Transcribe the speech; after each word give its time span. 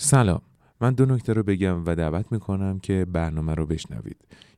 سلام. 0.00 0.40
من 0.80 0.94
دو 0.94 1.06
نکته 1.06 1.32
رو 1.32 1.42
بگم 1.42 1.84
و 1.86 1.94
دعوت 1.94 2.32
می‌کنم 2.32 2.78
که 2.78 3.06
برنامه 3.12 3.54
رو 3.54 3.66
بشنوید. 3.66 4.16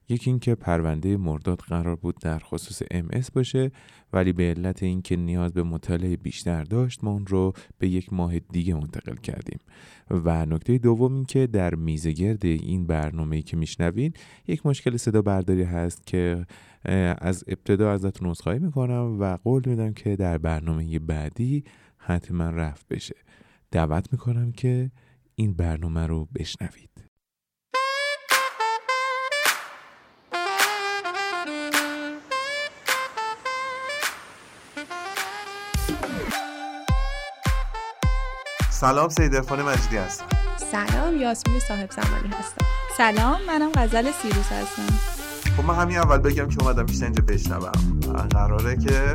یکی 0.08 0.30
اینکه 0.30 0.54
پرونده 0.54 1.16
مرداد 1.16 1.58
قرار 1.58 1.96
بود 1.96 2.16
در 2.20 2.38
خصوص 2.38 2.82
ام 2.90 3.08
باشه 3.34 3.70
ولی 4.12 4.32
به 4.32 4.42
علت 4.42 4.82
اینکه 4.82 5.16
نیاز 5.16 5.52
به 5.52 5.62
مطالعه 5.62 6.16
بیشتر 6.16 6.64
داشت 6.64 7.04
ما 7.04 7.10
اون 7.10 7.26
رو 7.26 7.52
به 7.78 7.88
یک 7.88 8.12
ماه 8.12 8.38
دیگه 8.38 8.74
منتقل 8.74 9.14
کردیم. 9.14 9.58
و 10.10 10.46
نکته 10.46 10.78
دوم 10.78 11.14
این 11.14 11.24
که 11.24 11.46
در 11.46 11.74
میزگرد 11.74 12.44
این 12.44 12.86
برنامه 12.86 13.42
که 13.42 13.56
میشنوین 13.56 14.12
یک 14.46 14.66
مشکل 14.66 14.96
صدا 14.96 15.22
برداری 15.22 15.62
هست 15.62 16.06
که 16.06 16.46
از 17.18 17.44
ابتدا 17.48 17.92
ازتون 17.92 18.28
عذرخواهی 18.28 18.58
می‌کنم 18.58 19.16
و 19.20 19.36
قول 19.36 19.62
میدم 19.66 19.92
که 19.92 20.16
در 20.16 20.38
برنامه 20.38 20.98
بعدی 20.98 21.64
حتما 21.96 22.48
رفت 22.48 22.88
بشه. 22.88 23.16
دعوت 23.70 24.12
می‌کنم 24.12 24.52
که 24.52 24.90
این 25.40 25.52
برنامه 25.54 26.06
رو 26.06 26.28
بشنوید. 26.34 26.90
سلام 38.70 39.08
سید 39.08 39.34
ارفان 39.34 39.62
مجدی 39.62 39.96
هستم. 39.96 40.26
سلام 40.56 41.16
یاسمین 41.16 41.60
صاحب 41.60 41.90
زمانی 41.90 42.28
هستم. 42.28 42.66
سلام 42.96 43.40
منم 43.46 43.72
غزل 43.72 44.10
سیروس 44.10 44.52
هستم. 44.52 45.20
خب 45.56 45.64
من 45.64 45.74
همین 45.74 45.96
اول 45.96 46.18
بگم 46.18 46.48
که 46.48 46.62
اومدم 46.62 46.86
بیشتر 46.86 47.04
اینجا 47.04 47.22
بشنوم. 47.28 48.00
قراره 48.30 48.76
که 48.76 49.14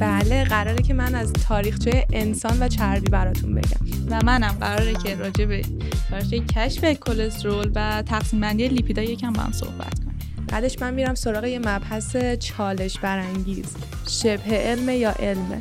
بله 0.00 0.44
قراره 0.44 0.82
که 0.82 0.94
من 0.94 1.14
از 1.14 1.32
تاریخچه 1.32 2.06
انسان 2.12 2.62
و 2.62 2.68
چربی 2.68 3.10
براتون 3.10 3.54
بگم. 3.54 3.86
و 4.10 4.20
منم 4.24 4.56
قراره 4.60 4.94
که 4.94 5.14
راجع 5.14 5.44
به 5.44 5.64
تاریخچه 6.10 6.40
کشف 6.40 6.84
کلسترول 6.84 7.72
و 7.74 8.02
تقسیم 8.02 8.40
بندی 8.40 8.68
لیپیدا 8.68 9.02
یکم 9.02 9.32
با 9.32 9.42
هم 9.42 9.52
صحبت 9.52 9.98
کنیم. 9.98 10.18
بعدش 10.48 10.82
من 10.82 10.94
میرم 10.94 11.14
سراغ 11.14 11.44
یه 11.44 11.58
مبحث 11.58 12.16
چالش 12.16 12.98
برانگیز. 12.98 13.76
شبه 14.08 14.56
علم 14.56 14.88
یا 14.88 15.10
علمه 15.10 15.60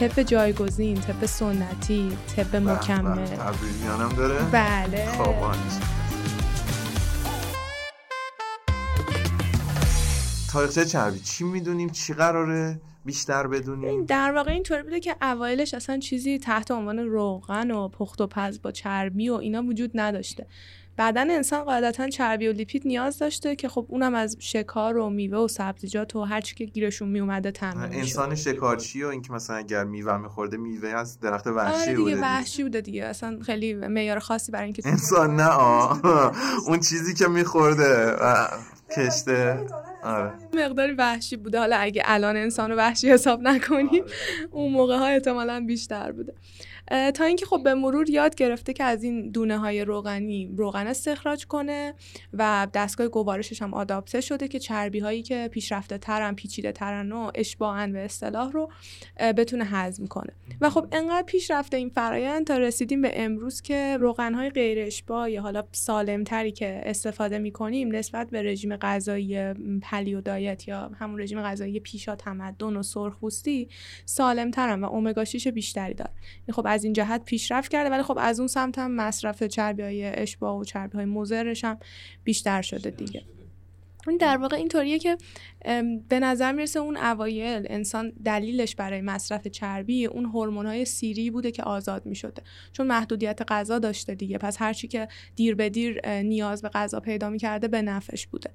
طب 0.00 0.22
جایگزین 0.22 1.00
طب 1.00 1.26
سنتی 1.26 2.12
طب 2.36 2.56
مکمل. 2.56 3.26
تبریزیانم 3.26 4.08
داره. 4.08 4.38
بله. 4.52 5.08
تاریخچه 10.52 10.84
چربی 10.84 11.18
چی 11.18 11.44
می‌دونیم؟ 11.44 11.90
چی 11.90 12.14
قراره؟ 12.14 12.80
بیشتر 13.08 13.46
بدونیم 13.46 14.04
در 14.04 14.32
واقع 14.32 14.52
اینطوری 14.52 14.82
بوده 14.82 15.00
که 15.00 15.16
اوایلش 15.22 15.74
اصلا 15.74 15.98
چیزی 15.98 16.38
تحت 16.38 16.70
عنوان 16.70 16.98
روغن 16.98 17.70
و 17.70 17.88
پخت 17.88 18.20
و 18.20 18.26
پز 18.26 18.62
با 18.62 18.72
چربی 18.72 19.28
و 19.28 19.34
اینا 19.34 19.62
وجود 19.62 19.90
نداشته. 19.94 20.46
بدن 20.98 21.30
انسان 21.30 21.64
قاعدتا 21.64 22.08
چربی 22.08 22.48
و 22.48 22.52
لیپید 22.52 22.86
نیاز 22.86 23.18
داشته 23.18 23.56
که 23.56 23.68
خب 23.68 23.86
اونم 23.88 24.14
از 24.14 24.36
شکار 24.38 24.96
و 24.96 25.10
میوه 25.10 25.38
و 25.38 25.48
سبزیجات 25.48 26.16
و 26.16 26.24
هر 26.24 26.40
چی 26.40 26.54
که 26.54 26.64
گیرشون 26.64 27.08
می 27.08 27.20
اومده 27.20 27.50
تامین 27.50 27.94
انسان 27.94 28.34
شکارچی 28.34 29.02
و 29.02 29.06
اینکه 29.06 29.32
مثلا 29.32 29.56
اگر 29.56 29.84
میوه 29.84 30.16
میخورده 30.16 30.56
میوه 30.56 30.88
از 30.88 31.20
درخت 31.20 31.46
وحشی 31.46 31.90
آره 31.90 31.96
بوده 31.96 32.20
وحشی 32.20 32.62
بوده 32.62 32.80
دیگه. 32.80 33.04
اصلا 33.04 33.38
خیلی 33.42 33.74
معیار 33.74 34.18
خاصی 34.18 34.52
برای 34.52 34.64
اینکه 34.64 34.82
انسان 34.88 35.36
نه 35.36 35.48
آه. 35.48 36.00
اون 36.68 36.80
چیزی 36.80 37.14
که 37.14 37.28
میخورده 37.28 38.16
کشته. 38.96 39.66
آره. 40.02 40.32
مقداری 40.54 40.92
وحشی 40.92 41.36
بوده. 41.36 41.58
حالا 41.58 41.76
اگه 41.76 42.02
الان 42.04 42.36
انسان 42.36 42.70
رو 42.70 42.76
وحشی 42.76 43.10
حساب 43.10 43.40
نکنیم 43.42 44.04
اون 44.50 44.72
موقع 44.72 44.96
ها 44.96 45.06
احتمالا 45.06 45.64
بیشتر 45.66 46.12
بوده. 46.12 46.34
تا 46.90 47.24
اینکه 47.24 47.46
خب 47.46 47.62
به 47.64 47.74
مرور 47.74 48.10
یاد 48.10 48.34
گرفته 48.34 48.72
که 48.72 48.84
از 48.84 49.02
این 49.02 49.30
دونه 49.30 49.58
های 49.58 49.84
روغنی 49.84 50.54
روغن 50.56 50.86
استخراج 50.86 51.46
کنه 51.46 51.94
و 52.32 52.66
دستگاه 52.74 53.08
گوارشش 53.08 53.62
هم 53.62 53.74
آداپته 53.74 54.20
شده 54.20 54.48
که 54.48 54.58
چربی 54.58 54.98
هایی 54.98 55.22
که 55.22 55.48
پیشرفته 55.52 55.98
ترن 55.98 56.34
پیچیده 56.34 56.72
ترن 56.72 57.12
و 57.12 57.30
اشباهن 57.34 57.92
به 57.92 58.04
اصطلاح 58.04 58.52
رو 58.52 58.70
بتونه 59.36 59.64
هضم 59.64 60.06
کنه. 60.06 60.32
و 60.60 60.70
خب 60.70 60.88
انقدر 60.92 61.22
پیشرفته 61.26 61.76
این 61.76 61.88
فرایند 61.88 62.46
تا 62.46 62.58
رسیدیم 62.58 63.02
به 63.02 63.10
امروز 63.14 63.62
که 63.62 63.96
روغن 64.00 64.34
های 64.34 64.50
غیر 64.50 64.78
اشباه 64.86 65.30
یا 65.30 65.42
حالا 65.42 65.62
سالم 65.72 66.24
تری 66.24 66.52
که 66.52 66.80
استفاده 66.84 67.38
می 67.38 67.52
کنیم 67.52 67.94
نسبت 67.94 68.30
به 68.30 68.42
رژیم 68.42 68.76
غذایی 68.76 69.54
پلیو 69.82 70.20
دایت 70.20 70.68
یا 70.68 70.90
همون 71.00 71.20
رژیم 71.20 71.42
غذایی 71.42 71.80
پیشا 71.80 72.16
تمدن 72.16 72.76
و 72.76 72.82
سرخپوستی 72.82 73.68
سالم 74.04 74.50
ترن 74.50 74.84
و 74.84 74.92
امگا 74.92 75.24
6 75.24 75.48
بیشتری 75.48 75.94
داره. 75.94 76.12
خب 76.52 76.66
از 76.78 76.84
این 76.84 76.92
جهت 76.92 77.24
پیشرفت 77.24 77.70
کرده 77.70 77.90
ولی 77.90 78.02
خب 78.02 78.18
از 78.20 78.40
اون 78.40 78.46
سمت 78.46 78.78
هم 78.78 78.90
مصرف 78.90 79.42
چربی 79.42 79.82
های 79.82 80.04
اشباه 80.04 80.58
و 80.58 80.64
چربی 80.64 80.96
های 80.96 81.06
مزرش 81.06 81.64
هم 81.64 81.78
بیشتر 82.24 82.62
شده 82.62 82.90
دیگه. 82.90 83.22
این 84.08 84.16
در 84.16 84.36
واقع 84.36 84.56
اینطوریه 84.56 84.98
که 84.98 85.16
به 86.08 86.20
نظر 86.20 86.52
می‌رسه 86.52 86.80
اون 86.80 86.96
اوایل 86.96 87.66
انسان 87.70 88.12
دلیلش 88.24 88.74
برای 88.74 89.00
مصرف 89.00 89.48
چربی 89.48 90.06
اون 90.06 90.24
هورمون 90.24 90.66
های 90.66 90.84
سیری 90.84 91.30
بوده 91.30 91.50
که 91.50 91.62
آزاد 91.62 92.06
می 92.06 92.14
شده 92.14 92.42
چون 92.72 92.86
محدودیت 92.86 93.40
غذا 93.48 93.78
داشته 93.78 94.14
دیگه. 94.14 94.38
پس 94.38 94.56
هرچی 94.62 94.88
که 94.88 95.08
دیر 95.36 95.54
به 95.54 95.70
دیر 95.70 96.06
نیاز 96.22 96.62
به 96.62 96.68
غذا 96.68 97.00
پیدا 97.00 97.30
می 97.30 97.38
کرده 97.38 97.68
به 97.68 97.82
نفش 97.82 98.26
بوده. 98.26 98.50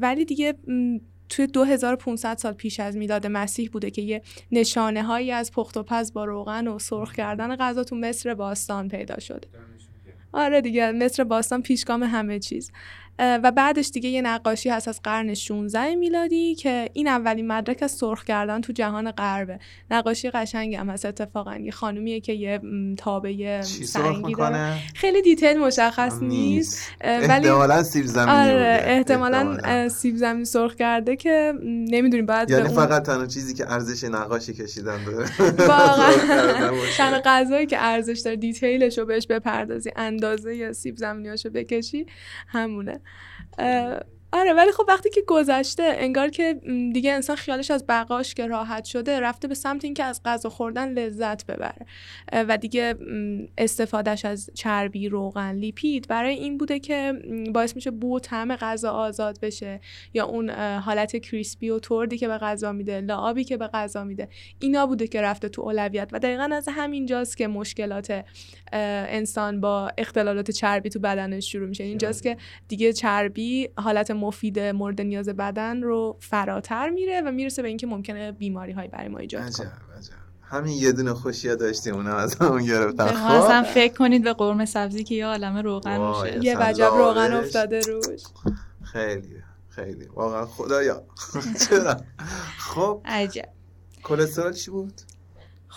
ولی 0.00 0.24
دیگه 0.24 0.54
توی 1.28 1.46
2500 1.46 2.36
سال 2.38 2.52
پیش 2.52 2.80
از 2.80 2.96
میلاد 2.96 3.26
مسیح 3.26 3.70
بوده 3.72 3.90
که 3.90 4.02
یه 4.02 4.22
نشانه 4.52 5.02
هایی 5.02 5.32
از 5.32 5.52
پخت 5.52 5.76
و 5.76 5.82
پز 5.82 6.12
با 6.12 6.24
روغن 6.24 6.68
و 6.68 6.78
سرخ 6.78 7.12
کردن 7.14 7.56
غذا 7.56 7.84
تو 7.84 7.96
مصر 7.96 8.34
باستان 8.34 8.88
پیدا 8.88 9.20
شده. 9.20 9.48
آره 10.32 10.60
دیگه 10.60 10.92
مصر 10.92 11.24
باستان 11.24 11.62
پیشگام 11.62 12.02
همه 12.02 12.38
چیز. 12.38 12.72
و 13.18 13.52
بعدش 13.52 13.90
دیگه 13.90 14.08
یه 14.08 14.22
نقاشی 14.22 14.68
هست 14.68 14.88
از 14.88 15.00
قرن 15.02 15.34
16 15.34 15.94
میلادی 15.94 16.54
که 16.54 16.90
این 16.92 17.08
اولین 17.08 17.46
مدرک 17.46 17.82
از 17.82 17.90
سرخ 17.90 18.24
کردن 18.24 18.60
تو 18.60 18.72
جهان 18.72 19.10
غربه. 19.10 19.58
نقاشی 19.90 20.30
قشنگ 20.30 20.74
هم 20.74 20.90
هست 20.90 21.04
اتفاقا 21.04 21.56
یه 21.56 21.70
خانومیه 21.70 22.20
که 22.20 22.32
یه 22.32 22.60
تابه 22.98 23.62
سنگی 23.62 24.34
داره. 24.34 24.74
خیلی 24.94 25.22
دیتیل 25.22 25.58
مشخص 25.58 26.22
نیست. 26.22 26.92
ولی 27.04 27.48
احتمالاً 27.48 27.82
سیب 27.82 28.06
زمینی 28.06 28.30
آره 28.30 28.82
احتمالاً 28.84 29.88
سیب 29.88 30.16
زمینی 30.16 30.44
سرخ 30.44 30.74
کرده 30.74 31.16
که 31.16 31.52
نمی‌دونیم 31.64 32.26
بعد 32.26 32.50
یعنی 32.50 32.68
فقط 32.68 33.02
تنها 33.02 33.26
چیزی 33.26 33.54
که 33.54 33.72
ارزش 33.72 34.04
نقاشی 34.04 34.54
کشیدن 34.54 35.04
داره. 35.04 35.26
واقعا. 35.68 36.12
تنها 36.96 37.20
غذایی 37.24 37.66
که 37.66 37.76
ارزش 37.80 38.20
داره 38.24 38.36
دیتیلش 38.36 38.98
رو 38.98 39.06
بهش 39.06 39.26
بپردازی 39.26 39.90
اندازه 39.96 40.56
یا 40.56 40.72
سیب 40.72 40.96
زمینیاشو 40.96 41.50
بکشی 41.50 42.06
همونه. 42.48 43.00
آره 44.32 44.52
ولی 44.52 44.72
خب 44.72 44.84
وقتی 44.88 45.10
که 45.10 45.22
گذشته 45.26 45.82
انگار 45.82 46.28
که 46.28 46.60
دیگه 46.92 47.12
انسان 47.12 47.36
خیالش 47.36 47.70
از 47.70 47.84
بقاش 47.88 48.34
که 48.34 48.46
راحت 48.46 48.84
شده 48.84 49.20
رفته 49.20 49.48
به 49.48 49.54
سمت 49.54 49.84
اینکه 49.84 50.04
از 50.04 50.20
غذا 50.24 50.48
خوردن 50.48 50.88
لذت 50.88 51.46
ببره. 51.46 51.86
و 52.32 52.58
دیگه 52.58 52.94
استفادهش 53.58 54.24
از 54.24 54.50
چربی 54.54 55.08
روغن 55.08 55.52
لیپید 55.54 56.08
برای 56.08 56.34
این 56.34 56.58
بوده 56.58 56.78
که 56.78 57.12
باعث 57.54 57.76
میشه 57.76 57.90
بو 57.90 58.20
طعم 58.20 58.56
غذا 58.56 58.90
آزاد 58.90 59.40
بشه. 59.40 59.80
یا 60.14 60.26
اون 60.26 60.50
حالت 60.78 61.16
کریسپی 61.16 61.70
و 61.70 61.78
تردی 61.78 62.18
که 62.18 62.28
به 62.28 62.38
غذا 62.38 62.72
میده 62.72 63.00
لعابی 63.00 63.44
که 63.44 63.56
به 63.56 63.66
غذا 63.66 64.04
میده 64.04 64.28
اینا 64.58 64.86
بوده 64.86 65.06
که 65.06 65.22
رفته 65.22 65.48
تو 65.48 65.62
اولویت. 65.62 66.08
و 66.12 66.18
دقیقا 66.18 66.48
از 66.52 66.68
همینجاست 66.72 67.36
که 67.36 67.46
مشکلات 67.46 68.24
انسان 68.72 69.60
با 69.60 69.90
اختلالات 69.98 70.50
چربی 70.50 70.90
تو 70.90 70.98
بدنش 70.98 71.52
شروع 71.52 71.68
میشه. 71.68 71.84
اینجاست 71.84 72.22
که 72.22 72.36
دیگه 72.68 72.92
چربی 72.92 73.68
حالت 73.76 74.10
مفید 74.10 74.60
مورد 74.60 75.00
نیاز 75.00 75.28
بدن 75.28 75.82
رو 75.82 76.16
فراتر 76.20 76.90
میره 76.90 77.20
و 77.20 77.30
می‌رسه 77.30 77.62
به 77.62 77.68
اینکه 77.68 77.86
ممکنه 77.86 78.32
بیماری 78.32 78.72
های 78.72 78.88
برای 78.88 79.08
ما 79.08 79.18
ایجاد 79.18 79.52
کنه. 79.52 79.72
همین 80.42 80.72
یه 80.72 80.92
دونه 80.92 81.14
خوشیه 81.14 81.56
داشتیم 81.56 81.94
اونم 81.94 82.16
از 82.16 82.34
همون 82.34 82.64
گرفتن. 82.64 83.06
خب. 83.06 83.30
اصلا 83.30 83.62
فکر 83.62 83.94
کنید 83.94 84.24
به 84.24 84.32
قرمه 84.32 84.64
سبزی 84.64 85.04
که 85.04 85.14
یه 85.14 85.26
عالم 85.26 85.56
روغن 85.56 86.08
میشه. 86.08 86.44
یه 86.44 86.56
وجب 86.60 86.90
روغن 86.96 87.32
افتاده 87.32 87.80
روش. 87.80 88.22
خیلی 88.82 89.42
خیلی. 89.68 90.06
واقعا 90.14 90.46
خدایا. 90.46 91.02
چرا؟ 91.68 91.96
خب. 92.58 93.00
عجب. 93.04 93.48
کلسترول 94.02 94.52
چی 94.52 94.70
بود؟ 94.70 95.00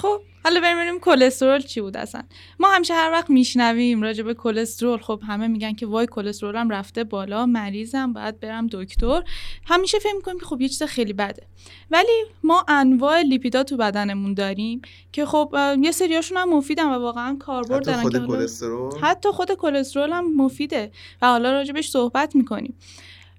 خب 0.01 0.22
حالا 0.44 0.60
بریم 0.60 0.78
ببینیم 0.78 1.00
کلسترول 1.00 1.62
چی 1.62 1.81
بود 1.81 1.98
اصلا. 1.98 2.24
ما 2.60 2.72
همیشه 2.72 2.94
هر 2.94 3.12
وقت 3.12 3.30
میشنویم 3.30 4.01
راجع 4.01 4.24
به 4.24 4.34
کلسترول 4.34 5.00
خب 5.00 5.22
همه 5.28 5.48
میگن 5.48 5.74
که 5.74 5.86
وای 5.86 6.07
کلسترولم 6.12 6.69
رفته 6.69 7.04
بالا 7.04 7.46
مریضم 7.46 8.13
باید 8.13 8.40
برم 8.40 8.68
دکتر. 8.68 9.24
همیشه 9.66 10.00
فکر 10.00 10.13
می‌کنیم 10.16 10.40
که 10.40 10.46
خب 10.46 10.62
یه 10.62 10.68
چیز 10.69 10.84
خیلی 10.84 11.13
بده. 11.13 11.48
ولی 11.92 12.25
ما 12.44 12.66
انواع 12.68 13.22
لیپیدا 13.22 13.63
تو 13.63 13.78
بدنمون 13.78 14.34
داریم 14.34 14.81
که 15.12 15.25
خب 15.25 15.56
یه 15.81 15.92
سریاشون 15.92 16.38
هم 16.38 16.50
مفیدن 16.50 16.86
و 16.86 17.00
واقعا 17.00 17.38
کاربرد 17.40 17.86
دارن 17.86 18.01
خود 18.01 18.28
کلسترول؟ 18.28 19.00
حتی 19.01 19.30
خود 19.30 19.51
کلسترول 19.51 20.10
هم 20.10 20.36
مفیده. 20.36 20.92
و 21.22 21.28
حالا 21.28 21.51
راجبش 21.51 21.90
صحبت 21.90 22.36
می‌کنیم. 22.36 22.74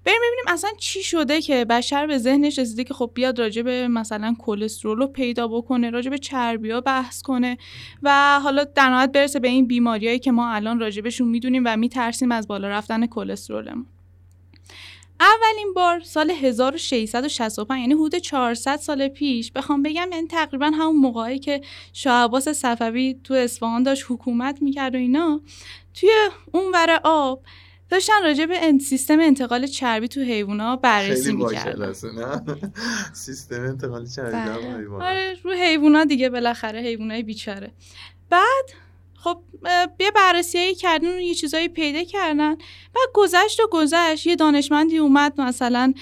بریم 0.05 0.17
ببینیم 0.17 0.45
اصلا 0.47 0.69
چی 0.77 1.03
شده 1.03 1.41
که 1.41 1.65
بشر 1.65 2.07
به 2.07 2.17
ذهنش 2.17 2.59
رسیده 2.59 2.83
که 2.83 2.93
خب 2.93 3.11
بیاد 3.13 3.39
راجع 3.39 3.61
به 3.61 3.87
مثلا 3.87 4.35
کلسترول 4.39 4.97
رو 4.97 5.07
پیدا 5.07 5.47
بکنه 5.47 5.89
راجع 5.89 6.09
به 6.09 6.17
چربی 6.17 6.71
ها 6.71 6.81
بحث 6.81 7.21
کنه 7.21 7.57
و 8.03 8.39
حالا 8.43 8.63
در 8.63 8.89
نهایت 8.89 9.11
برسه 9.11 9.39
به 9.39 9.47
این 9.47 9.67
بیماریایی 9.67 10.19
که 10.19 10.31
ما 10.31 10.49
الان 10.49 10.79
راجبشون 10.79 11.27
می‌دونیم 11.27 11.63
و 11.65 11.77
میترسیم 11.77 12.31
از 12.31 12.47
بالا 12.47 12.69
رفتن 12.69 13.05
کلسترولمون. 13.05 13.85
اولین 15.19 15.73
بار 15.73 15.99
سال 15.99 16.31
1665 16.31 17.79
یعنی 17.79 17.93
حدود 17.93 18.15
400 18.15 18.75
سال 18.75 19.07
پیش 19.07 19.51
بخوام 19.51 19.83
بگم 19.83 20.09
یعنی 20.11 20.27
تقریبا 20.27 20.65
همون 20.65 20.95
موقعی 20.95 21.39
که 21.39 21.61
شاه 21.93 22.23
عباس 22.23 22.49
صفوی 22.49 23.19
تو 23.23 23.33
اصفهان 23.33 23.83
داشت 23.83 24.05
حکومت 24.09 24.61
می‌کرد 24.61 24.95
و 24.95 24.97
اینا 24.97 25.41
توی 25.93 26.09
اون 26.51 26.71
ور 26.73 26.99
آب 27.03 27.43
داشتن 27.91 28.23
راجع 28.23 28.45
به 28.45 28.77
سیستم 28.79 29.19
انتقال 29.19 29.67
چربی 29.67 30.07
تو 30.07 30.21
حیوونا 30.21 30.75
بررسی 30.75 31.33
می‌کردن. 31.33 31.93
سیستم 33.13 33.61
انتقال 33.61 34.05
چربی 34.05 34.31
بله. 34.31 35.05
آره 35.05 35.37
رو 35.43 35.51
حیوونا 35.51 36.03
دیگه 36.03 36.29
بالاخره 36.29 36.79
حیوانای 36.79 37.23
بیچاره. 37.23 37.71
بعد 38.29 38.65
خب 39.15 39.41
یه 39.99 40.11
بررسی 40.11 40.75
کردن 40.75 41.17
و 41.17 41.19
یه 41.19 41.35
چیزایی 41.35 41.67
پیدا 41.67 42.03
کردن. 42.03 42.51
و 42.95 42.99
گذشت 43.13 43.59
و 43.59 43.67
گذشت 43.71 44.27
یه 44.27 44.35
دانشمندی 44.35 44.97
اومد 44.97 45.41
مثلا 45.41 45.93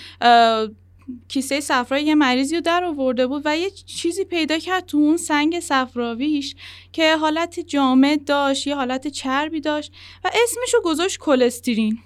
کیسه 1.27 1.59
صفرا 1.59 2.00
یه 2.00 2.15
مریضی 2.15 2.56
رو 2.56 2.61
در 2.61 2.83
آورده 2.83 3.27
بود 3.27 3.41
و 3.45 3.57
یه 3.57 3.69
چیزی 3.69 4.25
پیدا 4.25 4.57
کرد 4.57 4.85
تو 4.85 4.97
اون 4.97 5.17
سنگ 5.17 5.59
صفراویش 5.59 6.56
که 6.91 7.15
حالت 7.15 7.59
جامد 7.59 8.23
داشت 8.23 8.67
یه 8.67 8.75
حالت 8.75 9.07
چربی 9.07 9.61
داشت 9.61 9.91
و 10.23 10.27
اسمش 10.27 10.73
رو 10.73 10.81
گذاشت 10.83 11.17
کلسترین. 11.17 11.97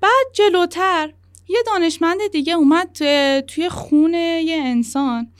بعد 0.00 0.26
جلوتر 0.32 1.12
یه 1.48 1.58
دانشمند 1.66 2.18
دیگه 2.32 2.52
اومد 2.52 2.92
توی 3.40 3.68
خون 3.68 4.14
یه 4.14 4.56
انسان. 4.64 5.32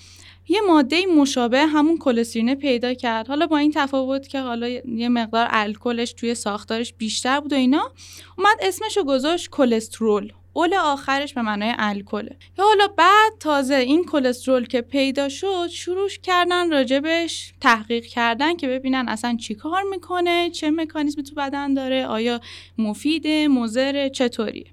یه 0.48 0.60
ماده 0.60 1.06
مشابه 1.06 1.66
همون 1.66 1.98
کلسترین 1.98 2.54
پیدا 2.54 2.94
کرد. 2.94 3.28
حالا 3.28 3.46
با 3.46 3.58
این 3.58 3.72
تفاوت 3.74 4.28
که 4.28 4.40
حالا 4.40 4.68
یه 4.68 5.08
مقدار 5.08 5.46
الکلش 5.50 6.12
توی 6.12 6.34
ساختارش 6.34 6.92
بیشتر 6.92 7.40
بود 7.40 7.52
و 7.52 7.56
اینا 7.56 7.92
اومد 8.38 8.56
اسمشو 8.62 9.04
گذاشت 9.04 9.50
کلسترول. 9.50 10.32
اول 10.56 10.74
آخرش 10.74 11.34
به 11.34 11.42
معنای 11.42 11.74
الکله 11.78 12.36
یا 12.58 12.64
حالا 12.64 12.88
بعد 12.88 13.32
تازه 13.40 13.74
این 13.74 14.04
کلسترول 14.04 14.66
که 14.66 14.80
پیدا 14.80 15.28
شد 15.28 15.66
شروع 15.70 16.08
کردن 16.08 16.70
راجبش 16.70 17.52
تحقیق 17.60 18.04
کردن 18.04 18.56
که 18.56 18.68
ببینن 18.68 19.08
اصلا 19.08 19.36
چی 19.36 19.54
کار 19.54 19.82
می‌کنه 19.82 20.50
چه 20.50 20.70
مکانیزمی 20.70 21.22
تو 21.22 21.34
بدن 21.34 21.74
داره 21.74 22.06
آیا 22.06 22.40
مفیده 22.78 23.48
مضر 23.48 24.08
چطوریه 24.08 24.66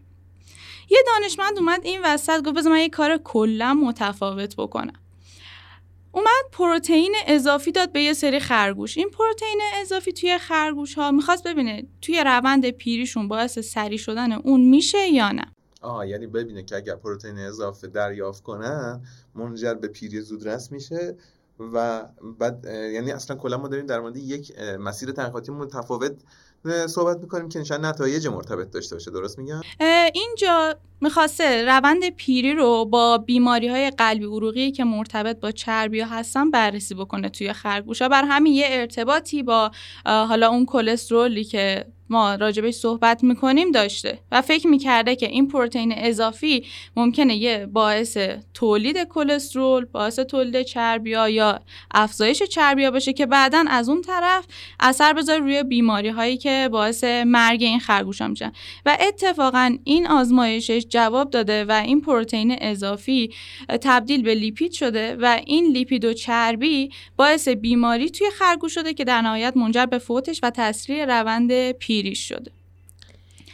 یه 0.89 1.03
دانشمند 1.07 1.57
اومد 1.57 1.81
این 1.83 2.01
وسط 2.03 2.41
گفت 2.43 2.57
بذار 2.57 2.71
من 2.73 2.79
یه 2.79 2.89
کار 2.89 3.17
کلا 3.17 3.73
متفاوت 3.73 4.55
بکنم. 4.55 4.93
اومد 6.11 6.45
پروتئین 6.51 7.15
اضافی 7.27 7.71
داد 7.71 7.91
به 7.91 8.01
یه 8.01 8.13
سری 8.13 8.39
خرگوش. 8.39 8.97
این 8.97 9.09
پروتئین 9.09 9.61
اضافی 9.81 10.13
توی 10.13 10.37
خرگوش 10.37 10.93
ها 10.93 11.11
می‌خواست 11.11 11.47
ببینه 11.47 11.83
توی 12.01 12.23
روند 12.23 12.69
پیریشون 12.69 13.27
باعث 13.27 13.59
سری 13.59 13.97
شدن 13.97 14.31
اون 14.31 14.61
میشه 14.61 15.07
یا 15.07 15.31
نه. 15.31 15.45
آه 15.81 16.07
یعنی 16.07 16.27
ببینه 16.27 16.63
که 16.63 16.75
اگر 16.75 16.95
پروتئین 16.95 17.37
اضافه 17.37 17.87
دریافت 17.87 18.43
کنن 18.43 19.01
منجر 19.35 19.73
به 19.73 19.87
پیری 19.87 20.21
زودرس 20.21 20.71
میشه 20.71 21.15
و 21.73 22.05
بعد 22.39 22.65
یعنی 22.65 23.11
اصلا 23.11 23.35
کلا 23.35 23.57
ما 23.57 23.67
داریم 23.67 23.85
در 23.85 23.99
مورد 23.99 24.17
یک 24.17 24.59
مسیر 24.59 25.11
تحقیقاتی 25.11 25.51
متفاوت 25.51 26.15
صحبت 26.87 27.17
می‌کنیم 27.17 27.49
که 27.49 27.59
نشان 27.59 27.85
نتایج 27.85 28.27
مرتبط 28.27 28.71
داشته 28.71 28.95
باشه. 28.95 29.11
درست 29.11 29.39
میگم؟ 29.39 29.61
اینجا 30.13 30.75
می‌خواسته 31.01 31.65
روند 31.65 32.09
پیری 32.09 32.53
رو 32.53 32.85
با 32.85 33.17
بیماری 33.17 33.67
های 33.67 33.89
قلبی 33.89 34.25
عروقی 34.25 34.71
که 34.71 34.83
مرتبط 34.83 35.39
با 35.39 35.51
چربی 35.51 36.01
هستن 36.01 36.51
بررسی 36.51 36.95
بکنه 36.95 37.29
توی 37.29 37.53
خرگوش 37.53 38.01
ها 38.01 38.09
بر 38.09 38.23
همین 38.27 38.53
یه 38.53 38.65
ارتباطی 38.69 39.43
با 39.43 39.71
حالا 40.05 40.49
اون 40.49 40.65
کلسترولی 40.65 41.43
که 41.43 41.85
ما 42.11 42.35
راجبش 42.35 42.73
صحبت 42.73 43.23
می‌کنیم 43.23 43.71
داشته 43.71 44.19
و 44.31 44.41
فکر 44.41 44.67
می‌کرده 44.67 45.15
که 45.15 45.27
این 45.27 45.47
پروتئین 45.47 45.93
اضافی 45.97 46.65
ممکنه 46.95 47.35
یه 47.35 47.65
باعث 47.65 48.17
تولید 48.53 49.03
کلسترول 49.03 49.85
باعث 49.85 50.19
تولید 50.19 50.61
چربیا 50.61 51.29
یا 51.29 51.59
افزایش 51.91 52.43
چربیا 52.43 52.91
باشه 52.91 53.13
که 53.13 53.25
بعدا 53.25 53.63
از 53.67 53.89
اون 53.89 54.01
طرف 54.01 54.45
اثر 54.79 55.13
بذاره 55.13 55.39
روی 55.39 55.63
بیماری 55.63 56.09
هایی 56.09 56.37
که 56.37 56.69
باعث 56.71 57.03
مرگ 57.03 57.63
این 57.63 57.79
خرگوش 57.79 58.21
میشن. 58.21 58.51
و 58.85 58.97
اتفاقا 59.07 59.77
این 59.83 60.07
آزمایشش 60.07 60.85
جواب 60.89 61.29
داده 61.29 61.65
و 61.65 61.71
این 61.71 62.01
پروتئین 62.01 62.55
اضافی 62.61 63.33
تبدیل 63.81 64.23
به 64.23 64.35
لیپید 64.35 64.71
شده 64.71 65.17
و 65.19 65.39
این 65.45 65.65
لیپید 65.65 66.05
و 66.05 66.13
چربی 66.13 66.89
باعث 67.17 67.47
بیماری 67.47 68.09
توی 68.09 68.27
خرگوش 68.29 68.73
شده 68.73 68.93
که 68.93 69.03
در 69.03 69.21
نهایت 69.21 69.57
منجر 69.57 69.85
به 69.85 69.97
فوتش 69.97 70.39
و 70.43 70.49
تسریع 70.49 71.05
روند 71.05 71.71
پیریش 72.01 72.30
شده. 72.30 72.51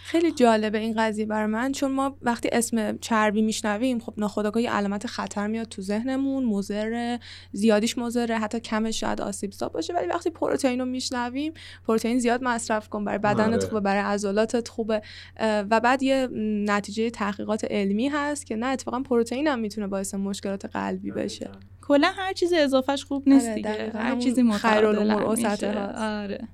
خیلی 0.04 0.32
جالبه 0.32 0.78
این 0.78 0.94
قضیه 0.98 1.26
برای 1.26 1.48
من 1.48 1.72
چون 1.72 1.92
ما 1.92 2.18
وقتی 2.22 2.50
اسم 2.52 2.98
چربی 2.98 3.42
میشنویم 3.42 4.00
خب 4.00 4.14
ناخودآگاه 4.18 4.64
علامت 4.64 5.08
خطر 5.08 5.48
میاد 5.48 5.68
تو 5.68 5.82
ذهنمون 5.82 6.46
مضر 6.46 7.18
زیادیش 7.52 7.98
مضره 7.98 8.38
حتی 8.38 8.60
کمش 8.60 9.00
شاید 9.00 9.22
آسیب 9.22 9.52
زا 9.52 9.70
باشه. 9.70 9.94
ولی 9.94 10.08
وقتی 10.08 10.30
پروتئین 10.30 10.80
رو 10.80 10.86
میشنویم 10.86 11.54
پروتئین 11.88 12.20
زیاد 12.20 12.44
مصرف 12.44 12.90
کن 12.90 13.06
برای 13.06 13.18
بدنت 13.18 13.54
آره. 13.54 13.68
خوبه 13.68 13.80
برای 13.80 14.02
عضلاتت 14.02 14.68
خوبه. 14.68 15.02
و 15.40 15.80
بعد 15.80 16.04
یه 16.04 16.28
نتیجه 16.68 17.10
تحقیقات 17.10 17.64
علمی 17.64 18.08
هست 18.08 18.46
که 18.46 18.56
نه 18.56 18.66
اتفاقا 18.66 19.00
پروتئین 19.00 19.48
هم 19.48 19.60
می‌تونه 19.60 19.88
باعث 19.88 20.14
مشکلات 20.14 20.66
قلبی 20.66 21.12
بشه. 21.12 21.50
کلا 21.82 22.12
هر 22.18 22.34
چیز 22.34 22.54
اضافهش 22.54 23.04
خوب 23.04 23.30
نیست 23.30 23.46
آره، 23.46 23.56
دیگه 23.56 23.92
هر 23.94 24.20
چیزی 24.20 24.52
خیر 24.52 24.86
آره. 24.86 26.48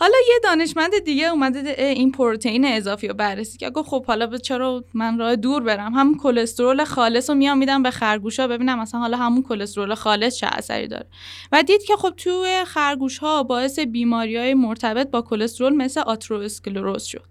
حالا 0.00 0.16
یه 0.28 0.40
دانشمند 0.42 0.98
دیگه 0.98 1.28
اومده 1.28 1.82
این 1.82 2.12
پروتئین 2.12 2.64
اضافی 2.64 3.08
رو 3.08 3.14
بررسی 3.14 3.58
که 3.58 3.70
گفت 3.70 3.88
خب 3.88 4.04
حالا 4.04 4.38
چرا 4.38 4.84
من 4.94 5.18
راه 5.18 5.36
دور 5.36 5.62
برم؟ 5.62 5.94
هم 5.94 6.18
کلسترول 6.18 6.84
خالص 6.84 7.30
رو 7.30 7.36
میام 7.36 7.58
میدم 7.58 7.82
به 7.82 7.90
خرگوش 7.90 8.40
ها 8.40 8.46
ببینم 8.46 8.80
مثلا 8.80 9.00
حالا 9.00 9.16
همون 9.16 9.42
کلسترول 9.42 9.94
خالص 9.94 10.36
چه 10.36 10.46
اثری 10.52 10.88
داره. 10.88 11.06
و 11.52 11.62
دید 11.62 11.82
که 11.82 11.96
خب 11.96 12.14
توی 12.16 12.64
خرگوش 12.66 13.18
ها 13.18 13.42
باعث 13.42 13.78
بیماری 13.78 14.36
های 14.36 14.54
مرتبط 14.54 15.10
با 15.10 15.22
کلسترول 15.22 15.76
مثل 15.76 16.00
آترواسکلروز 16.00 17.02
شد. 17.02 17.24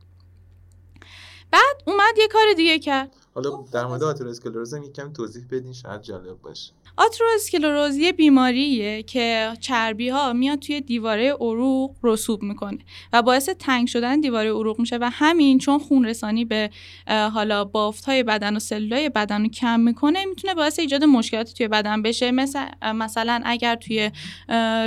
بعد 1.52 1.84
اومد 1.86 2.18
یه 2.18 2.28
کار 2.28 2.54
دیگه 2.58 2.80
کرد. 2.80 3.16
حالا 3.38 3.66
در 3.72 3.86
مورد 3.86 4.04
آترواسکلروز 4.04 4.74
هم 4.74 4.84
یکم 4.84 5.13
توضیح 5.13 5.44
بدین 5.51 5.74
شاید 5.74 6.01
جالب 6.01 6.42
باشه. 6.42 6.72
آترواسکلروز 6.98 7.95
یه 7.95 8.12
بیماریه 8.12 9.04
که 9.04 9.54
چربی 9.60 10.10
ها 10.10 10.34
میاد 10.34 10.60
توی 10.60 10.81
دیواره 10.81 11.34
عروق 11.34 11.95
رسوب 12.04 12.44
می‌کنه 12.44 12.78
و 13.13 13.22
باعث 13.22 13.50
تنگ 13.50 13.88
شدن 13.88 14.22
دیواره 14.22 14.50
عروق 14.50 14.80
میشه 14.80 14.98
و 14.98 15.10
همین 15.13 15.57
چون 15.57 15.80
خون 15.80 16.06
رسانی 16.06 16.45
به 16.45 16.69
حالا 17.07 17.66
بافت 17.66 18.06
های 18.06 18.23
بدن 18.23 18.56
و 18.56 18.59
سلولای 18.59 19.09
بدن 19.09 19.42
رو 19.42 19.50
کم 19.50 19.80
می‌کنه 19.80 20.26
می‌تونه 20.26 20.54
باعث 20.54 20.80
ایجاد 20.80 21.04
مشکلات 21.04 21.54
توی 21.54 21.68
بدن 21.68 22.02
بشه. 22.02 22.31
مثل 22.31 22.66
مثلا 22.95 23.42
اگر 23.45 23.76
توی 23.76 24.11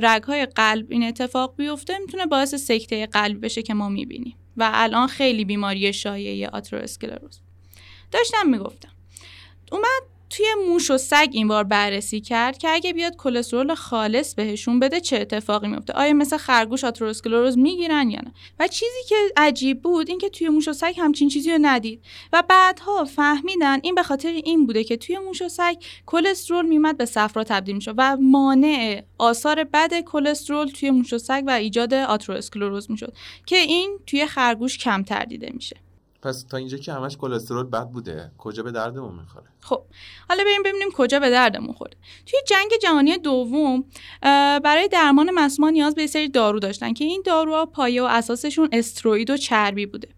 رگ 0.03 0.23
های 0.23 0.47
قلب 0.47 0.87
این 0.91 1.03
اتفاق 1.03 1.55
بیفته 1.57 1.99
می‌تونه 1.99 2.27
باعث 2.27 2.55
سکته 2.55 3.07
قلب 3.07 3.45
بشه 3.45 3.63
که 3.63 3.75
ما 3.75 3.89
می‌بینیم. 3.89 4.37
و 4.57 4.71
الان 4.75 5.07
خیلی 5.07 5.45
بیماری 5.45 5.93
شایعه 5.93 6.49
آترواسکلروز 6.49 7.41
داشتم 8.13 8.49
می‌گفتم. 8.49 8.89
اومد 9.73 10.03
توی 10.31 10.47
موش 10.69 10.91
و 10.91 10.99
سگ 10.99 11.29
این 11.33 11.49
بار 11.49 11.65
بررسی 11.65 12.21
کرد 12.21 12.59
که 12.59 12.69
اگه 12.69 12.93
بیاد 12.93 13.17
کلسترول 13.17 13.75
خالص 13.75 14.35
بهشون 14.35 14.81
بده 14.81 15.01
چه 15.01 15.17
اتفاقی 15.17 15.69
میفته 15.69 15.93
آیا 15.93 16.13
مثل 16.13 16.37
خرگوش 16.37 16.85
آتروسکلروز 16.85 17.59
می‌گیرن 17.59 18.11
یا 18.11 18.21
نه؟ 18.21 18.33
و 18.61 18.69
چیزی 18.69 19.03
که 19.09 19.17
عجیب 19.37 19.83
بود 19.83 20.09
این 20.09 20.19
که 20.19 20.29
توی 20.29 20.49
موش 20.49 20.69
و 20.69 20.73
سگ 20.73 20.95
همچین 20.99 21.29
چیزی 21.29 21.51
رو 21.53 21.59
ندید. 21.63 22.03
و 22.33 22.43
بعدها 22.49 23.05
فهمیدن 23.05 23.79
این 23.83 23.95
به 23.95 24.03
خاطر 24.03 24.29
این 24.29 24.67
بوده 24.67 24.85
که 24.85 24.97
توی 24.97 25.19
موش 25.19 25.43
و 25.43 25.49
سگ 25.49 25.77
کلسترول 26.07 26.67
میمد 26.67 26.97
به 26.97 27.05
صفرا 27.05 27.45
تبدیل 27.45 27.75
میشه 27.75 27.93
و 27.97 28.17
مانع 28.21 29.03
آثار 29.19 29.65
بد 29.65 30.01
کلسترول 30.01 30.69
توی 30.69 30.91
موش 30.91 31.13
و 31.13 31.19
سگ 31.19 31.43
و 31.47 31.51
ایجاد 31.51 31.95
آتروسکلروز 31.95 32.91
می‌شد 32.91 33.13
که 33.47 33.57
این 33.57 33.99
توی 34.07 34.27
خرگوش 34.27 34.79
کمتر 34.79 35.25
دیده 35.25 35.51
میشه. 35.55 35.77
پس 36.23 36.43
تا 36.43 36.57
اینجا 36.57 36.79
که 36.79 36.93
همش 36.93 37.17
کلسترول 37.17 37.67
بد 37.67 37.89
بوده 37.89 38.33
کجا 38.39 38.63
به 38.63 38.73
دردمون 38.73 39.15
می‌خوره؟ 39.15 39.47
خب 39.61 39.83
حالا 40.29 40.45
بریم 40.45 40.63
ببینیم 40.63 40.89
کجا 40.95 41.21
به 41.21 41.31
دردمون 41.31 41.73
خورده. 41.73 41.97
توی 42.27 42.41
جنگ 42.47 42.71
جهانی 42.83 43.19
دوم 43.19 43.85
برای 44.63 44.89
درمان 44.89 45.31
مسموم 45.31 45.71
نیاز 45.71 45.95
به 45.95 46.07
سری 46.07 46.29
دارو 46.29 46.59
داشتن 46.59 46.93
که 46.93 47.05
این 47.05 47.23
داروها 47.27 47.67
پایه 47.67 48.03
و 48.03 48.07
اساسشون 48.07 48.69
استروئید 48.73 49.31
و 49.31 49.37
چربی 49.37 49.87
بوده 49.87 50.09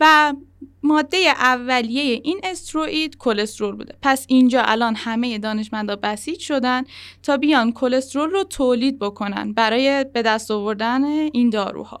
و 0.00 0.34
ماده 0.82 1.16
اولیه 1.16 2.20
این 2.24 2.40
استروئید 2.44 3.16
کلسترول 3.16 3.76
بوده. 3.76 3.94
پس 4.02 4.26
اینجا 4.28 4.62
الان 4.62 4.94
همه 4.94 5.38
دانشمندا 5.38 5.96
بسیج 5.96 6.40
شدن 6.40 6.84
تا 7.22 7.36
بیان 7.36 7.72
کلسترول 7.72 8.30
رو 8.30 8.44
تولید 8.44 8.98
بکنن 8.98 9.52
برای 9.52 10.04
به 10.04 10.22
دست 10.22 10.50
آوردن 10.50 11.04
این 11.04 11.50
داروها. 11.50 12.00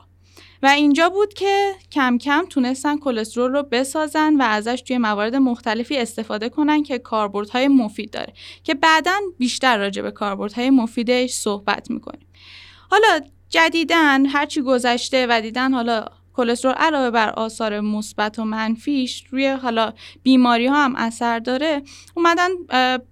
و 0.62 0.66
اینجا 0.66 1.08
بود 1.08 1.34
که 1.34 1.72
کم 1.92 2.18
کم 2.18 2.46
تونستن 2.50 2.98
کلسترول 2.98 3.52
رو 3.52 3.62
بسازن 3.62 4.36
و 4.36 4.42
ازش 4.42 4.82
توی 4.86 4.98
موارد 4.98 5.36
مختلفی 5.36 5.96
استفاده 5.96 6.48
کنن 6.48 6.82
که 6.82 6.98
کاربردهای 6.98 7.68
مفید 7.68 8.10
داره. 8.10 8.32
که 8.64 8.74
بعدا 8.74 9.14
بیشتر 9.38 9.78
راجع 9.78 10.02
به 10.02 10.10
کاربردهای 10.10 10.70
مفیدش 10.70 11.30
صحبت 11.30 11.90
می‌کنیم. 11.90 12.26
حالا 12.90 13.20
جدیدن 13.48 14.26
هرچی 14.26 14.62
گذشته 14.62 15.26
و 15.30 15.40
دیدن 15.40 15.74
حالا 15.74 16.04
کلسترول 16.36 16.74
علاوه 16.74 17.10
بر 17.10 17.30
آثار 17.30 17.80
مثبت 17.80 18.38
و 18.38 18.44
منفیش 18.44 19.24
روی 19.30 19.46
حالا 19.46 19.92
بیماری 20.22 20.66
ها 20.66 20.84
هم 20.84 20.96
اثر 20.96 21.38
داره 21.38 21.82
اومدن 22.14 22.48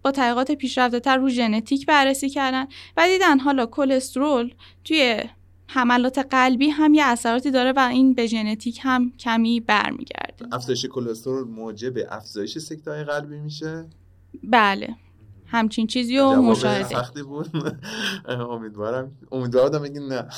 با 0.02 0.10
تحقیقات 0.10 0.52
پیشرفته 0.52 1.00
تر 1.00 1.16
رو 1.16 1.28
ژنتیک 1.28 1.86
بررسی 1.86 2.30
کردن 2.30 2.66
و 2.96 3.08
دیدن 3.08 3.38
حالا 3.38 3.66
کلسترول 3.66 4.54
توی 4.84 5.22
حملات 5.66 6.18
قلبی 6.18 6.68
هم 6.68 6.94
یه 6.94 7.04
اثراتی 7.04 7.50
داره 7.50 7.72
و 7.72 7.78
این 7.78 8.14
به 8.14 8.26
ژنتیک 8.26 8.80
هم 8.82 9.12
کمی 9.18 9.60
برمیگرده. 9.60 10.46
افزایش 10.52 10.86
کلسترول 10.86 11.48
موجب 11.48 11.92
افزایش 12.08 12.58
سکته 12.58 13.04
قلبی 13.04 13.38
میشه؟ 13.38 13.84
بله. 14.42 14.96
همچین 15.46 15.86
چیزی 15.86 16.18
رو 16.18 16.34
مشاهده. 16.34 16.88
سختی 16.88 17.22
بود. 17.22 17.50
امیدوارم. 18.50 19.12
امیدوارم 19.32 19.82
بگین 19.82 20.02
نه. 20.02 20.28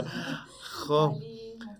خب 0.88 1.14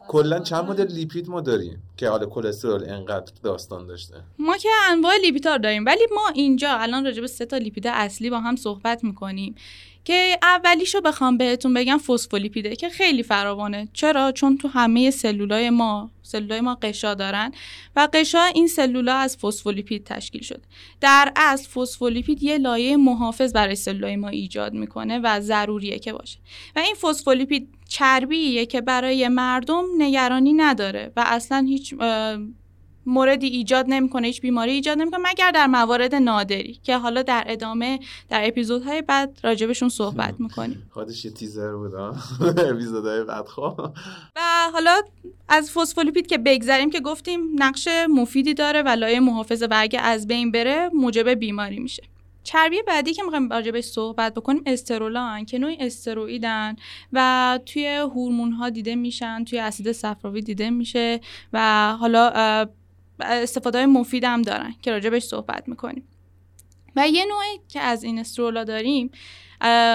کلا 0.08 0.38
چند 0.38 0.64
مدل 0.64 0.86
لیپید 0.86 1.28
ما 1.28 1.40
داریم 1.40 1.82
که 1.96 2.08
حالا 2.08 2.26
کلسترول 2.26 2.90
انقدر 2.90 3.32
داستان 3.42 3.86
داشته؟ 3.86 4.14
ما 4.38 4.56
که 4.56 4.68
انواع 4.90 5.12
لیپیدها 5.22 5.56
داریم 5.56 5.84
ولی 5.86 6.06
ما 6.14 6.28
اینجا 6.34 6.70
الان 6.72 7.04
راجع 7.04 7.20
به 7.20 7.26
سه 7.26 7.46
تا 7.46 7.56
لیپید 7.56 7.86
اصلی 7.86 8.30
با 8.30 8.40
هم 8.40 8.56
صحبت 8.56 9.04
می‌کنیم. 9.04 9.54
که 10.04 10.38
اولیشو 10.42 11.00
بخوام 11.00 11.36
بهتون 11.36 11.74
بگم 11.74 11.98
فسفولیپیده 11.98 12.76
که 12.76 12.88
خیلی 12.88 13.22
فراوانه. 13.22 13.88
چرا؟ 13.92 14.32
چون 14.32 14.58
تو 14.58 14.68
همه 14.68 15.10
سلولای 15.10 15.70
ما 15.70 16.10
سلولای 16.22 16.60
ما 16.60 16.74
قشا 16.74 17.14
دارن 17.14 17.52
و 17.96 18.08
قشا 18.12 18.44
این 18.44 18.68
سلولا 18.68 19.14
از 19.14 19.36
فسفولیپید 19.36 20.04
تشکیل 20.04 20.42
شده. 20.42 20.62
در 21.00 21.32
اصل 21.36 21.68
فسفولیپید 21.68 22.42
یه 22.42 22.58
لایه 22.58 22.96
محافظ 22.96 23.52
برای 23.52 23.74
سلولای 23.74 24.16
ما 24.16 24.28
ایجاد 24.28 24.74
می‌کنه 24.74 25.18
و 25.18 25.40
ضروریه 25.40 25.98
که 25.98 26.12
باشه. 26.12 26.38
و 26.76 26.78
این 26.78 26.94
فسفولیپید 26.94 27.68
چربیه 27.88 28.66
که 28.66 28.80
برای 28.80 29.28
مردم 29.28 29.84
نگرانی 29.98 30.52
نداره 30.52 31.12
و 31.16 31.24
اصلا 31.26 31.66
هیچ 31.68 31.94
موردی 33.06 33.46
ایجاد 33.46 33.86
نمی‌کنه 33.88 34.26
هیچ 34.26 34.40
بیماری 34.40 34.72
ایجاد 34.72 34.98
نمی‌کنه 34.98 35.20
مگر 35.30 35.50
در 35.50 35.66
موارد 35.66 36.14
نادری 36.14 36.80
که 36.82 36.96
حالا 36.96 37.22
در 37.22 37.44
ادامه 37.46 38.00
در 38.28 38.48
اپیزودهای 38.48 39.02
بعد 39.02 39.40
راجبشون 39.42 39.88
صحبت 39.88 40.34
می‌کنیم. 40.38 40.90
خودش 40.90 41.24
یه 41.24 41.30
تیزر 41.30 41.72
بود 41.72 41.94
اپیزودهای 42.70 43.24
بعد 43.24 43.46
خب. 43.46 43.80
و 44.36 44.40
حالا 44.72 45.02
از 45.48 45.70
فسفولیپید 45.70 46.26
که 46.26 46.38
بگذریم 46.38 46.90
که 46.90 47.00
گفتیم 47.00 47.40
نقش 47.54 47.88
مفیدی 48.08 48.54
داره 48.54 48.82
و 48.82 48.88
لایه 48.88 49.20
محافظه 49.20 49.66
و 49.66 49.74
اگه 49.76 50.00
از 50.00 50.26
بین 50.26 50.52
بره 50.52 50.90
موجب 50.94 51.28
بیماری 51.28 51.80
میشه. 51.80 52.02
چربی 52.44 52.82
بعدی 52.82 53.14
که 53.14 53.22
می‌خوایم 53.22 53.52
راجبش 53.52 53.84
صحبت 53.84 54.34
بکنیم 54.34 54.62
استرولان 54.66 55.44
که 55.44 55.58
نوعی 55.58 55.76
استروئیدن 55.80 56.76
و 57.12 57.58
توی 57.66 57.86
هورمون 57.86 58.52
ها 58.52 58.70
دیده 58.70 58.94
میشن 58.94 59.44
توی 59.44 59.58
اسید 59.58 59.92
صفراوی 59.92 60.40
دیده 60.40 60.70
میشه 60.70 61.20
و 61.52 61.92
حالا 62.00 62.66
استفاده 63.24 63.78
های 63.78 63.86
مفید 63.86 64.24
هم 64.24 64.42
دارن 64.42 64.74
که 64.82 64.90
راجبش 64.90 65.22
صحبت 65.22 65.68
می‌کنیم. 65.68 66.04
و 66.96 67.08
یه 67.08 67.24
نوعی 67.24 67.58
که 67.68 67.80
از 67.80 68.04
این 68.04 68.18
استرولا 68.18 68.64
داریم 68.64 69.10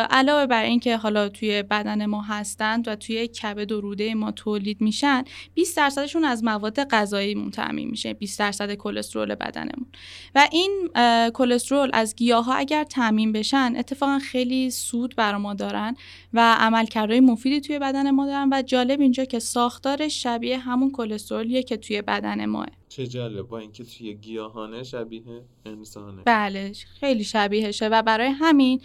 علاوه 0.09 0.45
بر 0.45 0.63
اینکه 0.63 0.97
حالا 0.97 1.29
توی 1.29 1.63
بدن 1.63 2.05
ما 2.05 2.21
هستند 2.21 2.87
و 2.87 2.95
توی 2.95 3.27
کبد 3.27 3.71
و 3.71 3.81
روده 3.81 4.15
ما 4.15 4.31
تولید 4.31 4.81
میشن 4.81 5.23
20 5.53 5.77
درصدشون 5.77 6.23
از 6.23 6.43
مواد 6.43 6.83
غذایی 6.83 7.49
تامین 7.51 7.89
میشه 7.89 8.13
20 8.13 8.39
درصد 8.39 8.73
کلسترول 8.73 9.35
بدنمون. 9.35 9.87
و 10.35 10.47
این 10.51 10.89
کلسترول 11.33 11.89
از 11.93 12.15
گیاه 12.15 12.45
ها 12.45 12.53
اگر 12.53 12.83
تامین 12.83 13.31
بشن 13.31 13.73
اتفاقا 13.77 14.19
خیلی 14.19 14.71
سود 14.71 15.15
بر 15.15 15.37
ما 15.37 15.53
دارن 15.53 15.95
و 16.33 16.55
عملکردهای 16.59 17.19
مفیدی 17.19 17.61
توی 17.61 17.79
بدن 17.79 18.11
ما 18.11 18.25
دارن 18.25 18.49
و 18.51 18.61
جالب 18.61 19.01
اینجا 19.01 19.25
که 19.25 19.39
ساختار 19.39 20.07
شبیه 20.07 20.57
همون 20.57 20.91
کلسترولیه 20.91 21.63
که 21.63 21.77
توی 21.77 22.01
بدن 22.01 22.45
ماه. 22.45 22.67
چه 22.97 23.07
جالب 23.07 23.47
با 23.47 23.59
اینکه 23.59 23.83
توی 23.83 24.13
گیاهانه 24.13 24.83
شبیه 24.83 25.23
انسانه. 25.65 26.21
بله 26.25 26.71
خیلی 26.99 27.23
شبیهشه 27.23 27.87
و 27.87 28.01
برای 28.01 28.27
همین 28.27 28.81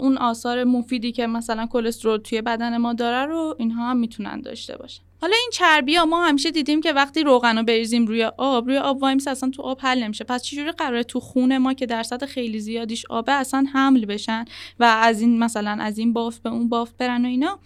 اون 0.00 0.18
آثار 0.18 0.64
مفیدی 0.64 1.12
که 1.12 1.26
مثلا 1.26 1.66
کلسترول 1.66 2.16
توی 2.16 2.42
بدن 2.42 2.76
ما 2.76 2.92
داره 2.92 3.26
رو 3.26 3.56
اینها 3.58 3.90
هم 3.90 3.96
می‌تونن 3.96 4.40
داشته 4.40 4.76
باشن. 4.76 5.02
حالا 5.20 5.36
این 5.36 5.50
چربی 5.52 5.96
ها 5.96 6.04
ما 6.04 6.24
همیشه 6.24 6.50
دیدیم 6.50 6.80
که 6.80 6.92
وقتی 6.92 7.22
روغن 7.22 7.58
رو 7.58 7.64
بریزیم 7.64 8.06
روی 8.06 8.24
آب 8.24 8.66
روی 8.66 8.78
آب 8.78 9.02
وایمس 9.02 9.28
اصلا 9.28 9.50
تو 9.50 9.62
آب 9.62 9.78
حل 9.82 10.02
نمیشه. 10.02 10.24
پس 10.24 10.42
چجوری 10.42 10.72
قراره 10.72 11.02
تو 11.02 11.20
خون 11.20 11.58
ما 11.58 11.74
که 11.74 11.86
درصد 11.86 12.24
خیلی 12.24 12.60
زیادیش 12.60 13.06
آبه 13.10 13.32
اصلا 13.32 13.66
حمل 13.72 14.04
بشن 14.04 14.44
و 14.80 14.84
از 14.84 15.20
این 15.20 15.38
مثلا 15.38 15.76
از 15.80 15.98
این 15.98 16.12
بافت 16.12 16.42
به 16.42 16.50
اون 16.50 16.68
بافت 16.68 16.96
برن 16.96 17.24
و 17.24 17.28
اینا؟ 17.28 17.58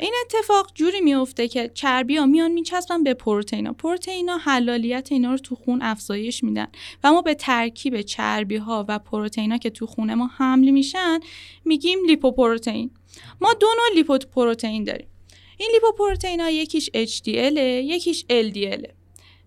این 0.00 0.14
اتفاق 0.24 0.70
جوری 0.74 1.00
میفته 1.00 1.48
که 1.48 1.70
چربی 1.74 2.16
ها 2.16 2.26
میان 2.26 2.52
میچسبن 2.52 3.02
به 3.02 3.14
پروتئینا. 3.14 3.72
پروتئینا 3.72 4.36
حلالیت 4.36 5.08
اینا 5.12 5.30
رو 5.30 5.38
تو 5.38 5.54
خون 5.54 5.82
افزایش 5.82 6.44
میدن 6.44 6.66
و 7.04 7.12
ما 7.12 7.22
به 7.22 7.34
ترکیب 7.34 8.00
چربی 8.00 8.56
ها 8.56 8.84
و 8.88 8.98
پروتئینا 8.98 9.56
که 9.58 9.70
تو 9.70 9.86
خون 9.86 10.14
ما 10.14 10.30
حمل 10.36 10.70
میشن 10.70 11.20
میگیم 11.64 11.98
لیپوپروتئین. 12.06 12.90
ما 13.40 13.54
دو 13.54 13.66
نوع 13.66 13.94
لیپوپروتئین 13.94 14.84
داریم. 14.84 15.08
این 15.58 15.70
لیپوپروتئین 15.74 16.40
ها 16.40 16.50
یکیش 16.50 16.90
HDL 16.90 17.56
یکیش 17.58 18.24
LDL 18.30 18.97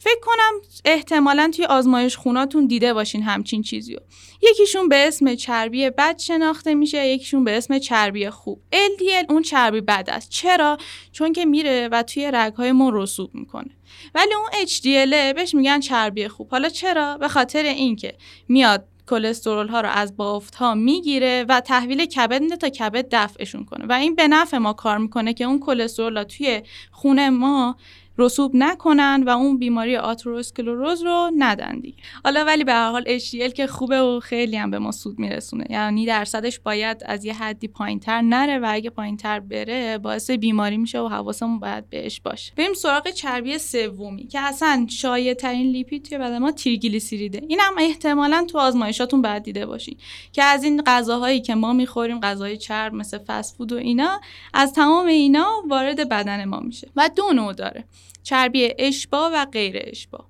فکر 0.03 0.19
کنم 0.21 0.61
احتمالا 0.85 1.51
توی 1.55 1.65
آزمایش 1.65 2.17
خوناتون 2.17 2.67
دیده 2.67 2.93
باشین 2.93 3.23
همچین 3.23 3.61
چیزیو. 3.61 3.97
یکیشون 4.41 4.89
به 4.89 5.07
اسم 5.07 5.35
چربی 5.35 5.89
بد 5.89 6.19
شناخته 6.19 6.73
میشه 6.73 7.07
یکیشون 7.07 7.43
به 7.43 7.57
اسم 7.57 7.79
چربی 7.79 8.29
خوب. 8.29 8.61
LDL 8.73 9.25
اون 9.29 9.41
چربی 9.41 9.81
بد 9.81 10.09
است. 10.11 10.29
چرا؟ 10.29 10.77
چون 11.11 11.33
که 11.33 11.45
میره 11.45 11.89
و 11.91 12.03
توی 12.03 12.31
رگهای 12.33 12.71
ما 12.71 12.89
رسوب 12.93 13.35
می‌کنه. 13.35 13.71
ولی 14.15 14.33
اون 14.33 14.65
HDL 14.65 15.35
بهش 15.35 15.55
میگن 15.55 15.79
چربی 15.79 16.27
خوب. 16.27 16.47
حالا 16.51 16.69
چرا؟ 16.69 17.17
به 17.17 17.27
خاطر 17.27 17.63
اینکه 17.63 18.17
میاد 18.47 18.87
کلسترول 19.07 19.67
ها 19.67 19.81
رو 19.81 19.89
از 19.89 20.17
بافت 20.17 20.55
ها 20.55 20.73
می‌گیره 20.73 21.45
و 21.49 21.59
تحویل 21.59 22.05
کبد 22.05 22.41
میده 22.41 22.57
تا 22.57 22.69
کبد 22.69 23.07
دفعشون 23.11 23.65
کنه. 23.65 23.85
و 23.85 23.93
این 23.93 24.15
به 24.15 24.27
نفع 24.27 24.57
ما 24.57 24.73
کار 24.73 24.97
می‌کنه 24.97 25.33
که 25.33 25.43
اون 25.43 25.59
کلسترول 25.59 26.17
ها 26.17 26.23
توی 26.23 26.61
خون 26.91 27.29
ما 27.29 27.77
رسوب 28.17 28.51
نکنن 28.55 29.23
و 29.27 29.29
اون 29.29 29.57
بیماری 29.57 29.97
آتروسکلروز 29.97 31.01
رو 31.01 31.31
ندن 31.37 31.79
دیگه. 31.79 31.97
حالا 32.23 32.45
ولی 32.45 32.63
به 32.63 32.73
هر 32.73 32.91
حال 32.91 33.19
HDL 33.19 33.53
که 33.53 33.67
خوبه 33.67 34.01
و 34.01 34.19
خیلی 34.19 34.57
هم 34.57 34.71
به 34.71 34.79
ما 34.79 34.91
سود 34.91 35.19
میرسونه. 35.19 35.65
یعنی 35.69 36.05
درصدش 36.05 36.59
باید 36.59 37.03
از 37.05 37.25
یه 37.25 37.33
حدی 37.33 37.67
پایینتر 37.67 38.21
نره 38.21 38.59
و 38.59 38.67
اگه 38.69 38.89
پایینتر 38.89 39.39
بره 39.39 39.97
باعث 39.97 40.31
بیماری 40.31 40.77
میشه 40.77 40.99
و 40.99 41.07
حواسمون 41.07 41.59
باید 41.59 41.89
بهش 41.89 42.21
باشه. 42.21 42.53
بریم 42.57 42.73
سراغ 42.73 43.09
چربی 43.09 43.57
سومی 43.57 44.27
که 44.27 44.39
اصلا 44.39 44.85
شایع 44.89 45.33
ترین 45.33 45.71
لیپید 45.71 46.05
توی 46.05 46.17
بدن 46.17 46.37
ما 46.37 46.51
تریگلیسیریده. 46.51 47.41
این 47.47 47.59
هم 47.59 47.73
احتمالا 47.79 48.45
تو 48.49 48.57
آزمایشاتون 48.57 49.21
باید 49.21 49.43
دیده 49.43 49.65
باشین 49.65 49.97
که 50.31 50.43
از 50.43 50.63
این 50.63 50.81
غذاهایی 50.85 51.41
که 51.41 51.55
ما 51.55 51.73
می‌خوریم 51.73 52.19
غذای 52.19 52.57
چرب 52.57 52.93
مثل 52.93 53.17
فست 53.17 53.57
فود 53.57 53.71
و 53.71 53.77
اینا 53.77 54.21
از 54.53 54.73
تمام 54.73 55.05
اینا 55.05 55.47
وارد 55.69 56.09
بدن 56.09 56.45
ما 56.45 56.59
میشه 56.59 56.89
و 56.95 57.09
دو 57.15 57.33
نوع 57.33 57.53
داره. 57.53 57.85
چربی 58.23 58.73
اشبا 58.79 59.31
و 59.33 59.45
غیر 59.45 59.75
اشبا. 59.83 60.25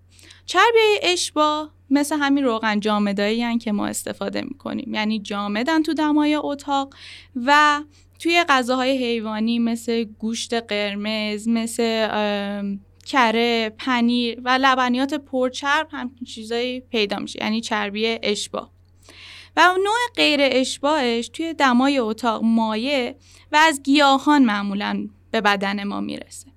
چربی 0.46 1.00
اشبا 1.04 1.70
مثل 1.90 2.18
همین 2.20 2.44
روغن 2.44 2.80
جامدایی 2.80 3.58
که 3.58 3.72
ما 3.72 3.88
استفاده 3.88 4.42
می‌کنیم. 4.42 4.94
یعنی 4.94 5.20
جامدن 5.20 5.84
تو 5.84 5.94
دمای 5.94 6.36
اتاق 6.36 6.94
و 7.46 7.82
توی 8.20 8.46
غذاهای 8.50 8.98
حیوانی 8.98 9.60
مثل 9.60 10.04
گوشت 10.04 10.54
قرمز 10.54 11.48
مثل 11.48 12.08
کره 13.06 13.74
پنیر 13.78 14.42
و 14.44 14.60
لبنیات 14.62 15.14
پرچرب 15.14 15.88
هم 15.92 16.12
چیزایی 16.28 16.80
پیدا 16.80 17.20
میشه. 17.20 17.40
یعنی 17.42 17.62
چربی 17.62 18.18
اشبا. 18.24 18.70
و 19.58 19.62
نوع 19.84 19.98
غیر 20.16 20.40
اشباهش 20.44 21.30
توی 21.30 21.54
دمای 21.54 21.98
اتاق 21.98 22.44
مایه 22.44 23.16
و 23.52 23.56
از 23.56 23.84
گیاهان 23.84 24.46
معمولا 24.46 25.08
به 25.32 25.42
بدن 25.42 25.84
ما 25.84 26.02
می‌رسه. 26.02 26.48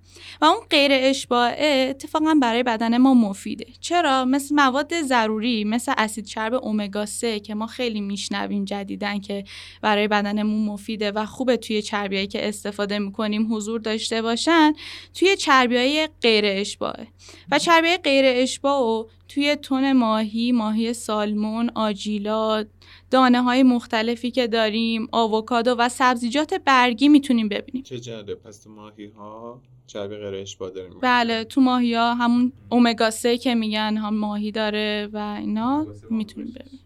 و 0.41 0.45
اون 0.45 0.61
غیر 0.71 0.91
اشباعه 0.95 1.87
اتفاقا 1.91 2.39
برای 2.43 2.63
بدن 2.63 2.97
ما 2.97 3.15
مفیده. 3.15 3.67
چرا؟ 3.81 4.25
مثل 4.25 4.55
مواد 4.55 5.03
ضروری 5.03 5.65
مثل 5.65 5.93
اسید 5.99 6.25
چرب 6.25 6.65
امگا 6.65 7.07
3 7.07 7.41
که 7.41 7.55
ما 7.55 7.67
خیلی 7.67 8.01
میشنویم 8.01 8.65
جدیدن 8.65 9.21
که 9.21 9.45
برای 9.83 10.09
بدنمون 10.09 10.65
مفیده 10.65 11.11
و 11.11 11.27
خوبه 11.27 11.57
توی 11.57 11.83
چربیایی 11.83 12.27
که 12.27 12.49
استفاده 12.49 12.99
می‌کنیم 12.99 13.55
حضور 13.55 13.81
داشته 13.81 14.23
باشن 14.23 14.73
توی 15.15 15.37
چربیای 15.37 16.09
غیر 16.23 16.45
اشباعه. 16.47 17.07
و 17.51 17.59
چربی 17.59 17.97
غیر 17.97 18.25
اشباع 18.29 19.07
توی 19.35 19.57
تون 19.57 19.93
ماهی 19.93 20.53
ماهی 20.53 20.93
سالمون 20.93 21.71
آجیلا 21.75 22.65
دانه 23.11 23.43
های 23.43 23.63
مختلفی 23.63 24.31
که 24.31 24.47
داریم 24.47 25.09
آووکادو 25.13 25.77
و 25.79 25.89
سبزیجات 25.89 26.55
برگی 26.55 27.09
می‌تونیم 27.09 27.49
ببینیم. 27.49 27.83
چه 27.83 28.01
جالب. 28.01 28.35
پس 28.35 28.63
تو 28.63 28.71
ماهی 28.71 29.07
ها 29.07 29.63
چربی 29.87 30.17
غیر 30.17 30.35
اشباع 30.35 30.71
داریم 30.71 30.99
بله 31.01 31.45
تو 31.45 31.61
ماهی 31.61 31.95
ها 31.95 32.15
همون 32.15 32.53
اومگا 32.69 33.11
3 33.11 33.39
که 33.39 33.55
میگن 33.55 33.97
هم 33.97 34.15
ماهی 34.17 34.53
داره 34.53 35.09
و 35.13 35.37
اینا 35.41 35.87
می‌تونیم 36.11 36.49
ببینیم. 36.49 36.81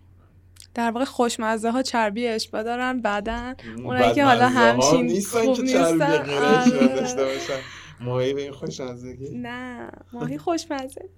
در 0.75 0.91
واقع 0.91 1.05
خوشمزه 1.05 1.71
ها 1.71 1.83
چربی 1.83 2.27
اشبا 2.27 2.63
دارن 2.63 3.01
بعدن 3.01 3.55
اونایی 3.85 4.15
که 4.15 4.25
حالا 4.25 4.49
همچین 4.49 5.07
نیستن 5.07 5.45
خوب 5.45 5.57
که 5.57 5.63
چربی 5.63 5.93
نیستن. 5.93 6.23
غیر 6.23 6.43
اشباع 6.43 6.83
آره. 6.83 7.01
داشته 7.01 7.25
باشن. 7.25 7.61
ماهی 8.01 8.35
به 8.35 8.43
این 8.43 8.53
خوشمزگی؟ 8.53 9.31
نه 9.35 9.91
ماهی 10.13 10.39
خوشمزه. 10.39 11.09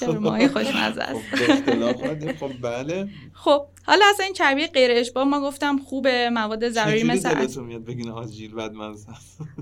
چرا 0.00 0.20
ماهی 0.20 0.48
خوشمزه 0.48 1.02
است؟ 1.02 1.20
خب 1.34 1.68
اومدیم. 1.82 2.32
خب 2.32 2.52
بله. 2.62 3.08
خب 3.32 3.66
حالا 3.86 4.04
اصلا 4.10 4.24
این 4.24 4.34
چربی 4.34 4.66
غیر 4.66 4.90
اشباع 4.94 5.24
ما 5.24 5.40
گفتم 5.40 5.78
خوبه 5.78 6.30
مواد 6.30 6.68
ضروری 6.68 7.02
مثل 7.02 7.62
میاد 7.62 7.84
بگین 7.84 8.10
آجیل 8.10 8.54
بعد 8.54 8.76
است؟ 8.76 9.08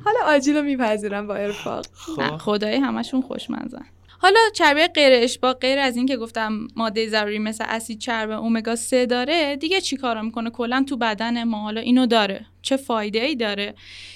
حالا 0.05 0.19
آجیل 0.25 0.57
رو 0.57 0.63
میپذیرم 0.63 1.27
با 1.27 1.35
ارفاق. 1.35 1.87
خب. 1.93 2.37
خدایی 2.37 2.77
همشون 2.77 3.23
خوشمزن. 3.23 3.85
حالا 4.23 4.41
چربی 4.55 4.87
غیر 4.87 5.13
اشباع 5.13 5.53
غیر 5.53 5.79
از 5.79 5.97
این 5.97 6.07
که 6.07 6.17
گفتم 6.17 6.69
ماده 6.77 7.09
ضروری 7.09 7.39
مثل 7.39 7.65
اسید 7.69 7.99
چرب 7.99 8.31
اومگا 8.31 8.77
3 8.77 9.07
داره 9.07 9.57
دیگه 9.57 9.81
چی 9.81 9.97
کارا 9.97 10.23
می‌کنه؟ 10.23 10.51
کلا 10.51 10.85
تو 10.89 10.97
بدن 10.97 11.45
ما 11.45 11.63
حالا 11.63 11.81
اینو 11.81 12.07
داره. 12.07 12.47
چه 12.63 12.77
فایده 12.77 13.21
ای 13.23 13.37
داره؟ 13.37 13.75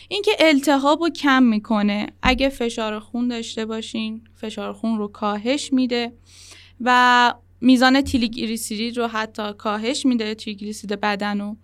اینکه 0.08 0.30
التهاب 0.38 1.00
رو 1.02 1.10
کم 1.10 1.42
می‌کنه. 1.42 2.06
اگه 2.22 2.48
فشار 2.48 2.98
خون 3.00 3.28
داشته 3.28 3.66
باشین 3.66 4.24
فشار 4.34 4.72
خون 4.72 4.98
رو 4.98 5.08
کاهش 5.08 5.72
میده 5.72 6.12
و 6.80 7.34
میزان 7.60 8.00
تریگلیسیرید 8.00 8.98
رو 8.98 9.06
حتی 9.06 9.52
کاهش 9.52 10.06
میده 10.06 10.34
تریگلیسیرید 10.34 11.00
بدن 11.00 11.40
رو. 11.40 11.56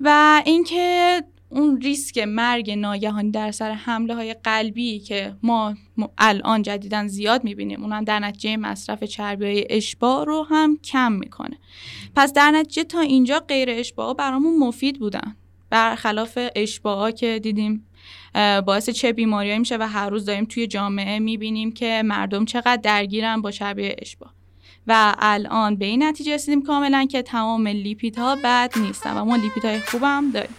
و 0.00 0.42
اینکه 0.46 1.22
اون 1.52 1.80
ریسک 1.80 2.18
مرگ 2.18 2.70
ناگهانی 2.70 3.30
در 3.30 3.50
سر 3.50 3.72
حمله 3.72 4.14
های 4.14 4.34
قلبی 4.44 4.98
که 4.98 5.36
ما 5.42 5.74
الان 6.18 6.62
جدیدا 6.62 7.06
زیاد 7.06 7.44
می‌بینیم 7.44 7.82
اونم 7.82 8.04
در 8.04 8.18
نتیجه 8.18 8.56
مصرف 8.56 9.04
چربی 9.04 9.44
های 9.44 9.66
اشباع 9.70 10.24
رو 10.24 10.46
هم 10.50 10.76
کم 10.76 11.12
می‌کنه. 11.12 11.58
پس 12.16 12.32
در 12.32 12.50
نتیجه 12.50 12.84
تا 12.84 13.00
اینجا 13.00 13.38
غیر 13.38 13.70
اشباع 13.70 14.14
برامون 14.14 14.58
مفید 14.58 14.98
بودن. 14.98 15.36
برخلاف 15.70 16.38
اشباع 16.56 17.10
که 17.10 17.38
دیدیم 17.42 17.86
باعث 18.66 18.90
چه 18.90 19.12
بیماریایی 19.12 19.58
میشه 19.58 19.76
و 19.76 19.88
هر 19.88 20.10
روز 20.10 20.24
داریم 20.24 20.44
توی 20.44 20.66
جامعه 20.66 21.18
می‌بینیم 21.18 21.72
که 21.72 22.02
مردم 22.04 22.44
چقدر 22.44 22.76
درگیرن 22.76 23.42
با 23.42 23.50
چربی 23.50 23.94
اشباع. 23.98 24.30
و 24.86 25.14
الان 25.18 25.76
به 25.76 25.84
این 25.84 26.02
نتیجه 26.02 26.34
رسیدیم 26.34 26.62
کاملا 26.62 27.04
که 27.04 27.22
تمام 27.22 27.68
لیپیدها 27.68 28.36
بد 28.44 28.78
نیستن 28.78 29.16
و 29.16 29.24
ما 29.24 29.36
لیپیدهای 29.36 29.80
خوبم 29.80 30.30
داریم. 30.30 30.56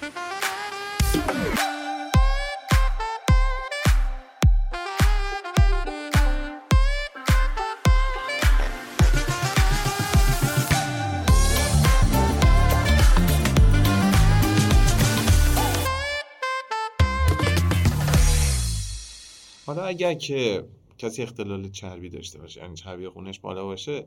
حالا 19.71 19.83
اگر 19.85 20.13
که 20.13 20.63
کسی 20.97 21.23
اختلال 21.23 21.69
چربی 21.69 22.09
داشته 22.09 22.39
باشه 22.39 22.61
یعنی 22.61 22.75
چربی 22.75 23.07
خونش 23.07 23.39
بالا 23.39 23.65
باشه 23.65 24.05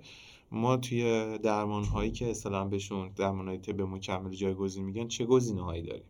ما 0.50 0.76
توی 0.76 1.38
درمان 1.38 1.84
هایی 1.84 2.10
که 2.10 2.30
اصطلاحا 2.30 2.64
بهشون 2.64 3.10
درمان 3.16 3.48
های 3.48 3.58
طب 3.58 3.80
مکمل 3.80 4.30
جایگزین 4.30 4.84
میگن 4.84 5.08
چه 5.08 5.24
گزینه 5.24 5.62
هایی 5.62 5.82
داریم؟ 5.82 6.04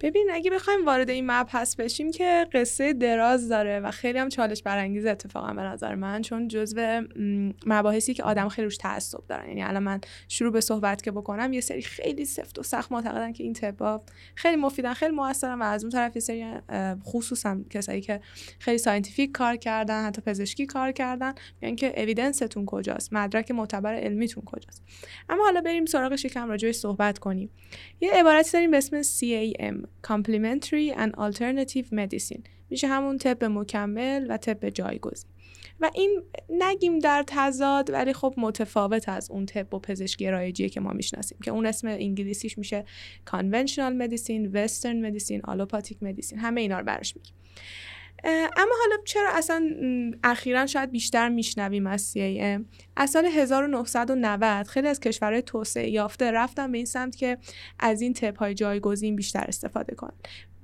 ببین 0.00 0.28
اگه 0.32 0.50
بخوایم 0.50 0.86
وارد 0.86 1.10
این 1.10 1.30
مبحث 1.30 1.76
بشیم 1.76 2.10
که 2.10 2.46
قصه 2.52 2.92
دراز 2.92 3.48
داره 3.48 3.80
و 3.80 3.90
خیلی 3.90 4.18
هم 4.18 4.28
چالش 4.28 4.62
برانگیز 4.62 5.06
اتفاقا 5.06 5.52
به 5.52 5.62
نظر 5.62 5.94
من 5.94 6.22
چون 6.22 6.48
جزو 6.48 7.02
مباحثی 7.66 8.14
که 8.14 8.22
آدم 8.22 8.48
خیلی 8.48 8.64
روش 8.64 8.76
تعصب 8.76 9.26
دارن. 9.28 9.48
یعنی 9.48 9.62
الان 9.62 9.82
من 9.82 10.00
شروع 10.28 10.52
به 10.52 10.60
صحبت 10.60 11.02
که 11.02 11.10
بکنم 11.10 11.52
یه 11.52 11.60
سری 11.60 11.82
خیلی 11.82 12.24
سفت 12.24 12.58
و 12.58 12.62
سخت 12.62 12.92
معتقدن 12.92 13.32
که 13.32 13.44
این 13.44 13.52
طبا 13.52 14.02
خیلی 14.34 14.56
مفیدن 14.56 14.94
خیلی 14.94 15.12
موثرن 15.12 15.58
و 15.58 15.62
از 15.62 15.84
اون 15.84 15.90
طرف 15.90 16.16
یه 16.16 16.20
سری 16.20 16.44
خصوصا 17.04 17.56
کسایی 17.70 18.00
که 18.00 18.20
خیلی 18.58 18.78
scientific 18.78 19.32
کار 19.32 19.56
کردن 19.56 20.06
حتی 20.06 20.22
پزشکی 20.22 20.66
کار 20.66 20.92
کردن 20.92 21.34
میگن 21.60 21.76
که 21.76 22.02
evidence 22.02 22.49
تون 22.49 22.66
کجاست؟ 22.66 23.12
مدرک 23.12 23.50
معتبر 23.50 23.94
علمیتون 23.94 24.44
کجاست؟ 24.44 24.82
اما 25.28 25.44
حالا 25.44 25.60
بریم 25.60 25.86
سراغش 25.86 26.24
یکم 26.24 26.48
راجعش 26.48 26.76
صحبت 26.76 27.18
کنیم. 27.18 27.50
یه 28.00 28.12
عبارتی 28.12 28.50
داریم 28.52 28.70
به 28.70 28.76
اسم 28.76 29.02
CAM 29.02 29.89
Complementary 30.06 30.96
and 30.96 31.10
Alternative 31.10 31.86
Medicine. 31.92 32.40
میشه 32.70 32.88
همون 32.88 33.18
طب 33.18 33.44
مکمل 33.44 34.26
و 34.28 34.36
طب 34.36 34.70
جایگزین. 34.70 35.30
و 35.80 35.90
این 35.94 36.22
نگیم 36.48 36.98
در 36.98 37.24
تضاد 37.26 37.90
ولی 37.90 38.12
خب 38.12 38.34
متفاوت 38.36 39.08
از 39.08 39.30
اون 39.30 39.46
طب 39.46 39.74
و 39.74 39.78
پزشکی 39.78 40.30
رایجیه 40.30 40.68
که 40.68 40.80
ما 40.80 40.92
می‌شناسیم 40.92 41.38
که 41.44 41.50
اون 41.50 41.66
اسم 41.66 41.88
انگلیسیش 41.88 42.58
میشه 42.58 42.84
Conventional 43.30 44.02
Medicine, 44.02 44.54
Western 44.54 45.04
Medicine, 45.04 45.40
Allopathic 45.50 45.96
Medicine. 46.02 46.38
همه 46.38 46.60
اینا 46.60 46.78
رو 46.78 46.84
برش 46.84 47.16
میگیم. 47.16 47.34
اما 48.24 48.74
حالا 48.80 48.96
چرا 49.04 49.30
اصلا 49.32 49.70
اخیرا 50.24 50.66
شاید 50.66 50.90
بیشتر 50.90 51.28
میشنویم 51.28 51.86
از 51.86 52.14
CAM 52.14 52.64
از 52.96 53.10
سال 53.10 53.26
1990 53.26 54.66
خیلی 54.66 54.88
از 54.88 55.00
کشورهای 55.00 55.42
توسعه 55.42 55.90
یافته 55.90 56.30
رفتن 56.30 56.72
به 56.72 56.78
این 56.78 56.86
سمت 56.86 57.16
که 57.16 57.38
از 57.78 58.00
این 58.00 58.12
تپ 58.12 58.38
های 58.38 58.54
جایگزین 58.54 59.16
بیشتر 59.16 59.44
استفاده 59.48 59.94
کنن. 59.94 60.12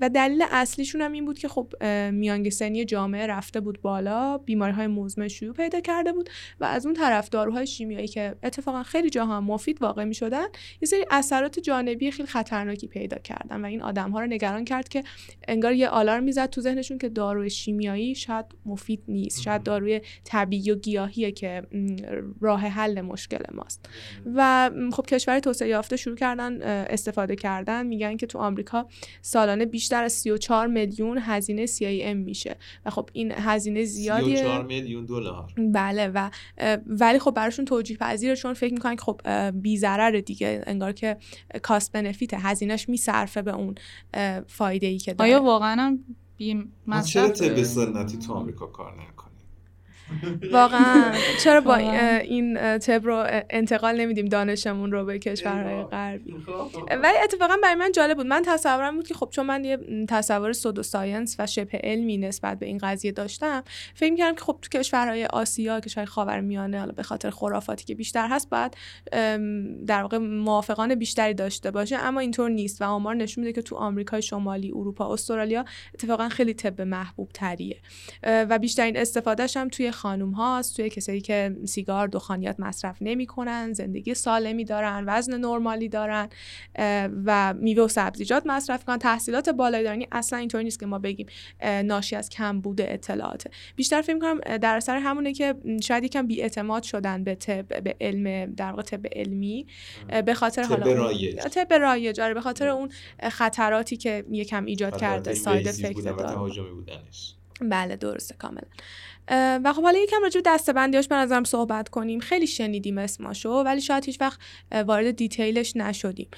و 0.01 0.09
دلیل 0.09 0.45
اصلیشون 0.51 1.01
هم 1.01 1.13
این 1.13 1.25
بود 1.25 1.39
که 1.39 1.49
خب 1.49 1.73
اه، 1.81 2.11
میانگین 2.11 2.51
سنی 2.51 2.85
جامعه 2.85 3.27
رفته 3.27 3.61
بود 3.61 3.83
بالا 3.83 4.39
بیماری 4.39 4.73
های 4.73 4.87
مزمن 4.87 5.29
شیوع 5.29 5.55
پیدا 5.55 5.81
کرده 5.81 6.13
بود 6.13 6.31
و 6.61 6.65
از 6.65 6.87
اون 6.87 6.95
طرف 6.95 7.29
داروهای 7.29 7.67
شیمیایی 7.67 8.09
که 8.09 8.35
اتفاقا 8.43 8.83
خیلی 8.83 9.11
جاها 9.11 9.41
مفید 9.41 9.83
واقع 9.83 10.05
می 10.05 10.15
شدن 10.15 10.47
یه 10.83 10.87
سری 10.87 11.05
اثرات 11.11 11.59
جانبی 11.59 12.11
خیلی 12.11 12.29
خطرناکی 12.29 12.87
پیدا 12.87 13.19
کردن 13.19 13.61
و 13.61 13.67
این 13.67 13.83
آدم 13.83 14.11
ها 14.11 14.21
رو 14.21 14.27
نگران 14.27 14.65
کرد 14.65 14.89
که 14.89 15.05
انگار 15.49 15.73
یه 15.73 15.89
آلارم 15.89 16.23
می‌زد 16.23 16.51
تو 16.51 16.61
ذهنشون 16.61 16.99
که 16.99 17.09
داروی 17.09 17.51
شیمیایی 17.51 18.15
شاید 18.15 18.47
مفید 18.67 19.03
نیست 19.09 19.43
شاید 19.43 19.63
داروی 19.63 20.01
طبیعی 20.25 20.71
و 20.71 20.75
گیاهیه 20.75 21.33
که 21.33 21.63
راه 22.41 22.61
حل 22.61 23.01
مشکل 23.01 23.55
ماست. 23.55 23.89
و 24.35 24.71
خب 24.93 25.07
کشور 25.07 25.39
توسعه 25.39 25.69
یافته 25.69 25.97
شروع 25.97 26.17
کردن 26.17 26.63
استفاده 26.63 27.37
کردن. 27.37 27.87
میگن 27.87 28.17
که 28.17 28.27
تو 28.27 28.39
آمریکا 28.39 28.87
سالانه 29.23 29.65
بیشتر 29.87 30.05
از 30.05 30.13
34 30.13 30.67
میلیون 30.67 31.19
هزینه 31.23 31.67
CIM 31.67 32.15
میشه. 32.15 32.57
و 32.87 32.91
خب 32.91 33.11
این 33.13 33.33
هزینه 33.33 33.85
زیادیه. 33.85 34.37
34 34.37 34.65
میلیون 34.65 35.05
دلار. 35.05 35.53
بله 35.59 36.09
و 36.09 36.31
ولی 36.87 37.19
خب 37.19 37.31
براشون 37.31 37.65
توجیه 37.65 37.97
پذیره 37.97 38.37
چون 38.37 38.55
فکر 38.55 38.75
می‌کنن 38.75 38.97
که 38.97 39.03
خب 39.03 39.21
بی 39.51 39.79
ضرره 39.79 40.21
دیگه. 40.21 40.63
انگار 40.67 40.93
که 40.93 41.17
cost 41.63 41.93
benefit 41.93 42.35
هزینهش 42.35 42.89
میصرفه 42.89 43.43
به 43.43 43.55
اون 43.55 43.75
فایده 44.47 44.87
ای 44.87 44.99
که 44.99 45.15
داره. 45.15 45.31
آیا 45.31 45.43
واقعا 45.43 45.83
هم 45.83 46.05
بی 46.37 46.65
چرا 47.07 47.29
طب 47.29 47.63
سنتی 47.63 48.19
تو 48.19 48.33
آمریکا 48.33 48.67
کار 48.67 48.93
نکنه 48.93 49.26
واقعا. 50.53 51.13
چرا 51.45 51.61
با 51.61 51.77
این 51.77 52.79
طب 52.79 53.07
رو 53.07 53.27
انتقال 53.51 54.01
نمیدیم 54.01 54.27
دانشمون 54.27 54.93
رو 54.93 55.05
به 55.05 55.19
کشورهای 55.19 55.83
غربی؟ 55.83 56.35
ولی 57.03 57.19
اتفاقا 57.25 57.55
برای 57.63 57.75
من 57.75 57.93
جالب 57.93 58.17
بود. 58.17 58.27
من 58.27 58.43
تصورم 58.47 58.97
بود 58.97 59.07
که 59.07 59.15
خب 59.15 59.29
چون 59.31 59.47
من 59.47 59.65
یه 59.65 59.79
تصور 60.09 60.53
pseudo 60.53 60.83
science 60.83 61.37
و 61.39 61.47
شبه 61.47 61.81
علمی 61.85 62.19
نسبت 62.19 62.59
به 62.59 62.67
این 62.67 62.79
قضیه 62.79 63.13
داشتم 63.13 63.63
فکر 63.95 64.11
می‌کردم 64.11 64.35
که 64.35 64.41
خب 64.41 64.59
تو 64.63 64.79
کشورهای 64.79 65.27
آسیا 65.27 65.81
کشورهای 65.81 66.07
خاورمیانه 66.07 66.79
حالا 66.79 66.93
به 66.93 67.03
خاطر 67.03 67.31
خرافاتی 67.31 67.85
که 67.85 67.95
بیشتر 67.95 68.29
هست 68.29 68.51
بعد 68.51 68.77
در 69.87 70.03
واقع 70.03 70.19
موافقان 70.19 70.95
بیشتری 70.95 71.35
داشته 71.35 71.71
باشه. 71.71 71.97
اما 71.97 72.21
اینطور 72.21 72.51
نیست 72.51 72.83
و 72.83 72.85
آمار 72.85 73.15
نشون 73.15 73.45
میده 73.45 73.53
که 73.53 73.63
تو 73.63 73.77
آمریکای 73.77 74.23
شمالی 74.23 74.71
اروپا 74.71 75.13
استرالیا 75.13 75.65
اتفاقا 75.95 76.29
خیلی 76.29 76.55
طب 76.55 76.81
محبوب 76.81 77.31
تریه 77.35 77.77
و 78.23 78.59
بیشترین 78.59 78.97
استفادهش 78.97 79.57
هم 79.57 79.69
توی 79.69 79.93
خانوم 79.97 80.31
هاست 80.31 80.77
توی 80.77 80.91
کسایی 80.91 81.21
که 81.21 81.57
سیگار 81.65 82.09
دخانیات 82.09 82.61
مصرف 82.61 82.97
نمی‌کنن 83.01 83.73
زندگی 83.73 84.15
سالمی 84.15 84.65
دارن 84.65 85.05
وزن 85.07 85.41
نرمالی 85.41 85.89
دارن 85.89 86.29
و 87.25 87.55
میوه 87.55 87.85
و 87.85 87.89
سبزیجات 87.89 88.43
مصرف 88.47 88.85
کنن 88.85 88.99
تحصیلات 88.99 89.49
بالایی 89.49 89.85
دارن 89.85 90.03
اصلا 90.13 90.39
اینطوری 90.39 90.65
نیست 90.65 90.81
که 90.81 90.87
ما 90.87 90.99
بگیم 90.99 91.27
ناشی 91.85 92.17
از 92.17 92.29
کم 92.29 92.61
بوده 92.61 92.93
اطلاعاته. 92.93 93.51
بیشتر 93.77 94.03
فکر 94.03 94.19
کنم 94.19 94.59
در 94.59 94.77
اثر 94.77 94.99
همونه 94.99 95.33
که 95.33 95.55
شاید 95.83 96.05
یکم 96.05 96.27
بیاعتماد 96.27 96.83
شدن 96.83 97.25
به 97.25 97.35
طب 97.35 97.83
به 97.83 97.97
علم 98.01 98.55
در 98.55 98.71
واقع 98.71 98.83
طب 98.83 99.07
علمی 99.13 99.67
به 100.27 100.35
خاطر 100.35 100.63
حالا. 100.63 101.13
طب 101.49 101.73
رایج. 101.73 102.21
آره 102.21 102.35
به 102.35 102.41
خاطر 102.41 102.69
اون 102.69 102.89
خطراتی 103.31 103.97
که 103.97 104.25
یکم 104.31 104.65
ایجاد 104.65 104.97
کرده 104.97 105.35
ساید 105.35 105.69
افکت 105.69 106.07
بله 107.61 107.97
درسته 107.97 108.35
کاملا. 108.39 108.63
و 109.31 109.73
خب 109.77 109.83
حالا 109.83 109.99
یکم 109.99 110.17
راجع 110.23 110.41
به 110.41 110.51
دستبندیاش 110.51 111.09
به 111.09 111.15
نظرم 111.15 111.45
صحبت 111.45 111.89
کنیم. 111.89 112.21
خیلی 112.21 112.47
شنیدیم 112.47 112.99
اسماشو 112.99 113.51
ولی 113.51 113.81
شاید 113.81 114.05
هیچ 114.05 114.21
وقت 114.21 114.41
وارد 114.87 115.11
دیتیلش 115.11 115.77
نشدیم. 115.77 116.29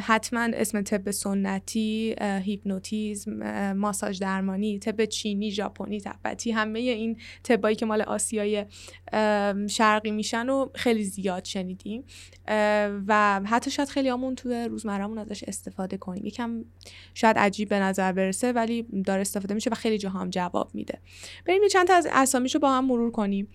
حتما 0.00 0.40
اسم 0.40 0.82
طب 0.82 1.10
سنتی 1.10 2.16
هیپنوتیزم 2.20 3.72
ماساژ 3.72 4.18
درمانی 4.18 4.78
طب 4.78 5.04
چینی 5.04 5.50
ژاپنی 5.50 6.00
تبتی 6.00 6.52
همه 6.52 6.78
این 6.78 7.20
طبایی 7.42 7.76
که 7.76 7.86
مال 7.86 8.02
آسیای 8.02 8.66
شرقی 9.68 10.10
میشن 10.10 10.48
و 10.48 10.68
خیلی 10.74 11.04
زیاد 11.04 11.44
شنیدیم. 11.44 12.04
و 13.06 13.40
حتی 13.44 13.70
شاید 13.70 13.88
خیلی 13.88 14.08
همون 14.08 14.34
توی 14.34 14.64
روزمرهمون 14.64 15.18
ازش 15.18 15.44
استفاده 15.44 15.96
کنیم. 15.96 16.26
یکم 16.26 16.64
شاید 17.14 17.38
عجیب 17.38 17.68
به 17.68 17.80
نظر 17.80 18.12
برسه 18.12 18.52
ولی 18.52 18.82
داره 18.82 19.20
استفاده 19.20 19.54
میشه 19.54 19.70
و 19.70 19.74
خیلی 19.74 19.98
جاها 19.98 20.18
هم 20.18 20.30
جواب 20.30 20.70
میده. 20.74 20.98
بریم 21.46 21.62
یه 21.62 21.68
چند 21.68 21.86
تا 21.86 21.94
از 21.94 22.08
اسامیشو 22.16 22.58
با 22.58 22.70
هم 22.70 22.84
مرور 22.84 23.10
کنیم. 23.10 23.48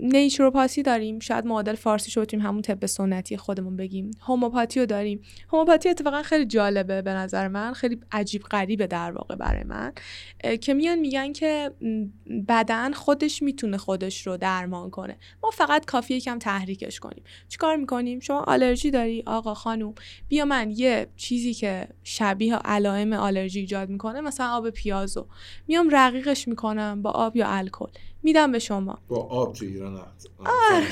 نیچروپاتی 0.00 0.82
داریم. 0.82 1.18
شاید 1.18 1.46
معادل 1.46 1.74
فارسی 1.74 2.20
بتونیم 2.20 2.46
همون 2.46 2.62
طب 2.62 2.86
سنتی 2.86 3.36
خودمون 3.36 3.76
بگیم. 3.76 4.10
هوموپاتی 4.20 4.80
رو 4.80 4.86
داریم. 4.86 5.20
هوموپاتی 5.52 5.88
اتفاقا 5.88 6.22
خیلی 6.22 6.46
جالبه 6.46 7.02
به 7.02 7.10
نظر 7.10 7.48
من. 7.48 7.72
خیلی 7.72 8.00
عجیب 8.12 8.42
غریبه 8.42 8.86
در 8.86 9.12
واقع 9.12 9.34
برای 9.34 9.64
من. 9.64 9.92
که 10.60 10.74
میان 10.74 10.98
میگن 10.98 11.32
که 11.32 11.70
بدن 12.48 12.92
خودش 12.92 13.42
می‌تونه 13.42 13.76
خودش 13.76 14.26
رو 14.26 14.36
درمان 14.36 14.90
کنه. 14.90 15.16
ما 15.42 15.50
فقط 15.50 15.84
کافی 15.84 16.14
یکم 16.14 16.38
تحریکش 16.38 17.00
کنیم. 17.00 17.22
چیکار 17.48 17.76
می‌کنیم؟ 17.76 18.20
شما 18.20 18.40
آلرژی 18.40 18.90
داری؟ 18.90 19.22
آقا 19.26 19.54
خانوم 19.54 19.94
بیا 20.28 20.44
من 20.44 20.70
یه 20.70 21.06
چیزی 21.16 21.54
که 21.54 21.88
شبیه 22.04 22.56
علائم 22.56 23.12
آلرژی 23.12 23.60
ایجاد 23.60 23.88
می‌کنه 23.88 24.20
مثلا 24.20 24.50
آب 24.50 24.70
پیازو 24.70 25.26
میام 25.68 25.88
رقیقش 25.92 26.48
می‌کنم 26.48 27.02
با 27.02 27.10
آب 27.10 27.36
یا 27.36 27.48
الکل. 27.48 27.90
میدم 28.22 28.52
به 28.52 28.58
شما. 28.58 28.98
با 29.08 29.16
آب 29.16 29.54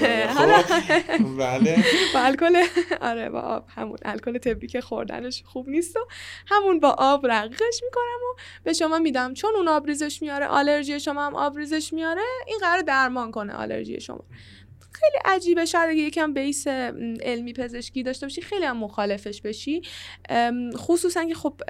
تو 0.01 0.05
ایران 0.07 0.37
آره 0.37 0.63
خب، 0.63 1.39
بله. 1.39 1.85
با 2.15 2.21
الکل 2.21 2.65
آره 3.01 3.31
با 3.31 3.41
آب. 3.41 3.65
همون 3.69 3.99
الکل 4.05 4.39
طبی 4.39 4.67
که 4.67 4.81
خوردنش 4.81 5.43
خوب 5.47 5.69
نیست 5.69 5.97
و 5.97 6.01
همون 6.47 6.81
با 6.81 6.95
آب 6.99 7.27
رقیقش 7.27 7.81
می‌کنم 7.85 8.21
و 8.31 8.41
به 8.65 8.73
شما 8.73 8.99
میدم. 8.99 9.35
چون 9.35 9.51
اون 9.57 9.69
آب 9.69 9.87
ریزش 9.87 10.23
میاره 10.23 10.47
آلرژی 10.47 11.01
شما 11.01 11.27
هم 11.27 11.35
آب 11.35 11.59
ریزش 11.59 11.93
میاره 11.93 12.23
این 12.47 12.59
قرار 12.59 12.83
درمان 12.83 13.31
کنه 13.31 13.53
آلرژی 13.53 14.01
شما. 14.01 14.25
خیلی 14.95 15.19
عجیبه. 15.25 15.65
شاید 15.65 15.91
اگه 15.91 16.01
یکم 16.01 16.35
بیس 16.35 16.67
علمی 16.67 17.53
پزشکی 17.53 18.03
داشته 18.03 18.27
باشی 18.27 18.41
خیلی 18.41 18.65
هم 18.65 18.77
مخالفش 18.77 19.41
بشی. 19.41 19.83
خصوصا 20.77 21.25
که 21.25 21.35
خب 21.35 21.61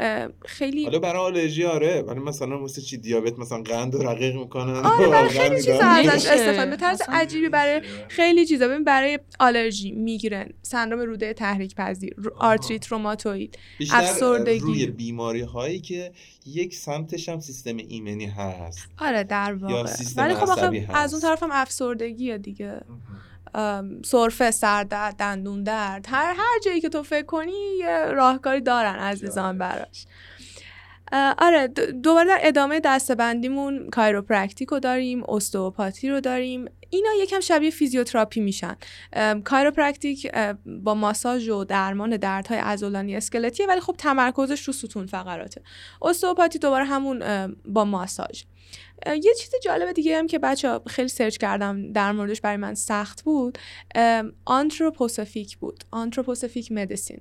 خیلی 0.46 0.84
حالا 0.84 0.98
برای 0.98 1.22
آلرژی 1.22 1.64
آره 1.64 2.02
ولی 2.02 2.20
مثلا 2.20 2.58
مثل 2.58 2.82
چی 2.82 2.96
دیابت 2.96 3.38
مثلا 3.38 3.62
قند 3.62 3.94
و 3.94 4.02
رقیق 4.02 4.34
می‌کنن؟ 4.36 4.74
آره 4.74 5.08
برای 5.08 5.28
خیلی 5.28 5.56
چیزا 5.56 5.84
ازش 5.84 6.26
استفاده 6.26 6.70
به 6.70 6.76
طرز 6.76 7.02
عجیبی 7.08 7.48
برای 7.48 7.82
خیلی 8.08 8.46
چیزا. 8.46 8.68
ببین 8.68 8.84
برای 8.84 9.18
آلرژی 9.40 9.92
میگرن 9.92 10.48
سندرم 10.62 11.00
روده 11.00 11.32
تحریک 11.32 11.74
پذیر 11.74 12.14
آرتریت 12.36 12.86
روماتوید 12.86 13.58
افسردگی. 13.92 14.58
روی 14.58 14.86
بیماری 14.86 15.40
هایی 15.40 15.80
که 15.80 16.12
یک 16.46 16.74
سمتش 16.74 17.28
هم 17.28 17.40
سیستم 17.40 17.76
ایمنی 17.76 18.26
هست. 18.26 18.88
آره 18.98 19.24
در 19.24 19.54
واقع. 19.54 19.92
ولی 20.16 20.34
خب 20.34 20.74
از 20.94 21.14
اون 21.14 21.22
طرف 21.22 21.42
هم 21.42 21.50
افسردگیه 21.52 22.38
دیگه. 22.38 22.80
سرفه 24.04 24.50
سردرد 24.50 25.16
دندون 25.16 25.62
درد 25.62 26.06
هر 26.10 26.34
هر 26.36 26.60
جایی 26.64 26.80
که 26.80 26.88
تو 26.88 27.02
فکر 27.02 27.26
کنی 27.26 27.76
یه 27.78 28.04
راهکاری 28.04 28.60
دارن 28.60 28.94
عزیزان 28.94 29.58
براش. 29.58 30.06
آره 31.38 31.68
دوباره 32.02 32.28
در 32.28 32.38
ادامه 32.42 32.80
دسته‌بندیمون 32.80 33.90
chiropractic 33.90 34.68
رو 34.68 34.80
داریم 34.80 35.24
osteopathy 35.28 36.10
رو 36.10 36.20
داریم. 36.20 36.64
اینا 36.90 37.08
یکم 37.22 37.40
شبیه 37.40 37.70
فیزیوتراپی 37.70 38.40
میشن. 38.40 38.76
chiropractic 39.44 40.32
با 40.66 40.94
ماساژ 40.94 41.48
و 41.48 41.64
درمان 41.64 42.16
دردهای 42.16 42.58
عضلانی 42.58 43.16
اسکلتیه 43.16 43.66
ولی 43.66 43.80
خب 43.80 43.94
تمرکزش 43.98 44.62
رو 44.64 44.72
ستون 44.72 45.06
فقراته. 45.06 45.62
osteopathy 46.02 46.58
دوباره 46.58 46.84
همون 46.84 47.22
با 47.64 47.84
ماساژ. 47.84 48.42
یه 49.06 49.34
چیز 49.34 49.50
جالب 49.64 49.92
دیگه 49.92 50.18
هم 50.18 50.26
که 50.26 50.38
بچه‌ها 50.38 50.80
خیلی 50.86 51.08
search 51.08 51.36
کردم 51.36 51.92
در 51.92 52.12
موردش 52.12 52.40
برای 52.40 52.56
من 52.56 52.74
سخت 52.74 53.22
بود 53.22 53.58
anthroposophic 54.44 55.56
بود 55.58 55.84
anthroposophic 55.90 56.72
medicine. 56.72 57.20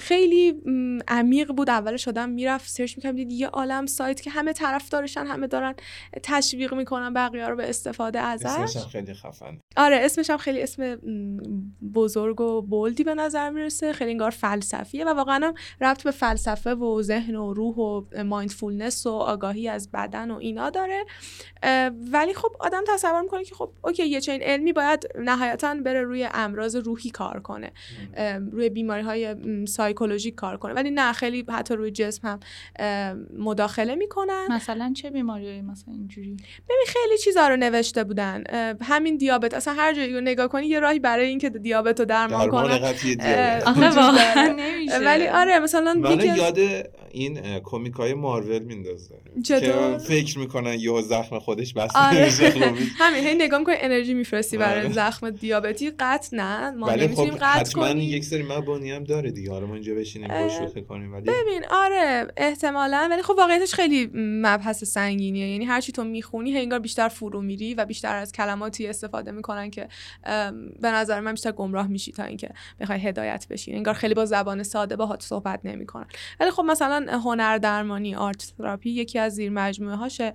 خیلی 0.00 0.62
عمیق 1.08 1.52
بود. 1.52 1.70
اولش 1.70 2.08
آدم 2.08 2.28
می‌رفت 2.28 2.70
search 2.70 2.96
می‌کنم 2.96 3.12
دید 3.12 3.32
یه 3.32 3.48
عالم 3.48 3.86
سایت 3.86 4.20
که 4.20 4.30
همه 4.30 4.52
طرف 4.52 4.88
دارشن 4.88 5.26
همه 5.26 5.46
دارن 5.46 5.74
تشویق 6.22 6.74
می‌کنن 6.74 7.14
بقیه 7.14 7.48
رو 7.48 7.56
به 7.56 7.68
استفاده 7.68 8.20
ازش. 8.20 8.46
اسمش 8.46 8.86
خیلی 8.86 9.14
خفن. 9.14 9.60
آره 9.76 9.96
اسمش 9.96 10.30
هم 10.30 10.36
خیلی 10.36 10.62
اسم 10.62 10.96
بزرگ 11.94 12.40
و 12.40 12.62
bold 12.62 12.96
ی 12.96 13.04
به 13.04 13.14
نظر 13.14 13.50
می‌رسه. 13.50 13.92
خیلی 13.92 14.10
انگار 14.10 14.30
فلسفیه 14.30 15.04
و 15.04 15.08
واقعا 15.08 15.46
هم 15.46 15.54
ربط 15.80 16.02
به 16.02 16.10
فلسفه 16.10 16.74
و 16.74 17.02
ذهن 17.02 17.36
و 17.36 17.54
روح 17.54 17.76
و 17.76 18.24
mindfulness 18.24 19.06
و 19.06 19.10
آگاهی 19.10 19.68
از 19.68 19.90
بدن 19.90 20.30
و 20.30 20.36
اینا 20.36 20.70
داره. 20.70 21.04
ولی 22.12 22.34
خب 22.34 22.56
آدم 22.60 22.84
تصور 22.88 23.20
می‌کنه 23.20 23.44
که 23.44 23.54
خب 23.54 23.72
okay 23.84 24.06
یه 24.06 24.20
چنین 24.20 24.42
علمی 24.42 24.72
باید 24.72 25.08
نهایتا 25.18 25.74
بره 25.74 26.02
روی 26.02 26.28
امراض 26.34 26.76
روحی 26.76 27.10
کار 27.10 27.40
کنه. 27.40 27.72
روی 28.52 28.68
بیماری 28.68 29.02
های 29.02 29.36
psychologic 29.82 30.34
کار 30.34 30.56
کنه. 30.56 30.72
ولی 30.72 30.90
نه 30.90 31.12
خیلی 31.12 31.44
حتی 31.48 31.74
روی 31.74 31.90
جسم 31.90 32.28
هم 32.28 32.38
مداخله 33.38 33.94
می‌کنن. 33.94 34.46
مثلا 34.50 34.92
چه 34.96 35.10
بیماری 35.10 35.60
مثلا 35.60 35.94
اینجوری؟ 35.94 36.36
ببین 36.68 36.86
خیلی 36.86 37.18
چیزا 37.18 37.48
رو 37.48 37.56
نوشته 37.56 38.04
بودن. 38.04 38.44
همین 38.82 39.16
دیابت 39.16 39.54
اصلا 39.54 39.74
هر 39.74 39.94
جایی 39.94 40.14
رو 40.14 40.20
نگاه 40.20 40.48
کنی 40.48 40.66
یه 40.66 40.80
راهی 40.80 40.98
برای 40.98 41.26
اینکه 41.26 41.50
دیابت 41.50 42.00
رو 42.00 42.06
درمان 42.06 42.48
کنن. 42.48 42.94
ولی 45.04 45.26
آره 45.26 45.58
مثلا 45.58 45.94
من 45.94 46.36
یاد 46.36 46.58
این 47.10 47.60
کمیکای 47.60 48.14
مارول 48.14 48.62
میندازه. 48.62 49.14
که 49.44 49.98
فکر 50.08 50.38
می‌کنن 50.38 50.74
یه 50.80 51.02
زخم 51.02 51.38
خودش 51.38 51.74
بس 51.74 51.90
آره. 51.94 52.28
همین 53.02 53.24
هی 53.24 53.34
نگاه 53.34 53.58
می‌کنی 53.58 53.74
انرژی 53.78 54.14
میفرستی 54.14 54.56
برای 54.56 54.80
آره. 54.80 54.92
زخم 54.92 55.30
دیابتی. 55.30 55.90
قطع 55.98 56.36
نه 56.36 56.70
ما 56.70 56.94
نمی‌تونیم 56.94 57.32
خب 57.32 57.38
قطع 57.40 57.72
کنیم. 57.72 57.98
یک 57.98 58.24
سری 58.24 58.42
مبانی 58.42 58.90
هم 58.90 59.04
داره 59.04 59.30
دیگه. 59.30 59.50
ما 59.72 59.76
اینجا 59.76 59.94
بشینیم 59.94 60.30
کنیم 60.88 61.12
ولی 61.12 61.22
ببین 61.22 61.64
آره 61.70 62.26
احتمالا 62.36 63.08
ولی 63.10 63.22
خب 63.22 63.34
واقعیتش 63.38 63.74
خیلی 63.74 64.10
مبحث 64.14 64.84
سنگینیه. 64.84 65.48
یعنی 65.48 65.64
هر 65.64 65.80
چی 65.80 65.92
تو 65.92 66.04
می‌خونی 66.04 66.58
انگار 66.58 66.78
بیشتر 66.78 67.08
فرو 67.08 67.40
میری 67.40 67.74
و 67.74 67.84
بیشتر 67.84 68.16
از 68.16 68.32
کلماتی 68.32 68.86
استفاده 68.86 69.30
می‌کنن 69.30 69.70
که 69.70 69.88
به 70.80 70.90
نظر 70.90 71.20
من 71.20 71.30
بیشتر 71.30 71.52
گمراه 71.52 71.86
میشی 71.86 72.12
تا 72.12 72.22
اینکه 72.22 72.50
بخوای 72.80 72.98
هدایت 72.98 73.46
بشی. 73.50 73.72
انگار 73.72 73.94
خیلی 73.94 74.14
با 74.14 74.24
زبان 74.24 74.62
ساده 74.62 74.96
باهات 74.96 75.22
صحبت 75.22 75.60
نمی‌کنن. 75.64 76.06
ولی 76.40 76.50
خب 76.50 76.62
مثلا 76.62 77.18
هنر 77.24 77.58
درمانی 77.58 78.14
آرت 78.14 78.52
تراپی 78.58 78.90
یکی 78.90 79.18
از 79.18 79.34
زیر 79.34 79.50
مجموعه 79.50 79.96
هاشه 79.96 80.34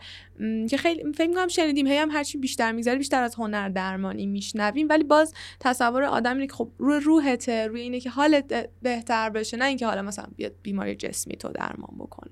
که 0.69 0.78
خیلی 0.78 1.13
فکر 1.13 1.28
می‌کنم 1.28 1.47
شنیدیم 1.47 1.88
هی 1.88 1.97
هم 1.97 2.12
هرچی 2.12 2.38
بیشتر 2.38 2.71
میگذره 2.71 2.95
بیشتر 2.95 3.23
از 3.23 3.36
هنر 3.36 3.69
درمانی 3.69 4.26
میشنویم. 4.26 4.88
ولی 4.89 5.04
باز 5.04 5.34
تصور 5.60 6.04
آدم 6.04 6.34
اینه 6.34 6.47
که 6.47 6.54
خب 6.54 6.69
روی 6.78 7.00
روحته 7.00 7.67
روی 7.67 7.82
اینه 7.82 8.00
که 8.00 8.10
حالت 8.10 8.69
بهتر 8.82 9.27
بشه 9.30 9.58
نه 9.58 9.66
اینکه 9.66 9.86
حالا 9.86 10.02
مثلا 10.02 10.26
بیاد 10.36 10.54
بیماری 10.63 10.96
جسمی 10.96 11.36
تو 11.36 11.48
درمان 11.50 11.98
بکنه 12.00 12.32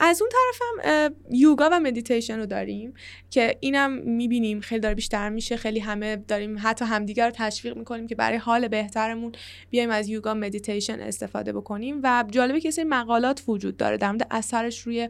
از 0.00 0.22
اون 0.22 0.30
طرف 0.30 0.62
هم 0.62 1.14
یوگا 1.30 1.68
و 1.72 1.80
مدیتیشن 1.80 2.38
رو 2.38 2.46
داریم 2.46 2.94
که 3.30 3.56
اینم 3.60 3.92
می‌بینیم 3.92 4.60
خیلی 4.60 4.80
داره 4.80 4.94
بیشتر 4.94 5.28
میشه. 5.28 5.56
خیلی 5.56 5.80
همه 5.80 6.16
داریم 6.16 6.56
حتی 6.62 6.84
همدیگر 6.84 7.26
رو 7.26 7.32
تشویق 7.36 7.76
می‌کنیم 7.76 8.06
که 8.06 8.14
برای 8.14 8.38
حال 8.38 8.68
بهترمون 8.68 9.32
بیایم 9.70 9.90
از 9.90 10.08
یوگا 10.08 10.34
مدیتیشن 10.34 11.00
استفاده 11.00 11.52
بکنیم. 11.52 12.00
و 12.02 12.24
جالبه 12.30 12.60
که 12.60 12.66
یه 12.66 12.70
سری 12.70 12.84
مقالات 12.84 13.42
وجود 13.48 13.76
داره 13.76 13.96
در 13.96 14.10
مورد 14.10 14.26
اثرش 14.30 14.80
روی 14.80 15.08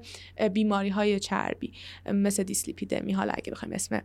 بیماری 0.53 0.88
های 0.88 1.20
چربی 1.20 1.72
مثل 2.12 2.42
دیسلیپیدمی. 2.42 3.12
حالا 3.12 3.33
اگه 3.37 3.53
بخوایم 3.53 3.74
اسم 3.74 4.03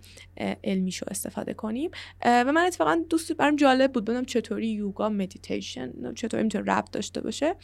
علمیشو 0.64 1.06
استفاده 1.10 1.54
کنیم. 1.54 1.92
و 2.26 2.52
من 2.52 2.66
اتفاقا 2.66 3.02
دوباره 3.10 3.32
برام 3.32 3.56
جالب 3.56 3.92
بود. 3.92 4.06
بدونم 4.06 4.26
چطوری 4.26 4.68
یوگا 4.68 5.10
مدیتیشن 5.10 6.14
چطوری 6.16 6.44
می‌تونه 6.44 6.64
ربط 6.74 6.92
داشته 6.92 7.22
باشه. 7.22 7.56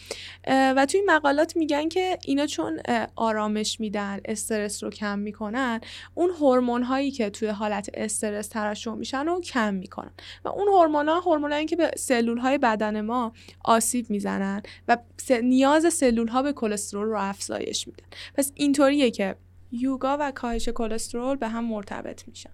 و 0.48 0.86
توی 0.90 1.02
مقالات 1.06 1.58
میگن 1.58 1.90
که 1.90 2.18
اینا 2.26 2.46
چون 2.46 2.80
آرامش 3.16 3.80
میدن 3.80 4.20
استرس 4.26 4.84
رو 4.84 4.90
کم 4.90 5.20
می‌کنن 5.20 5.82
اون 6.14 6.30
هورمون 6.30 6.84
هایی 6.84 7.12
که 7.12 7.30
توی 7.30 7.48
حالت 7.48 7.90
استرس 7.94 8.48
ترشح 8.48 8.94
میشن 8.94 9.26
رو 9.26 9.42
کم 9.42 9.74
می‌کنن. 9.74 10.12
و 10.46 10.50
اون 10.50 10.68
هورمون 10.68 11.10
ها 11.10 11.20
هورمون 11.20 11.66
که 11.66 11.76
به 11.76 11.92
سلول 11.98 12.38
های 12.38 12.58
بدن 12.58 13.02
ما 13.02 13.34
آسیب 13.64 14.10
می‌زنن 14.10 14.62
و 14.88 14.98
نیاز 15.44 15.94
سلول 15.94 16.28
ها 16.28 16.42
به 16.42 16.54
کلسترول 16.54 17.08
رو 17.08 17.20
افزایش 17.20 17.88
میدن. 17.88 18.06
پس 18.36 18.52
اینطوریه 18.56 19.12
که 19.12 19.36
یوگا 19.72 20.18
و 20.20 20.32
کاهش 20.32 20.70
کلسترول 20.70 21.38
به 21.38 21.48
هم 21.48 21.66
مرتبط 21.66 22.28
میشن. 22.28 22.50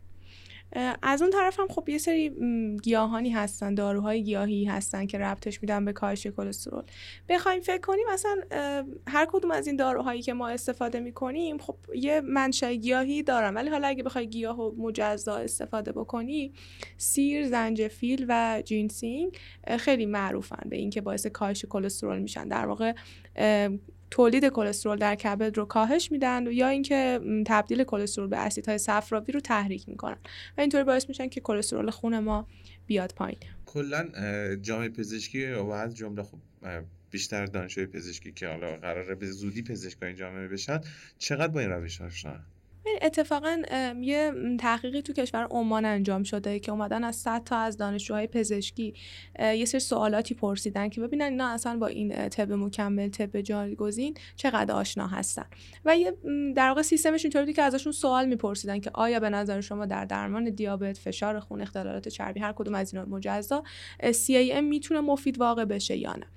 از 1.01 1.21
اون 1.21 1.31
طرف 1.31 1.59
هم 1.59 1.67
خب 1.67 1.89
یه 1.89 1.97
سری 1.97 2.31
گیاهانی 2.83 3.29
هستن 3.29 3.75
داروهای 3.75 4.23
گیاهی 4.23 4.65
هستن 4.65 5.05
که 5.05 5.17
ربطش 5.17 5.61
میدن 5.61 5.85
به 5.85 5.93
کاهش 5.93 6.27
کلسترول. 6.27 6.83
بخوایم 7.29 7.61
فکر 7.61 7.81
کنیم 7.81 8.05
مثلا 8.13 8.35
هر 9.07 9.27
کدوم 9.31 9.51
از 9.51 9.67
این 9.67 9.75
داروهایی 9.75 10.21
که 10.21 10.33
ما 10.33 10.49
استفاده 10.49 10.99
می‌کنیم 10.99 11.57
خب 11.57 11.75
یه 11.95 12.21
منشأ 12.21 12.73
گیاهی 12.73 13.23
دارن. 13.23 13.53
ولی 13.53 13.69
حالا 13.69 13.87
اگه 13.87 14.03
بخوای 14.03 14.27
گیاهو 14.27 14.71
مجزا 14.77 15.35
استفاده 15.35 15.91
بکنی 15.91 16.53
سیر 16.97 17.47
زنجبیل 17.47 18.25
و 18.29 18.61
جینسینگ 18.65 19.37
خیلی 19.79 20.05
معروفن 20.05 20.69
به 20.69 20.77
اینکه 20.77 21.01
باعث 21.01 21.27
کاهش 21.27 21.65
کلسترول 21.65 22.19
میشن. 22.19 22.47
در 22.47 22.65
واقع 22.65 22.93
تولید 24.11 24.45
کلسترول 24.45 24.97
در 24.97 25.15
کبد 25.15 25.57
رو 25.57 25.65
کاهش 25.65 26.11
میدن 26.11 26.45
یا 26.51 26.67
اینکه 26.67 27.19
تبدیل 27.47 27.83
کلسترول 27.83 28.27
به 28.27 28.37
اسیدهای 28.37 28.77
صفراوی 28.77 29.31
رو 29.31 29.39
تحریک 29.39 29.89
می‌کنن. 29.89 30.17
و 30.57 30.61
اینطوری 30.61 30.83
باعث 30.83 31.09
میشن 31.09 31.27
که 31.27 31.41
کلسترول 31.41 31.89
خون 31.89 32.19
ما 32.19 32.47
بیاد 32.87 33.13
پایین. 33.15 33.39
کلا 33.65 34.09
جامعه 34.55 34.89
پزشکی 34.89 35.51
و 35.51 35.69
از 35.69 35.95
جمله 35.95 36.23
خب 36.23 36.37
بیشتر 37.11 37.45
دانشجوی 37.45 37.85
پزشکی 37.85 38.31
که 38.31 38.47
حالا 38.47 38.77
قراره 38.77 39.15
به 39.15 39.27
زودی 39.31 39.61
پزشکای 39.63 40.13
جامعه 40.13 40.47
بشن 40.47 40.81
چقدر 41.17 41.47
با 41.47 41.59
این 41.59 41.69
روش 41.69 42.01
آشنا؟ 42.01 42.39
اتفاقا 43.01 43.61
یه 44.01 44.31
تحقیقی 44.59 45.01
تو 45.01 45.13
کشور 45.13 45.47
عمان 45.51 45.85
انجام 45.85 46.23
شده 46.23 46.59
که 46.59 46.71
اومدن 46.71 47.03
از 47.03 47.15
100 47.15 47.43
تا 47.43 47.57
از 47.57 47.77
دانشجوهای 47.77 48.27
پزشکی 48.27 48.93
یه 49.39 49.65
سری 49.65 49.79
سوالاتی 49.79 50.33
پرسیدن 50.33 50.89
که 50.89 51.01
ببینن 51.01 51.25
اینا 51.25 51.47
اصلا 51.47 51.77
با 51.77 51.87
این 51.87 52.29
طب 52.29 52.51
مکمل 52.51 53.09
طب 53.09 53.41
جایگزین 53.41 54.13
چقدر 54.35 54.73
آشنا 54.73 55.07
هستن. 55.07 55.45
و 55.85 55.97
یه 55.97 56.17
در 56.55 56.67
واقع 56.67 56.81
سیستمش 56.81 57.25
اینطوری 57.25 57.53
که 57.53 57.61
ازشون 57.61 57.91
سوال 57.91 58.25
میپرسیدن 58.25 58.79
که 58.79 58.91
آیا 58.93 59.19
به 59.19 59.29
نظر 59.29 59.61
شما 59.61 59.85
در 59.85 60.05
درمان 60.05 60.49
دیابت 60.49 60.97
فشار 60.97 61.39
خون 61.39 61.61
اختلالات 61.61 62.07
چربی 62.07 62.39
هر 62.39 62.51
کدوم 62.51 62.75
از 62.75 62.93
اینا 62.93 63.05
مجزا 63.05 63.63
CAM 64.03 64.61
می‌تونه 64.61 65.01
مفید 65.01 65.39
واقع 65.39 65.65
بشه 65.65 65.97
یا 65.97 66.13
نه؟ 66.13 66.27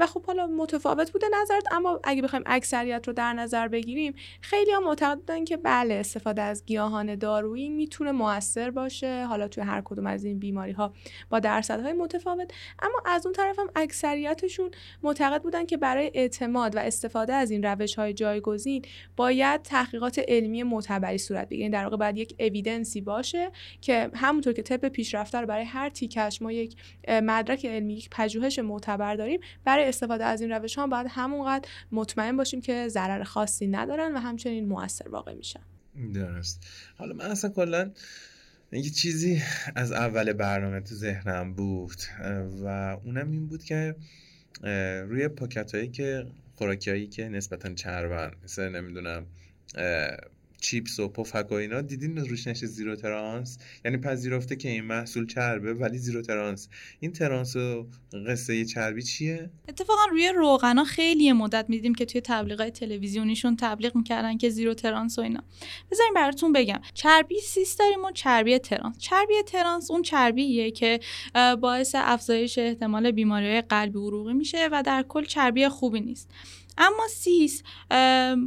و 0.00 0.06
خب 0.06 0.26
حالا 0.26 0.46
متفاوت 0.46 1.12
بوده 1.12 1.26
نظرت 1.42 1.72
اما 1.72 2.00
اگه 2.04 2.22
بخوایم 2.22 2.44
اکثریت 2.46 3.06
رو 3.06 3.12
در 3.12 3.32
نظر 3.32 3.68
بگیریم 3.68 4.14
خیلی 4.40 4.72
ها 4.72 4.80
معتقدن 4.80 5.44
که 5.44 5.59
بله 5.64 5.94
استفاده 5.94 6.42
از 6.42 6.64
گیاهان 6.66 7.14
دارویی 7.14 7.68
می‌تونه 7.68 8.12
موثر 8.12 8.70
باشه. 8.70 9.26
حالا 9.26 9.48
توی 9.48 9.64
هر 9.64 9.82
کدوم 9.84 10.06
از 10.06 10.24
این 10.24 10.38
بیماری 10.38 10.72
ها 10.72 10.92
با 11.30 11.38
درصدهای 11.38 11.92
متفاوت. 11.92 12.52
اما 12.82 13.02
از 13.06 13.26
اون 13.26 13.32
طرف 13.32 13.58
هم 13.58 13.70
اکثریتشون 13.76 14.70
معتقد 15.02 15.42
بودن 15.42 15.66
که 15.66 15.76
برای 15.76 16.10
اعتماد 16.14 16.76
و 16.76 16.78
استفاده 16.78 17.32
از 17.32 17.50
این 17.50 17.62
روش 17.62 17.94
های 17.94 18.14
جایگزین 18.14 18.82
باید 19.16 19.62
تحقیقات 19.62 20.20
علمی 20.28 20.62
معتبری 20.62 21.18
صورت 21.18 21.48
بگیره. 21.48 21.60
یعنی 21.60 21.72
در 21.72 21.84
واقع 21.84 21.96
باید 21.96 22.16
یک 22.16 22.34
اویدنسی 22.38 23.00
باشه 23.00 23.50
که 23.80 24.10
همونطور 24.14 24.52
که 24.52 24.62
طب 24.62 24.88
پیشرفته 24.88 25.40
رو 25.40 25.46
برای 25.46 25.64
هر 25.64 25.88
تیکش 25.88 26.42
ما 26.42 26.52
یک 26.52 26.76
مدرک 27.08 27.66
علمی 27.66 27.94
یک 27.94 28.08
پژوهش 28.10 28.58
معتبر 28.58 29.14
داریم 29.14 29.40
برای 29.64 29.84
استفاده 29.84 30.24
از 30.24 30.40
این 30.40 30.52
روش 30.52 30.78
ها 30.78 30.86
باید 30.86 31.06
همونقدر 31.10 31.68
مطمئن 31.92 32.36
باشیم 32.36 32.60
که 32.60 32.88
ضرر 32.88 33.22
خاصی 33.22 33.66
ندارن 33.66 34.14
و 34.14 34.18
همچنین 34.18 34.68
موثر 34.68 35.08
واقع 35.08 35.34
میشن 35.34 35.49
درست. 36.14 36.66
حالا 36.96 37.14
من 37.14 37.24
اصلا 37.24 37.50
کلا 37.50 37.90
یه 38.72 38.90
چیزی 38.90 39.42
از 39.74 39.92
اول 39.92 40.32
برنامه 40.32 40.80
تو 40.80 40.94
ذهنم 40.94 41.54
بود 41.54 42.02
و 42.62 42.66
اونم 43.04 43.30
این 43.30 43.46
بود 43.46 43.64
که 43.64 43.96
روی 45.08 45.28
پاکت 45.28 45.74
هایی 45.74 45.88
که 45.88 46.26
خوراکی 46.54 46.90
هایی 46.90 47.06
که 47.06 47.28
نسبتا 47.28 47.74
چربن 47.74 48.30
مثل 48.44 48.68
نمی‌دونم 48.68 49.26
چیپس 50.60 50.98
و 51.00 51.08
پفک 51.08 51.46
و 51.50 51.54
اینا 51.54 51.80
دیدین 51.80 52.16
روش 52.18 52.46
نوشته 52.46 52.66
zero 52.66 52.96
trans؟ 52.96 53.58
یعنی 53.84 53.96
پذیرفته 53.96 54.56
که 54.56 54.68
این 54.68 54.84
محصول 54.84 55.26
چربه 55.26 55.74
ولی 55.74 55.98
zero 55.98 56.22
trans. 56.22 56.68
این 57.00 57.12
trans 57.12 57.56
و 57.56 57.86
قصه 58.26 58.64
چربی 58.64 59.02
چیه؟ 59.02 59.50
اتفاقا 59.68 60.04
روی 60.10 60.28
روغنا 60.28 60.84
خیلی 60.84 61.32
مد 61.32 61.64
میدیدیم 61.68 61.94
که 61.94 62.04
توی 62.04 62.20
تبلیغات 62.20 62.80
تلویزیونیشون 62.80 63.56
تبلیغ 63.56 63.96
می‌کردن 63.96 64.36
که 64.36 64.48
zero 64.48 64.74
trans 64.74 65.18
و 65.18 65.22
اینا. 65.22 65.42
بذارین 65.90 66.14
براتون 66.14 66.52
بگم. 66.52 66.80
چربی 66.94 67.40
cis 67.40 67.76
داریم 67.76 68.04
و 68.04 68.10
چربی 68.12 68.58
trans. 68.58 68.98
چربی 68.98 69.34
trans 69.46 69.90
اون 69.90 70.02
چربیه 70.02 70.70
که 70.70 71.00
باعث 71.60 71.94
افزایش 71.98 72.58
احتمال 72.58 73.10
بیماری 73.10 73.60
قلبی 73.60 73.98
عروقی 73.98 74.32
میشه 74.32 74.68
و 74.72 74.82
در 74.86 75.04
کل 75.08 75.24
چربی 75.24 75.68
خوبی 75.68 76.00
نیست. 76.00 76.30
اما 76.80 77.08
cis 77.08 77.62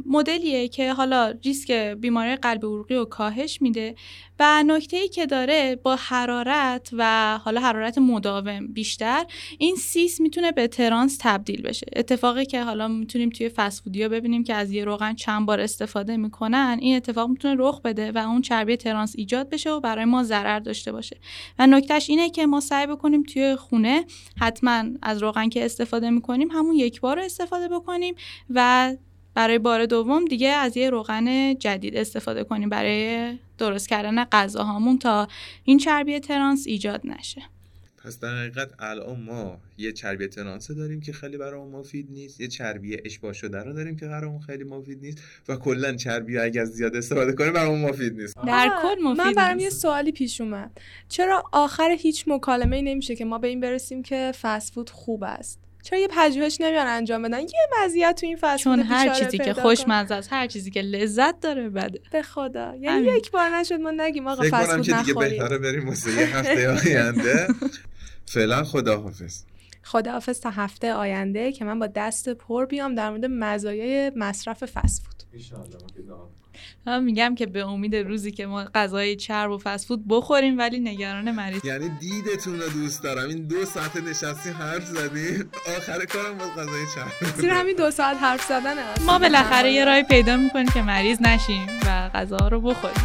مدلیه 0.06 0.68
که 0.68 0.92
حالا 0.92 1.34
ریسک 1.44 1.72
بیماری 1.72 2.36
قلب 2.36 2.64
عروقی 2.64 2.94
رو 2.94 3.04
کاهش 3.04 3.62
میده. 3.62 3.94
و 4.40 4.62
نکته 4.66 4.96
ای 4.96 5.08
که 5.08 5.26
داره 5.26 5.76
با 5.82 5.96
حرارت 5.96 6.90
و 6.92 7.38
حالا 7.44 7.60
حرارت 7.60 7.98
مداوم 7.98 8.66
بیشتر 8.66 9.24
این 9.58 9.76
cis 9.76 10.20
می‌تونه 10.20 10.52
به 10.52 10.68
trans 10.68 11.18
تبدیل 11.20 11.62
بشه. 11.62 11.86
اتفاقی 11.96 12.46
که 12.46 12.62
حالا 12.62 12.88
می‌تونیم 12.88 13.30
توی 13.30 13.48
فست‌فودیا 13.48 14.08
ببینیم 14.08 14.44
که 14.44 14.54
از 14.54 14.70
یه 14.70 14.84
روغن 14.84 15.14
چند 15.14 15.46
بار 15.46 15.60
استفاده 15.60 16.16
می‌کنن 16.16 16.78
این 16.80 16.96
اتفاق 16.96 17.28
می‌تونه 17.28 17.54
رخ 17.58 17.80
بده 17.80 18.12
و 18.12 18.18
اون 18.18 18.42
چربی 18.42 18.76
trans 18.76 19.14
ایجاد 19.18 19.50
بشه 19.50 19.70
و 19.70 19.80
برای 19.80 20.04
ما 20.04 20.22
ضرر 20.22 20.58
داشته 20.58 20.92
باشه. 20.92 21.16
و 21.58 21.66
نکتهش 21.66 22.10
اینه 22.10 22.30
که 22.30 22.46
ما 22.46 22.60
سعی 22.60 22.86
بکنیم 22.86 23.22
توی 23.22 23.56
خونه 23.56 24.04
حتما 24.40 24.84
از 25.02 25.22
روغن 25.22 25.48
که 25.48 25.64
استفاده 25.64 26.10
می‌کنیم 26.10 26.48
همون 26.50 26.74
یک 26.74 27.00
بار 27.00 27.18
استفاده 27.18 27.68
بکنیم 27.68 28.14
و 28.50 28.92
برای 29.34 29.58
بار 29.58 29.86
دوم 29.86 30.24
دیگه 30.24 30.48
از 30.48 30.76
یه 30.76 30.90
روغن 30.90 31.54
جدید 31.54 31.96
استفاده 31.96 32.44
کنیم 32.44 32.68
برای 32.68 33.32
درست 33.58 33.88
کردن 33.88 34.24
غذاهامون 34.24 34.98
تا 34.98 35.28
این 35.64 35.78
چربی 35.78 36.20
ترانس 36.20 36.66
ایجاد 36.66 37.00
نشه. 37.04 37.42
پس 38.04 38.20
در 38.20 38.36
حقیقت 38.38 38.70
الان 38.78 39.20
ما 39.20 39.60
یه 39.78 39.92
چربی 39.92 40.26
ترانس 40.26 40.70
داریم 40.70 41.00
که 41.00 41.12
خیلی 41.12 41.36
برای 41.36 41.60
مفید 41.60 42.10
نیست 42.10 42.40
یه 42.40 42.48
چربی 42.48 42.98
اشباه 43.04 43.32
شده 43.32 43.58
رو 43.58 43.72
داریم 43.72 43.96
که 43.96 44.06
برای 44.06 44.38
خیلی 44.46 44.64
مفید 44.64 45.02
نیست 45.02 45.18
و 45.48 45.56
کلا 45.56 45.92
چربی 45.92 46.38
اگه 46.38 46.64
زیاد 46.64 46.96
استفاده 46.96 47.32
کنیم 47.32 47.52
برای 47.52 47.82
مفید 47.82 48.20
نیست. 48.20 48.36
در 48.46 48.70
کل 48.82 49.02
مفید 49.02 49.20
من 49.20 49.32
برام 49.32 49.58
یه 49.58 49.70
سوالی 49.70 50.12
پیش 50.12 50.40
اومد. 50.40 50.80
چرا 51.08 51.44
آخر 51.52 51.96
هیچ 51.98 52.24
مکالمه 52.26 52.76
ای 52.76 52.82
نمیشه 52.82 53.16
که 53.16 53.24
ما 53.24 53.38
به 53.38 53.48
این 53.48 53.60
برسیم 53.60 54.02
که 54.02 54.32
فست 54.42 54.90
خوب 54.90 55.24
است؟ 55.24 55.63
چرا 55.84 55.98
یه 55.98 56.08
پژوهش 56.08 56.60
نمیان 56.60 56.86
انجام 56.86 57.22
بدن؟ 57.22 57.40
یه 57.40 57.48
مزیت 57.80 58.16
تو 58.20 58.26
این 58.26 58.36
فصل 58.40 58.62
چون 58.64 58.80
هر 58.80 59.14
چیزی 59.14 59.38
که 59.38 59.54
خوشمزه 59.54 60.14
است 60.14 60.32
هر 60.32 60.46
چیزی 60.46 60.70
که 60.70 60.80
لذت 60.80 61.40
داره 61.40 61.68
بده. 61.68 62.00
به 62.12 62.22
خدا. 62.22 62.74
یعنی 62.80 63.06
یک 63.06 63.30
بار 63.30 63.50
نشد 63.50 63.74
ما 63.74 63.90
نگیم 63.90 64.26
آقا 64.26 64.42
فست 64.50 64.72
فود 64.72 64.82
که 64.82 64.92
دیگه 64.92 65.14
بهتره 65.14 65.58
بریم 65.58 65.88
واسه 65.88 66.12
یه 66.12 66.36
هفته 66.36 66.68
آینده. 66.84 67.48
فعلا 68.26 68.64
خداحافظ. 68.64 69.42
خداحافظ 69.82 70.40
تا 70.40 70.50
هفته 70.50 70.92
آینده 70.92 71.52
که 71.52 71.64
من 71.64 71.78
با 71.78 71.86
دست 71.86 72.28
پر 72.28 72.66
بیام 72.66 72.94
در 72.94 73.10
مورد 73.10 73.24
مزایای 73.24 74.12
مصرف 74.16 74.64
فست 74.64 75.06
من 76.86 77.04
میگم 77.04 77.34
که 77.34 77.46
به 77.46 77.66
امید 77.66 77.96
روزی 77.96 78.32
که 78.32 78.46
ما 78.46 78.64
غذای 78.64 79.16
چرب 79.16 79.50
و 79.50 79.58
فسفود 79.58 80.08
بخوریم 80.08 80.58
ولی 80.58 80.78
نگران 80.80 81.30
مریض. 81.30 81.64
یعنی 81.64 81.88
دیدتون 82.00 82.60
رو 82.60 82.68
دوست 82.68 83.02
دارم. 83.02 83.28
این 83.28 83.46
دو 83.46 83.64
ساعت 83.64 83.96
نشستی 83.96 84.50
حرف 84.50 84.86
زدی. 84.86 85.44
آخر 85.76 86.04
کارم 86.04 86.38
با 86.38 86.44
غذای 86.44 86.84
چرب. 86.94 87.30
زیر 87.36 87.50
همین 87.50 87.76
دو 87.76 87.90
ساعت 87.90 88.16
حرف 88.16 88.48
زدن 88.48 88.74
ما 89.06 89.18
بالاخره 89.18 89.72
یه 89.72 89.84
رای 89.84 90.02
پیدا 90.02 90.36
می‌کنیم 90.36 90.68
که 90.74 90.82
مریض 90.82 91.22
نشیم 91.22 91.66
و 91.86 92.08
غذا 92.08 92.48
رو 92.48 92.60
بخوریم. 92.60 93.04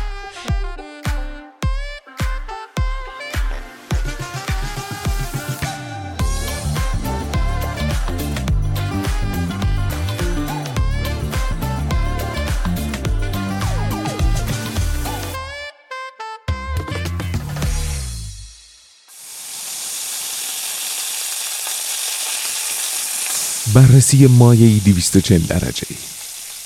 بررسی 23.79 24.27
مایعی 24.27 24.79
240 24.79 25.41
درجه. 25.47 25.87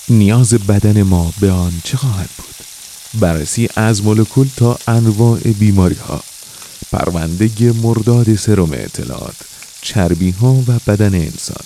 نیاز 0.08 0.54
بدن 0.54 1.02
ما 1.02 1.32
به 1.40 1.50
آن 1.50 1.72
چه 1.84 1.96
خواهد 1.96 2.30
بود؟ 2.36 2.54
بررسی 3.20 3.68
از 3.76 4.04
مولکول 4.04 4.48
تا 4.56 4.78
انواع 4.88 5.38
بیماری 5.38 5.94
ها 5.94 6.20
پرونده 6.92 7.72
مرداد 7.82 8.34
سرم 8.34 8.68
اطلاعات 8.72 9.36
چربی 9.82 10.30
ها 10.30 10.54
و 10.54 10.72
بدن 10.86 11.14
انسان. 11.14 11.64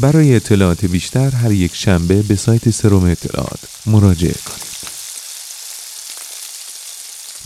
برای 0.00 0.34
اطلاعات 0.34 0.84
بیشتر 0.84 1.30
هر 1.30 1.52
یک 1.52 1.74
شنبه 1.74 2.22
به 2.22 2.36
سایت 2.36 2.70
سرم 2.70 3.04
اطلاعات 3.04 3.60
مراجعه 3.86 4.34
کنید. 4.46 4.66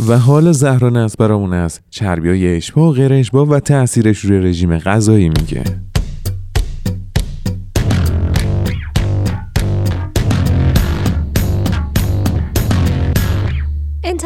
و 0.09 0.19
حال 0.19 0.53
زهران 0.53 0.97
از 0.97 1.17
برامون 1.19 1.55
از 1.55 1.81
چربی 1.91 2.29
های 2.29 2.57
اشباه 2.57 2.89
و 2.89 2.93
غیر 2.93 3.13
اشباه 3.13 3.49
و 3.49 3.61
تأثیرش 3.61 4.19
روی 4.19 4.39
رژیم 4.39 4.79
غذایی 4.79 5.29
میگه. 5.29 5.90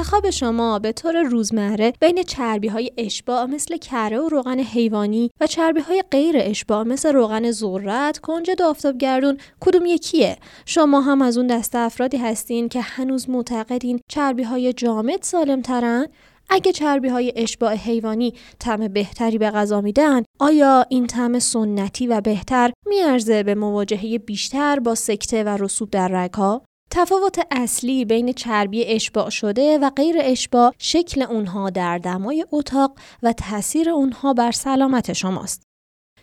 انتخاب 0.04 0.30
شما 0.30 0.78
به 0.78 0.92
طور 0.92 1.22
روزمره 1.22 1.92
بین 2.00 2.22
چربی 2.22 2.68
های 2.68 2.90
اشباع 2.98 3.44
مثل 3.44 3.76
کره 3.76 4.18
و 4.18 4.28
روغن 4.28 4.60
حیوانی 4.60 5.30
و 5.40 5.46
چربی 5.46 5.80
های 5.80 6.04
غیر 6.10 6.34
اشباع 6.38 6.82
مثل 6.82 7.12
روغن 7.12 7.50
ذرت، 7.50 8.18
کنجد 8.18 8.60
و 8.60 8.64
آفتابگردون 8.64 9.38
کدوم 9.60 9.86
یکیه؟ 9.86 10.36
شما 10.66 11.00
هم 11.00 11.22
از 11.22 11.38
اون 11.38 11.46
دسته 11.46 11.78
افرادی 11.78 12.16
هستین 12.16 12.68
که 12.68 12.80
هنوز 12.80 13.30
معتقدین 13.30 14.00
چربی 14.08 14.42
های 14.42 14.72
جامد 14.72 15.22
سالم 15.22 15.62
ترن؟ 15.62 16.06
اگه 16.50 16.72
چربی 16.72 17.08
های 17.08 17.32
اشباع 17.36 17.74
حیوانی 17.74 18.34
طعم 18.58 18.88
بهتری 18.88 19.38
به 19.38 19.50
غذا 19.50 19.80
میدن 19.80 20.22
آیا 20.40 20.86
این 20.88 21.06
طعم 21.06 21.38
سنتی 21.38 22.06
و 22.06 22.20
بهتر 22.20 22.72
میارزه 22.86 23.42
به 23.42 23.54
مواجهه 23.54 24.18
بیشتر 24.18 24.80
با 24.80 24.94
سکته 24.94 25.44
و 25.44 25.48
رسوب 25.48 25.90
در 25.90 26.08
رگها 26.08 26.62
تفاوت 26.96 27.46
اصلی 27.50 28.04
بین 28.04 28.32
چربی 28.32 28.84
اشباع 28.84 29.30
شده 29.30 29.78
و 29.78 29.90
غیر 29.90 30.16
اشباع 30.20 30.72
شکل 30.78 31.22
اونها 31.22 31.70
در 31.70 31.98
دمای 31.98 32.46
اتاق 32.52 32.98
و 33.22 33.32
تاثیر 33.32 33.90
اونها 33.90 34.32
بر 34.34 34.52
سلامت 34.52 35.12
شماست. 35.12 35.62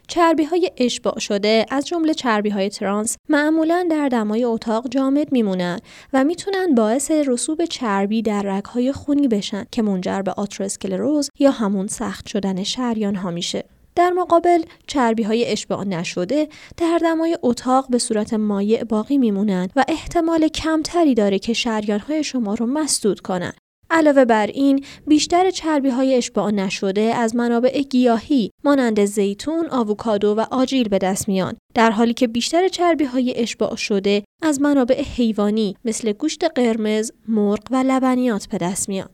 چربی 0.07 0.43
های 0.43 0.71
اشباع 0.77 1.19
شده 1.19 1.65
از 1.69 1.87
جمله 1.87 2.13
چربی 2.13 2.49
های 2.49 2.69
ترانس 2.69 3.17
معمولا 3.29 3.87
در 3.91 4.09
دمای 4.09 4.43
اتاق 4.43 4.87
جامد 4.89 5.31
میمونن 5.31 5.79
و 6.13 6.23
می‌تونن 6.23 6.75
باعث 6.75 7.11
رسوب 7.11 7.65
چربی 7.65 8.21
در 8.21 8.41
رگهای 8.41 8.91
خونی 8.91 9.27
بشن 9.27 9.65
که 9.71 9.81
منجر 9.81 10.21
به 10.21 10.31
آتروسکلروز 10.31 11.29
یا 11.39 11.51
همون 11.51 11.87
سخت 11.87 12.27
شدن 12.27 12.63
شریان 12.63 13.15
ها 13.15 13.31
میشه. 13.31 13.63
در 13.95 14.09
مقابل 14.09 14.63
چربی 14.87 15.23
های 15.23 15.45
اشباع 15.45 15.83
نشده 15.83 16.47
در 16.77 16.99
دمای 17.01 17.37
اتاق 17.41 17.87
به 17.89 17.97
صورت 17.97 18.33
مایع 18.33 18.83
باقی 18.83 19.17
میمونند 19.17 19.71
و 19.75 19.85
احتمال 19.87 20.47
کمتری 20.47 21.13
داره 21.13 21.39
که 21.39 21.53
شریان 21.53 21.99
های 21.99 22.23
شما 22.23 22.53
رو 22.53 22.65
مسدود 22.65 23.19
کنند. 23.19 23.57
علاوه 23.91 24.25
بر 24.25 24.47
این 24.47 24.85
بیشتر 25.07 25.49
چربی 25.49 25.89
های 25.89 26.15
اشباع 26.15 26.51
نشده 26.51 27.01
از 27.01 27.35
منابع 27.35 27.81
گیاهی 27.81 28.51
مانند 28.63 29.05
زیتون، 29.05 29.67
آووکادو 29.69 30.35
و 30.37 30.45
آجیل 30.51 30.89
به 30.89 30.97
دست 30.97 31.27
میان 31.27 31.57
در 31.73 31.91
حالی 31.91 32.13
که 32.13 32.27
بیشتر 32.27 32.67
چربی 32.67 33.05
های 33.05 33.33
اشباع 33.37 33.75
شده 33.75 34.23
از 34.41 34.61
منابع 34.61 35.01
حیوانی 35.01 35.75
مثل 35.85 36.11
گوشت 36.11 36.43
قرمز، 36.43 37.11
مرغ 37.27 37.63
و 37.71 37.75
لبنیات 37.75 38.47
به 38.47 38.57
دست 38.57 38.89
میان. 38.89 39.09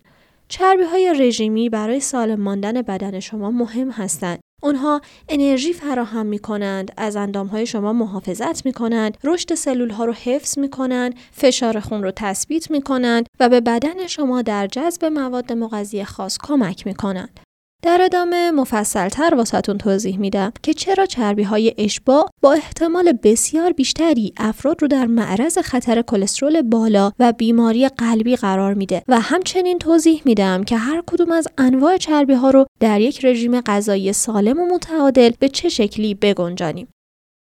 چربی 0.47 0.83
های 0.83 1.13
رژیمی 1.19 1.69
برای 1.69 1.99
سالم 1.99 2.41
ماندن 2.41 2.81
بدن 2.81 3.19
شما 3.19 3.51
مهم 3.51 3.91
هستند 3.91 4.39
اونها 4.63 5.01
انرژی 5.29 5.73
فراهم 5.73 6.25
می 6.25 6.39
کنند، 6.39 6.91
از 6.97 7.15
اندام 7.15 7.47
های 7.47 7.65
شما 7.65 7.93
محافظت 7.93 8.65
می 8.65 8.73
کنند، 8.73 9.17
رشد 9.23 9.55
سلول 9.55 9.89
ها 9.89 10.05
رو 10.05 10.13
حفظ 10.13 10.59
می 10.59 10.69
کنند، 10.69 11.15
فشار 11.31 11.79
خون 11.79 12.03
رو 12.03 12.11
تثبیت 12.15 12.71
می 12.71 12.81
کنند 12.81 13.25
و 13.39 13.49
به 13.49 13.61
بدن 13.61 14.07
شما 14.07 14.41
در 14.41 14.67
جذب 14.67 15.05
مواد 15.05 15.53
مغذی 15.53 16.03
خاص 16.03 16.37
کمک 16.43 16.87
می 16.87 16.93
کنند. 16.93 17.46
در 17.83 18.01
ادامه 18.01 18.51
مفصلتر 18.51 19.35
واسهتون 19.35 19.77
توضیح 19.77 20.19
میدم 20.19 20.53
که 20.63 20.73
چرا 20.73 21.05
چربی 21.05 21.43
های 21.43 21.73
اشباع 21.77 22.29
با 22.41 22.53
احتمال 22.53 23.13
بسیار 23.23 23.71
بیشتری 23.71 24.33
افراد 24.37 24.81
رو 24.81 24.87
در 24.87 25.05
معرض 25.05 25.57
خطر 25.57 26.01
کلسترول 26.01 26.61
بالا 26.61 27.11
و 27.19 27.33
بیماری 27.33 27.87
قلبی 27.87 28.35
قرار 28.35 28.73
میده 28.73 29.03
و 29.07 29.19
همچنین 29.19 29.79
توضیح 29.79 30.21
میدم 30.25 30.63
که 30.63 30.77
هر 30.77 31.03
کدوم 31.07 31.31
از 31.31 31.47
انواع 31.57 31.97
چربی 31.97 32.33
ها 32.33 32.49
رو 32.49 32.65
در 32.79 33.01
یک 33.01 33.25
رژیم 33.25 33.61
غذایی 33.61 34.13
سالم 34.13 34.59
و 34.59 34.65
متعادل 34.75 35.31
به 35.39 35.49
چه 35.49 35.69
شکلی 35.69 36.15
بگنجانیم. 36.15 36.87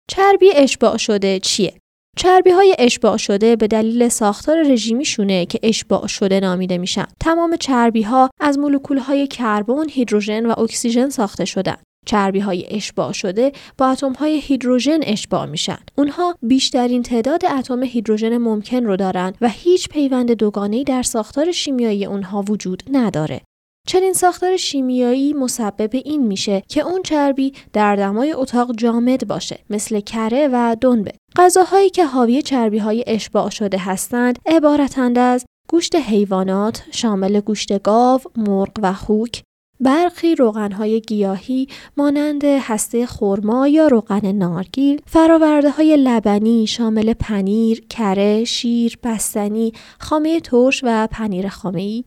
چربی 0.09 0.51
اشباع 0.55 0.97
شده 0.97 1.39
چیه؟ 1.39 1.73
چربی 2.17 2.49
های 2.49 2.75
اشباع 2.79 3.17
شده 3.17 3.55
به 3.55 3.67
دلیل 3.67 4.07
ساختار 4.07 4.63
رژیمیشونه 4.71 5.45
که 5.45 5.59
اشباع 5.63 6.07
شده 6.07 6.39
نامیده 6.39 6.77
میشن. 6.77 7.05
تمام 7.19 7.55
چربی 7.55 8.01
ها 8.01 8.29
از 8.39 8.59
مولکول 8.59 8.97
های 8.97 9.27
کربن، 9.27 9.89
هیدروژن 9.89 10.45
و 10.45 10.59
اکسیژن 10.59 11.09
ساخته 11.09 11.45
شدن. 11.45 11.75
چربی 12.05 12.39
های 12.39 12.65
اشباع 12.69 13.11
شده 13.11 13.51
با 13.77 13.87
اتم 13.87 14.13
های 14.13 14.39
هیدروژن 14.39 14.99
اشباع 15.03 15.45
میشن. 15.45 15.77
اونها 15.97 16.35
بیشترین 16.41 17.03
تعداد 17.03 17.45
اتم 17.45 17.83
هیدروژن 17.83 18.37
ممکن 18.37 18.83
رو 18.83 18.95
دارن 18.95 19.33
و 19.41 19.49
هیچ 19.49 19.89
پیوند 19.89 20.31
دوگانه‌ای 20.31 20.83
در 20.83 21.03
ساختار 21.03 21.51
شیمیایی 21.51 22.05
اونها 22.05 22.41
وجود 22.41 22.83
نداره. 22.91 23.41
چنین 23.87 24.13
ساختار 24.13 24.57
شیمیایی 24.57 25.33
مسبب 25.33 25.89
این 25.93 26.27
میشه 26.27 26.63
که 26.67 26.81
اون 26.81 27.01
چربی 27.01 27.53
در 27.73 27.95
دمای 27.95 28.33
اتاق 28.33 28.75
جامد 28.75 29.27
باشه 29.27 29.59
مثل 29.69 29.99
کره 29.99 30.49
و 30.53 30.75
دنبه. 30.81 31.11
غذاهایی 31.35 31.89
که 31.89 32.05
حاوی 32.05 32.41
چربی 32.41 32.77
های 32.77 33.03
اشباع 33.07 33.49
شده 33.49 33.77
هستند 33.77 34.39
عبارتند 34.45 35.17
از 35.17 35.45
گوشت 35.69 35.95
حیوانات 35.95 36.83
شامل 36.91 37.39
گوشت 37.39 37.81
گاو، 37.81 38.21
مرغ 38.35 38.71
و 38.81 38.93
خوک، 38.93 39.43
برخی 39.79 40.35
روغنهای 40.35 41.01
گیاهی 41.01 41.67
مانند 41.97 42.43
هسته 42.43 43.05
خرما 43.05 43.67
یا 43.67 43.87
روغن 43.87 44.31
نارگیل، 44.31 45.01
فراورده 45.05 45.69
های 45.69 45.97
لبنی 45.97 46.67
شامل 46.67 47.13
پنیر، 47.13 47.85
کره، 47.89 48.43
شیر، 48.43 48.97
بستنی، 49.03 49.73
خامه 49.99 50.39
ترش 50.39 50.81
و 50.83 51.07
پنیر 51.11 51.49
خامه‌ای، 51.49 52.03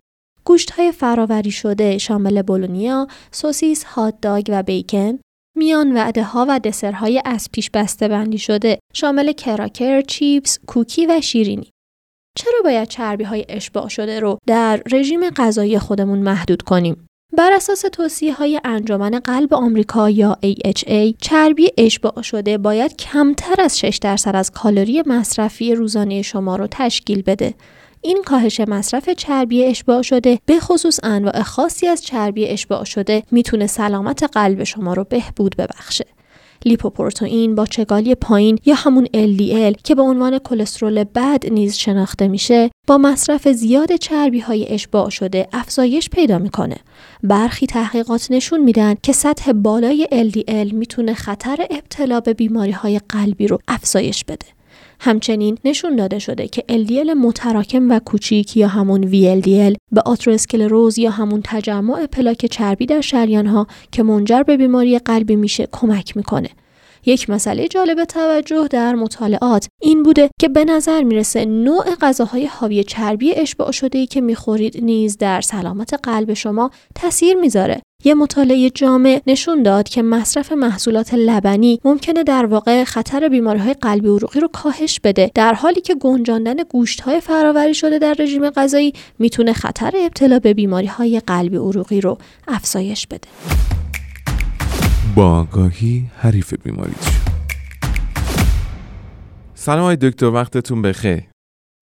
گوشت 0.47 0.71
های 0.71 0.93
فراوری 0.93 1.51
شده 1.51 1.99
شامل 1.99 2.43
بولونیا، 2.43 3.07
سوسیس، 3.31 3.85
هات 3.85 4.15
داگ 4.23 4.45
و 4.49 4.63
بیکن، 4.63 5.19
میان 5.57 5.97
وعده 5.97 6.23
ها 6.23 6.47
و 6.49 6.59
دسرهای 6.59 7.23
از 7.25 7.49
پیش 7.53 7.71
بسته 7.71 8.09
بندی 8.09 8.39
شده 8.39 8.79
شامل 8.95 9.33
کراکر، 9.33 10.01
چیپس، 10.01 10.59
کوکی 10.67 11.07
و 11.07 11.21
شیرینی. 11.21 11.71
چرا 12.39 12.61
باید 12.65 12.89
چربی 12.89 13.25
های 13.25 13.45
اشباع 13.49 13.89
شده 13.89 14.21
رو 14.21 14.39
در 14.47 14.83
رژیم 14.93 15.31
غذایی 15.31 15.79
خودمون 15.79 16.19
محدود 16.19 16.63
کنیم؟ 16.63 17.07
بر 17.37 17.53
اساس 17.53 17.81
توصیه 17.81 18.35
های 18.35 18.61
انجمن 18.65 19.19
قلب 19.19 19.55
آمریکا 19.55 20.11
یا 20.11 20.39
AHA 20.45 21.15
چربی 21.23 21.71
اشباع 21.79 22.23
شده 22.23 22.59
باید 22.59 22.97
کمتر 22.97 23.55
از 23.63 23.79
6 23.79 23.99
درصد 24.03 24.37
از 24.37 24.51
کالری 24.51 25.03
مصرفی 25.07 25.75
روزانه 25.75 26.23
شما 26.23 26.57
رو 26.57 26.67
تشکیل 26.71 27.23
بده 27.23 27.55
این 28.03 28.23
کاهش 28.27 28.61
مصرف 28.61 29.11
چربی 29.11 29.65
اشباع 29.65 30.03
شده 30.03 30.39
به 30.47 30.61
خصوص 30.61 31.01
انواع 31.03 31.43
خاصی 31.43 31.87
از 31.87 32.05
چربی 32.05 32.47
اشباع 32.47 32.85
شده 32.85 33.23
می‌تونه 33.31 33.67
سلامت 33.67 34.23
قلب 34.23 34.65
شما 34.65 34.95
رو 34.95 35.05
بهبود 35.05 35.57
ببخشه 35.57 36.07
لیپوپروتئین 36.65 37.55
با 37.55 37.67
چگالی 37.67 38.15
پایین 38.15 38.59
یا 38.67 38.75
همون 38.75 39.07
LDL 39.07 39.83
که 39.85 39.95
به 39.95 40.03
عنوان 40.03 40.39
کلسترول 40.39 41.05
بد 41.05 41.53
نیز 41.53 41.77
شناخته 41.77 42.29
میشه 42.29 42.71
با 42.87 42.99
مصرف 42.99 43.49
زیاد 43.49 43.97
چربی 43.97 44.41
های 44.41 44.69
اشباع 44.69 45.11
شده 45.11 45.49
افزایش 45.53 46.11
پیدا 46.11 46.39
می‌کنه. 46.39 46.77
برخی 47.23 47.67
تحقیقات 47.67 48.31
نشون 48.31 48.61
میدن 48.61 48.95
که 49.03 49.13
سطح 49.13 49.53
بالای 49.53 50.09
LDL 50.31 50.73
می‌تونه 50.73 51.15
خطر 51.15 51.67
ابتلا 51.71 52.21
به 52.21 52.35
بیماری 52.35 52.73
های 52.73 53.01
قلبی 53.09 53.47
رو 53.47 53.59
افزایش 53.69 54.25
بده. 54.25 54.56
همچنین 55.01 55.59
نشون 55.65 55.97
داده 55.97 56.19
شده 56.19 56.49
که 56.49 56.65
LDL 56.69 57.11
متراکم 57.17 57.91
و 57.91 57.99
کوچیک 57.99 58.57
یا 58.57 58.69
همون 58.69 59.03
VLDL 59.03 59.77
به 59.93 60.01
آتروسکلروز 60.01 60.99
یا 60.99 61.11
همون 61.11 61.41
تجمع 61.45 62.07
پلاک 62.07 62.47
چربی 62.47 62.87
در 62.87 63.01
شریان 63.01 63.47
ها 63.47 63.67
که 63.93 64.03
منجر 64.03 64.43
به 64.43 64.57
بیماری 64.57 64.99
قلبی 64.99 65.37
میشه 65.37 65.69
کمک 65.73 66.17
می‌کنه. 66.17 66.49
یک 67.07 67.31
مسئله 67.31 67.69
جالب 67.69 68.05
توجه 68.05 68.69
در 68.71 68.95
مطالعات 68.95 69.69
این 69.83 70.03
بوده 70.03 70.31
که 70.41 70.49
به 70.49 70.65
نظر 70.65 71.03
می‌رسه 71.03 71.45
نوع 71.45 71.85
غذاهای 72.01 72.47
حاوی 72.47 72.85
چربی 72.85 73.35
اشباع 73.35 73.71
شده 73.71 73.99
ای 73.99 74.07
که 74.07 74.21
می‌خورید 74.21 74.85
نیز 74.85 75.19
در 75.19 75.41
سلامت 75.41 75.95
قلب 76.03 76.35
شما 76.35 76.71
تاثیر 76.95 77.37
می‌ذاره. 77.37 77.81
یه 78.05 78.15
مطالعه 78.15 78.71
جامع 78.71 79.21
نشون 79.27 79.63
داد 79.63 79.89
که 79.89 80.03
مصرف 80.03 80.53
محصولات 80.53 81.15
لبنی 81.15 81.81
ممکنه 81.85 82.23
در 82.23 82.47
واقع 82.47 82.85
خطر 82.85 83.29
بیماری 83.29 83.59
های 83.59 83.75
قلبی 83.75 84.09
عروقی 84.09 84.41
رو 84.41 84.49
کاهش 84.49 85.01
بده. 85.05 85.31
در 85.35 85.55
حالی 85.55 85.81
که 85.81 85.95
گنجاندن 85.95 86.57
گوشت 86.71 87.01
های 87.01 87.21
فراوری 87.21 87.75
شده 87.75 87.99
در 87.99 88.15
رژیم 88.19 88.51
غذایی 88.51 88.93
می‌تونه 89.19 89.53
خطر 89.53 89.93
ابتلا 89.97 90.39
به 90.39 90.55
بیماری 90.55 90.87
های 90.87 91.21
قلبی 91.27 91.57
عروقی 91.57 92.01
رو 92.01 92.19
افزایش 92.49 93.07
بده. 93.07 93.29
با 95.17 95.39
آگاهی 95.41 96.11
حریف 96.19 96.55
بیماری 96.55 96.95
سلام 99.55 99.85
های 99.85 99.97
دکتر 99.97 100.27
وقتتون 100.27 100.83
بخیر. 100.83 101.23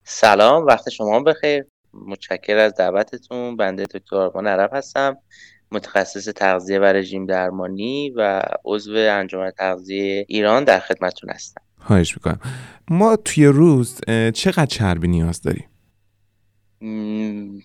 سلام 0.03 0.65
وقت 0.65 0.89
شما 0.89 1.19
بخیر. 1.19 1.65
متشکر 1.93 2.57
از 2.57 2.75
دعوتتون. 2.75 3.57
بنده 3.57 3.83
دکتر 3.83 4.15
آرمان 4.15 4.47
عرب 4.47 4.69
هستم. 4.73 5.17
متخصص 5.71 6.25
تغذیه 6.25 6.79
و 6.79 6.83
رژیم 6.83 7.25
درمانی 7.25 8.09
و 8.09 8.41
عضو 8.65 8.93
انجمن 8.95 9.51
تغذیه 9.57 10.25
ایران 10.27 10.63
در 10.63 10.79
خدمتتون 10.79 11.29
هستم. 11.29 11.61
خواهش 11.79 12.17
می‌کنم. 12.17 12.39
ما 12.89 13.15
توی 13.15 13.45
روز 13.45 14.01
چقدر 14.33 14.65
چربی 14.65 15.07
نیاز 15.07 15.41
داریم؟ 15.41 15.69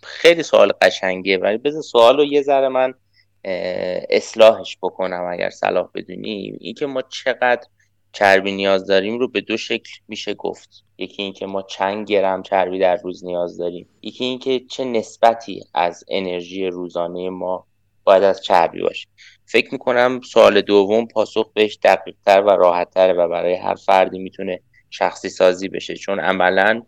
خیلی 0.03 0.43
سوال 0.43 0.73
قشنگیه. 0.83 1.39
ولی 1.39 1.59
بذار 1.59 1.83
سوال 1.83 2.17
رو 2.17 2.25
یه 2.25 2.43
ذره 2.43 2.69
من 2.69 2.95
اصلاحش 3.45 4.79
بکنم 4.83 5.29
اگر 5.33 5.51
صلاح 5.51 5.89
بدونیم 5.95 6.57
اینکه 6.61 6.87
ما 6.87 7.03
چقدر 7.03 7.67
چربی 8.13 8.53
نیاز 8.53 8.87
داریم 8.87 9.19
رو 9.19 9.29
به 9.29 9.41
دو 9.41 9.57
شکل 9.57 9.91
میشه 10.09 10.35
گفت. 10.35 10.85
یکی 10.99 11.23
اینکه 11.23 11.47
ما 11.47 11.63
چند 11.63 12.07
گرم 12.07 12.43
چربی 12.43 12.79
در 12.79 12.97
روز 12.97 13.25
نیاز 13.25 13.59
داریم. 13.59 13.89
یکی 14.03 14.25
اینکه 14.25 14.61
چه 14.71 14.85
نسبتی 14.85 15.65
از 15.75 16.05
انرژی 16.09 16.67
روزانه 16.67 17.31
ما 17.31 17.67
باید 18.05 18.23
از 18.23 18.43
چربی 18.43 18.83
باشه. 18.83 19.09
فکر 19.47 19.69
می‌کنم 19.73 20.21
سوال 20.21 20.61
دوم 20.61 21.07
پاسخ 21.07 21.51
بهش 21.55 21.79
دقیقتر 21.83 22.43
و 22.43 22.51
راحتتره 22.51 23.13
و 23.13 23.29
برای 23.29 23.55
هر 23.55 23.75
فردی 23.75 24.19
می‌تونه 24.19 24.61
شخصی 24.91 25.29
سازی 25.29 25.69
بشه. 25.69 25.97
چون 25.97 26.21
عملا 26.21 26.83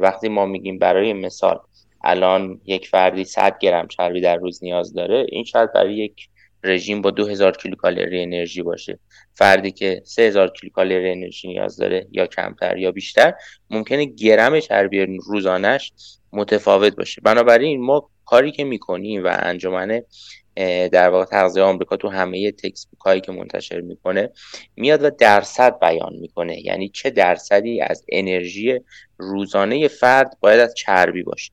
وقتی 0.00 0.28
ما 0.28 0.46
میگیم 0.46 0.78
برای 0.78 1.12
مثال 1.12 1.60
الان 2.08 2.60
یک 2.64 2.88
فردی 2.88 3.24
100 3.24 3.58
گرم 3.58 3.88
چربی 3.88 4.20
در 4.20 4.36
روز 4.36 4.64
نیاز 4.64 4.94
داره 4.94 5.26
این 5.28 5.44
شاید 5.44 5.72
برای 5.72 5.94
یک 5.94 6.28
رژیم 6.64 7.02
با 7.02 7.10
2000 7.10 7.56
کیلوکالری 7.56 8.22
انرژی 8.22 8.62
باشه. 8.62 8.98
فردی 9.34 9.72
که 9.72 10.02
3000 10.04 10.48
کیلوکالری 10.60 11.10
انرژی 11.10 11.48
نیاز 11.48 11.76
داره 11.76 12.06
یا 12.12 12.26
کمتر 12.26 12.76
یا 12.76 12.92
بیشتر 12.92 13.34
ممکنه 13.70 14.04
گرم 14.04 14.60
چربی 14.60 15.18
روزانش 15.26 15.92
متفاوت 16.32 16.96
باشه. 16.96 17.20
بنابراین 17.20 17.80
ما 17.80 18.10
کاری 18.24 18.52
که 18.52 18.64
می‌کنیم 18.64 19.24
و 19.24 19.36
انجمن 19.42 20.02
در 20.92 21.08
واقع 21.08 21.24
تغذیه 21.24 21.62
آمریکا 21.62 21.96
تو 21.96 22.08
همه 22.08 22.52
تکس 22.52 22.86
هایی 23.04 23.20
که 23.20 23.32
منتشر 23.32 23.80
می‌کنه 23.80 24.30
میاد 24.76 25.04
و 25.04 25.10
درصد 25.10 25.78
بیان 25.80 26.14
می‌کنه. 26.14 26.66
یعنی 26.66 26.88
چه 26.88 27.10
درصدی 27.10 27.80
از 27.80 28.04
انرژی 28.12 28.80
روزانه 29.18 29.88
فرد 29.88 30.36
باید 30.40 30.60
از 30.60 30.74
چربی 30.74 31.22
باشه. 31.22 31.52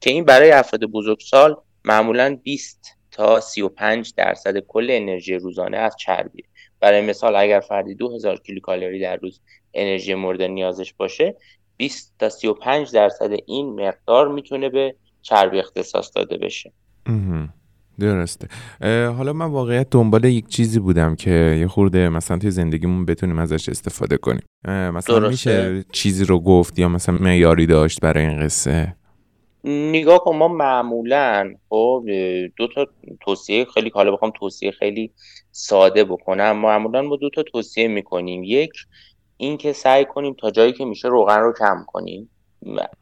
که 0.00 0.10
این 0.10 0.24
برای 0.24 0.50
افراد 0.50 0.84
بزرگسال 0.84 1.56
معمولا 1.84 2.38
20 2.42 2.98
تا 3.10 3.40
35 3.40 4.12
درصد 4.16 4.58
کل 4.58 4.86
انرژی 4.90 5.34
روزانه 5.34 5.76
از 5.76 5.96
چربی. 5.96 6.44
برای 6.80 7.00
مثال 7.00 7.36
اگر 7.36 7.60
فردی 7.60 7.94
2000 7.94 8.36
کیلوکالری 8.36 9.00
در 9.00 9.16
روز 9.16 9.40
انرژی 9.74 10.14
مورد 10.14 10.42
نیازش 10.42 10.94
باشه 10.94 11.36
20 11.76 12.14
تا 12.18 12.28
35 12.28 12.92
درصد 12.92 13.30
این 13.46 13.80
مقدار 13.80 14.28
می‌تونه 14.28 14.68
به 14.68 14.94
چربی 15.22 15.58
اختصاص 15.58 16.10
داده 16.16 16.36
بشه. 16.36 16.72
درسته. 18.00 18.48
حالا 19.08 19.32
من 19.32 19.46
واقعیت 19.46 19.90
دنبال 19.90 20.24
یک 20.24 20.48
چیزی 20.48 20.78
بودم 20.78 21.14
که 21.14 21.56
یه 21.60 21.66
خورده 21.66 22.08
مثلا 22.08 22.38
توی 22.38 22.50
زندگیمون 22.50 23.04
بتونیم 23.04 23.38
ازش 23.38 23.68
استفاده 23.68 24.16
کنیم. 24.16 24.42
مثلا 24.68 25.18
درسته. 25.18 25.28
میشه 25.28 25.84
چیزی 25.92 26.24
رو 26.24 26.38
گفت 26.40 26.78
یا 26.78 26.88
مثلا 26.88 27.18
معیاری 27.20 27.66
داشت 27.66 28.00
برای 28.00 28.26
این 28.26 28.40
قصه؟ 28.40 28.96
نگاه 29.64 30.18
کن 30.18 30.36
ما 30.36 30.48
معمولا 30.48 31.54
خب 31.68 32.04
دو 32.56 32.68
تا 32.74 32.86
توصیه 33.20 33.66
خیلی 33.74 33.90
حالا 33.94 34.12
بخوام 34.12 34.32
توصیه 34.38 34.70
خیلی 34.70 35.10
ساده 35.52 36.04
بکنم. 36.04 36.56
معمولا 36.56 37.02
ما 37.02 37.16
دو 37.16 37.30
تا 37.30 37.42
توصیه 37.42 37.88
می‌کنیم. 37.88 38.44
یک 38.44 38.72
اینکه 39.36 39.72
سعی 39.72 40.04
کنیم 40.04 40.34
تا 40.40 40.50
جایی 40.50 40.72
که 40.72 40.84
میشه 40.84 41.08
روغن 41.08 41.40
رو 41.40 41.52
کم 41.58 41.84
کنیم. 41.86 42.30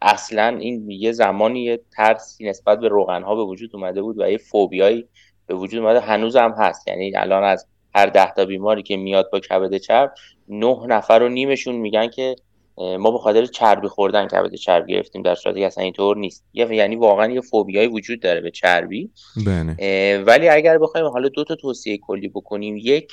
اصلا 0.03 0.57
این 0.59 0.91
یه 0.91 1.13
زمانی 1.13 1.63
یه 1.63 1.81
ترسی 1.97 2.49
نسبت 2.49 2.81
به 2.81 2.89
روغن 2.89 3.23
ها 3.23 3.35
به 3.35 3.45
وجود 3.45 3.71
اومده 3.75 4.03
بود 4.03 4.21
و 4.21 4.31
یه 4.31 4.39
فوبیایی 4.39 5.09
به 5.47 5.55
وجود 5.55 5.81
اومده. 5.81 6.01
هنوز 6.01 6.37
هم 6.37 6.55
هست. 6.59 6.89
یعنی 6.89 7.17
الان 7.17 7.45
از 7.45 7.67
هر 7.95 8.07
ده 8.07 8.33
تا 8.33 8.45
بیماری 8.45 8.83
که 8.83 8.97
میاد 8.97 9.31
با 9.33 9.41
کبد 9.41 9.77
چرب 9.77 10.15
نه 10.49 10.87
نفر 10.87 11.23
و 11.23 11.29
نیمشون 11.29 11.75
میگن 11.75 12.09
که 12.09 12.37
ما 12.79 13.11
به 13.11 13.19
خاطر 13.19 13.47
چربی 13.47 13.89
خوردن 13.89 14.27
کبد 14.27 14.55
چربی 14.55 14.93
گرفتیم 14.93 15.23
در 15.23 15.35
صورتی 15.35 15.61
که 15.61 15.67
اصلا 15.67 15.85
اینطور 15.85 16.17
نیست. 16.17 16.45
یعنی 16.53 16.97
واقعا 16.97 17.33
یه 17.33 17.41
فوبیایی 17.41 17.89
وجود 17.89 18.21
داره 18.21 18.41
به 18.41 18.51
چربی. 18.51 19.11
بله. 19.47 20.25
ولی 20.27 20.49
اگر 20.49 20.79
بخوایم 20.79 21.07
حالا 21.07 21.29
دو 21.29 21.45
تا 21.45 21.55
توصیه 21.55 21.99
کلی 21.99 22.29
بکنیم. 22.29 22.77
یک 22.77 23.13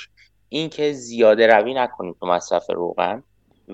اینکه 0.50 0.94
زیاده 0.94 1.48
روی 1.48 1.74
نکنیم 1.74 2.16
تو 2.20 2.26
مصرف 2.26 2.70
روغن. 2.70 3.24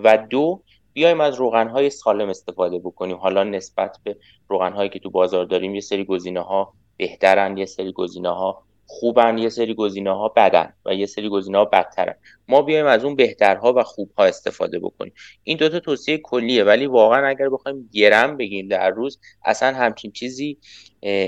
و 0.03 0.17
دو 0.17 0.61
بیایم 0.96 1.22
از 1.22 1.36
روغن 1.36 1.68
های 1.68 1.89
سالم 1.89 2.30
استفاده 2.30 2.80
بکنیم. 2.80 3.18
حالا 3.18 3.43
نسبت 3.43 3.98
به 4.04 4.18
روغن 4.48 4.74
هایی 4.74 4.89
که 4.89 5.00
تو 5.00 5.10
بازار 5.10 5.46
داریم 5.46 5.76
یه 5.76 5.82
سری 5.82 6.06
گزینه 6.06 6.41
ها 6.41 6.74
بهترن 6.98 7.58
یه 7.58 7.66
سری 7.66 7.91
گزینه 7.91 8.30
ها 8.30 8.64
خوبن 8.86 9.38
یه 9.38 9.50
سری 9.50 9.74
گزینه 9.74 10.12
ها 10.12 10.28
بدن 10.28 10.74
و 10.86 10.93
یه 10.93 11.06
سری 11.06 11.30
گزینه 11.30 11.58
ها 11.58 11.66
بدترن. 11.66 12.16
ما 12.48 12.62
بیایم 12.62 12.86
از 12.86 13.06
اون 13.06 13.16
بهترها 13.16 13.74
و 13.74 13.84
خوبها 13.84 14.26
استفاده 14.26 14.80
بکنیم. 14.80 15.14
این 15.43 15.58
دوتا 15.58 15.80
توصیه 15.80 16.18
کلیه 16.18 16.64
ولی 16.64 16.86
واقعا 16.86 17.28
اگر 17.28 17.50
بخوایم 17.50 17.89
گرم 17.93 18.38
بگیم 18.38 18.68
در 18.68 18.89
روز 18.89 19.20
اصلا 19.46 19.76
همچین 19.78 20.12
چیزی 20.12 20.58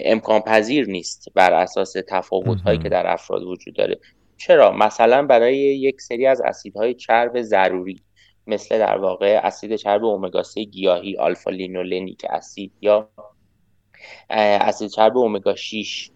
امکان 0.06 0.42
پذیر 0.42 0.88
نیست 0.88 1.26
بر 1.36 1.54
اساس 1.54 1.94
تفاوت 2.10 2.62
هایی 2.62 2.80
که 2.80 2.90
در 2.90 3.08
افراد 3.08 3.44
وجود 3.44 3.76
داره. 3.76 4.00
چرا؟ 4.38 4.72
مثلا 4.72 5.26
برای 5.26 5.58
یک 5.58 6.02
سری 6.02 6.26
از 6.26 6.42
اسیدهای 6.42 6.94
چرب 6.94 7.42
ضروری. 7.42 8.02
مثل 8.48 8.80
در 8.80 8.98
واقع 8.98 9.40
اسید 9.44 9.76
چرب 9.76 10.06
امگا 10.06 10.44
3 10.44 10.64
گیاهی 10.64 11.18
alpha-linolenic 11.18 12.26
acid 12.30 12.72
یا 12.82 13.10
اسید 14.30 14.90
چرب 14.90 15.18
امگا 15.18 15.56
6 15.56 16.10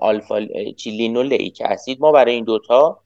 alpha-linoleic 0.00 1.62
acid. 1.64 2.00
ما 2.00 2.12
برای 2.12 2.34
این 2.34 2.44
دوتا 2.44 3.00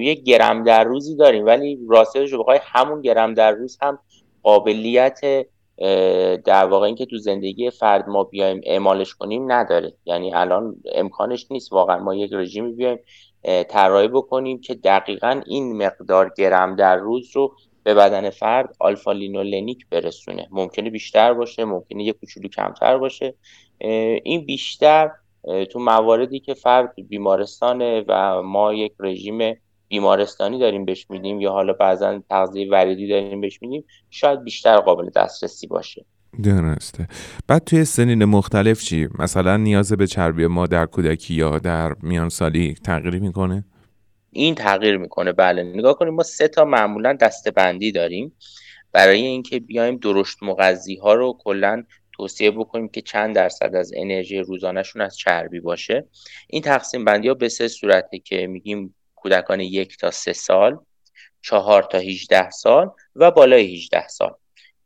یک 0.00 0.22
گرم 0.22 0.64
در 0.64 0.84
روزی 0.84 1.16
داریم 1.16 1.46
ولی 1.46 1.78
راستش 1.88 2.32
رو 2.32 2.38
بخوای 2.38 2.60
همون 2.62 3.00
گرم 3.00 3.34
در 3.34 3.52
روز 3.52 3.78
هم 3.82 3.98
قابلیت 4.42 5.20
در 6.44 6.64
واقع 6.64 6.86
اینکه 6.86 7.06
تو 7.06 7.18
زندگی 7.18 7.70
فرد 7.70 8.08
ما 8.08 8.24
بیایم 8.24 8.60
اعمالش 8.64 9.14
کنیم 9.14 9.52
نداره. 9.52 9.92
یعنی 10.04 10.34
الان 10.34 10.76
امکانش 10.94 11.46
نیست 11.50 11.72
واقعا 11.72 11.98
ما 11.98 12.14
یک 12.14 12.30
رژیمی 12.32 12.72
بیایم 12.72 12.98
طراحی 13.42 14.08
بکنیم 14.08 14.60
که 14.60 14.74
دقیقا 14.74 15.42
این 15.46 15.86
مقدار 15.86 16.32
گرم 16.38 16.76
در 16.76 16.96
روز 16.96 17.36
رو 17.36 17.56
به 17.82 17.94
بدن 17.94 18.30
فرد 18.30 18.76
آلفا 18.78 19.12
لینولنیک 19.12 19.86
برسونه. 19.90 20.48
ممکنه 20.50 20.90
بیشتر 20.90 21.34
باشه 21.34 21.64
ممکنه 21.64 22.04
یک 22.04 22.16
کوچولو 22.20 22.48
کمتر 22.48 22.98
باشه. 22.98 23.34
این 24.24 24.44
بیشتر 24.46 25.10
تو 25.70 25.78
مواردی 25.78 26.40
که 26.40 26.54
فرد 26.54 26.94
بیمارستانه 27.08 28.04
و 28.08 28.42
ما 28.42 28.74
یک 28.74 28.92
رژیم 28.98 29.56
بیمارستانی 29.88 30.58
داریم 30.58 30.84
بهش 30.84 31.06
میدیم 31.10 31.40
یا 31.40 31.52
حالا 31.52 31.72
بعضا 31.72 32.22
تغذیه 32.30 32.70
وریدی 32.70 33.08
داریم 33.08 33.40
بهش 33.40 33.62
میدیم 33.62 33.84
شاید 34.10 34.44
بیشتر 34.44 34.76
قابل 34.76 35.10
دسترسی 35.16 35.66
باشه. 35.66 36.04
درسته 36.42 37.08
بعد 37.46 37.64
توی 37.64 37.84
سنین 37.84 38.24
مختلف 38.24 38.82
چی؟ 38.82 39.08
مثلا 39.18 39.56
نیاز 39.56 39.92
به 39.92 40.06
چربی 40.06 40.46
ما 40.46 40.66
در 40.66 40.86
کودکی 40.86 41.34
یا 41.34 41.58
در 41.58 41.92
میان 42.02 42.28
سالی 42.28 42.74
تغییر 42.84 43.18
می‌کنه؟ 43.20 43.64
این 44.30 44.54
تغییر 44.54 44.96
می‌کنه 44.96 45.32
بله. 45.32 45.62
نگاه 45.62 45.94
کنیم 45.94 46.14
ما 46.14 46.22
سه 46.22 46.48
تا 46.48 46.64
معمولا 46.64 47.12
دستبندی 47.12 47.92
داریم. 47.92 48.32
برای 48.92 49.20
اینکه 49.20 49.60
بیایم 49.60 49.96
درشت 49.96 50.42
مغذی 50.42 50.96
ها 50.96 51.14
رو 51.14 51.38
کلا 51.44 51.84
توصیه 52.12 52.50
بکنیم 52.50 52.88
که 52.88 53.00
چند 53.00 53.34
درصد 53.34 53.74
از 53.74 53.92
انرژی 53.96 54.38
روزانهشون 54.38 55.02
از 55.02 55.16
چربی 55.16 55.60
باشه. 55.60 56.06
این 56.48 56.62
تقسیم 56.62 57.04
بندی 57.04 57.28
ها 57.28 57.34
به 57.34 57.48
سه 57.48 57.68
صورته 57.68 58.18
که 58.18 58.46
میگیم 58.46 58.94
کودکان 59.14 59.60
یک 59.60 59.98
تا 59.98 60.10
سه 60.10 60.32
سال 60.32 60.78
چهار 61.42 61.82
تا 61.82 61.98
18 61.98 62.50
سال 62.50 62.90
و 63.16 63.30
بالای 63.30 63.74
18 63.74 64.08
سال. 64.08 64.34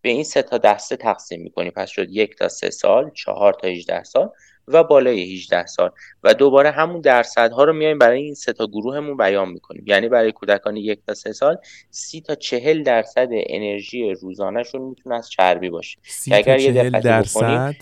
به 0.04 0.10
این 0.10 0.24
سه 0.24 0.42
تا 0.42 0.58
دسته 0.58 0.96
تقسیم 0.96 1.42
می‌کنیم 1.42 1.72
پس 1.76 1.90
شد 1.90 2.10
یک 2.10 2.36
تا 2.36 2.48
سه 2.48 2.70
سال 2.70 3.10
چهار 3.14 3.54
تا 3.54 3.68
18 3.68 4.04
سال 4.04 4.30
و 4.68 4.84
بالای 4.84 5.34
18 5.34 5.66
سال. 5.66 5.90
و 6.22 6.34
دوباره 6.34 6.70
همون 6.70 7.00
درصدها 7.00 7.64
رو 7.64 7.72
میایم 7.72 7.98
برای 7.98 8.22
این 8.22 8.34
سه 8.34 8.52
تا 8.52 8.66
گروهمون 8.66 9.16
بیان 9.16 9.48
می‌کنیم. 9.48 9.84
یعنی 9.86 10.08
برای 10.08 10.32
کودکان 10.32 10.76
یک 10.76 10.98
تا 11.06 11.14
سه 11.14 11.32
سال 11.32 11.56
سی 11.90 12.20
تا 12.20 12.34
چهل 12.34 12.82
درصد 12.82 13.28
انرژی 13.30 14.10
روزانهشون 14.10 14.82
می‌تونه 14.82 15.16
از 15.16 15.30
چربی 15.30 15.70
باشه. 15.70 15.98
سی 16.02 16.30
تا 16.30 16.36
اگر 16.36 16.58
یه 16.58 16.90
درصد؟ 16.90 17.74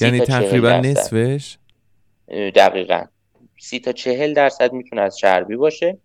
یعنی 0.00 0.20
تقریبا 0.20 0.70
نصفش؟ 0.70 1.58
دقیقا. 2.54 3.04
سی 3.60 3.80
تا 3.80 3.92
چهل 3.92 4.34
درصد 4.34 4.72
می‌تونه 4.72 5.02
از 5.02 5.16
چربی 5.16 5.56
باشه. 5.56 5.98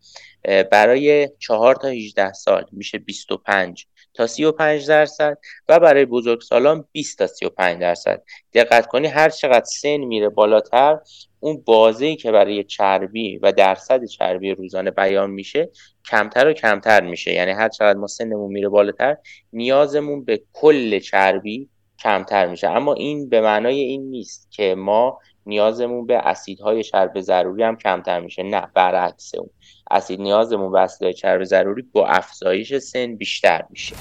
برای 0.71 1.29
چهار 1.39 1.75
تا 1.75 1.87
18 1.87 2.33
سال 2.33 2.65
میشه 2.71 2.97
25 2.97 3.87
تا 4.17 4.27
35 4.27 4.87
درصد 4.87 5.37
و 5.67 5.79
برای 5.79 6.05
بزرگسالان 6.05 6.85
20 6.91 7.17
تا 7.17 7.27
35 7.27 7.81
درصد. 7.81 8.23
دقت 8.53 8.87
کنی 8.87 9.07
هر 9.07 9.29
چقدر 9.29 9.65
سن 9.65 9.97
میره 9.97 10.29
بالاتر 10.29 10.99
اون 11.39 11.63
بازه‌ای 11.65 12.15
که 12.15 12.31
برای 12.31 12.63
چربی 12.63 13.37
و 13.37 13.51
درصد 13.51 14.05
چربی 14.05 14.51
روزانه 14.51 14.91
بیان 14.91 15.29
میشه 15.29 15.69
کمتر 16.09 16.47
و 16.47 16.53
کمتر 16.53 17.01
میشه. 17.01 17.33
یعنی 17.33 17.51
هر 17.51 17.69
چقدر 17.69 17.99
ما 17.99 18.07
سنمون 18.07 18.51
میره 18.51 18.69
بالاتر 18.69 19.17
نیازمون 19.53 20.25
به 20.25 20.41
کل 20.53 20.99
چربی 20.99 21.69
کمتر 21.99 22.47
میشه. 22.47 22.69
اما 22.69 22.93
این 22.93 23.29
به 23.29 23.41
معنای 23.41 23.79
این 23.79 24.09
نیست 24.09 24.51
که 24.51 24.75
ما 24.75 25.19
نیازمون 25.47 26.05
به 26.05 26.17
اسیدهای 26.17 26.83
چرب 26.83 27.21
ضروری 27.21 27.63
هم 27.63 27.75
کمتر 27.75 28.19
میشه. 28.19 28.43
نه 28.43 28.67
برعکس 28.73 29.35
اون. 29.35 29.49
اسید 29.91 30.21
نیازمون 30.21 30.71
به 30.71 30.79
اسیدهای 30.79 31.13
چرب 31.13 31.43
ضروری 31.43 31.81
با 31.81 32.07
افزایش 32.07 32.77
سن 32.77 33.15
بیشتر 33.15 33.65
میشه. 33.69 33.95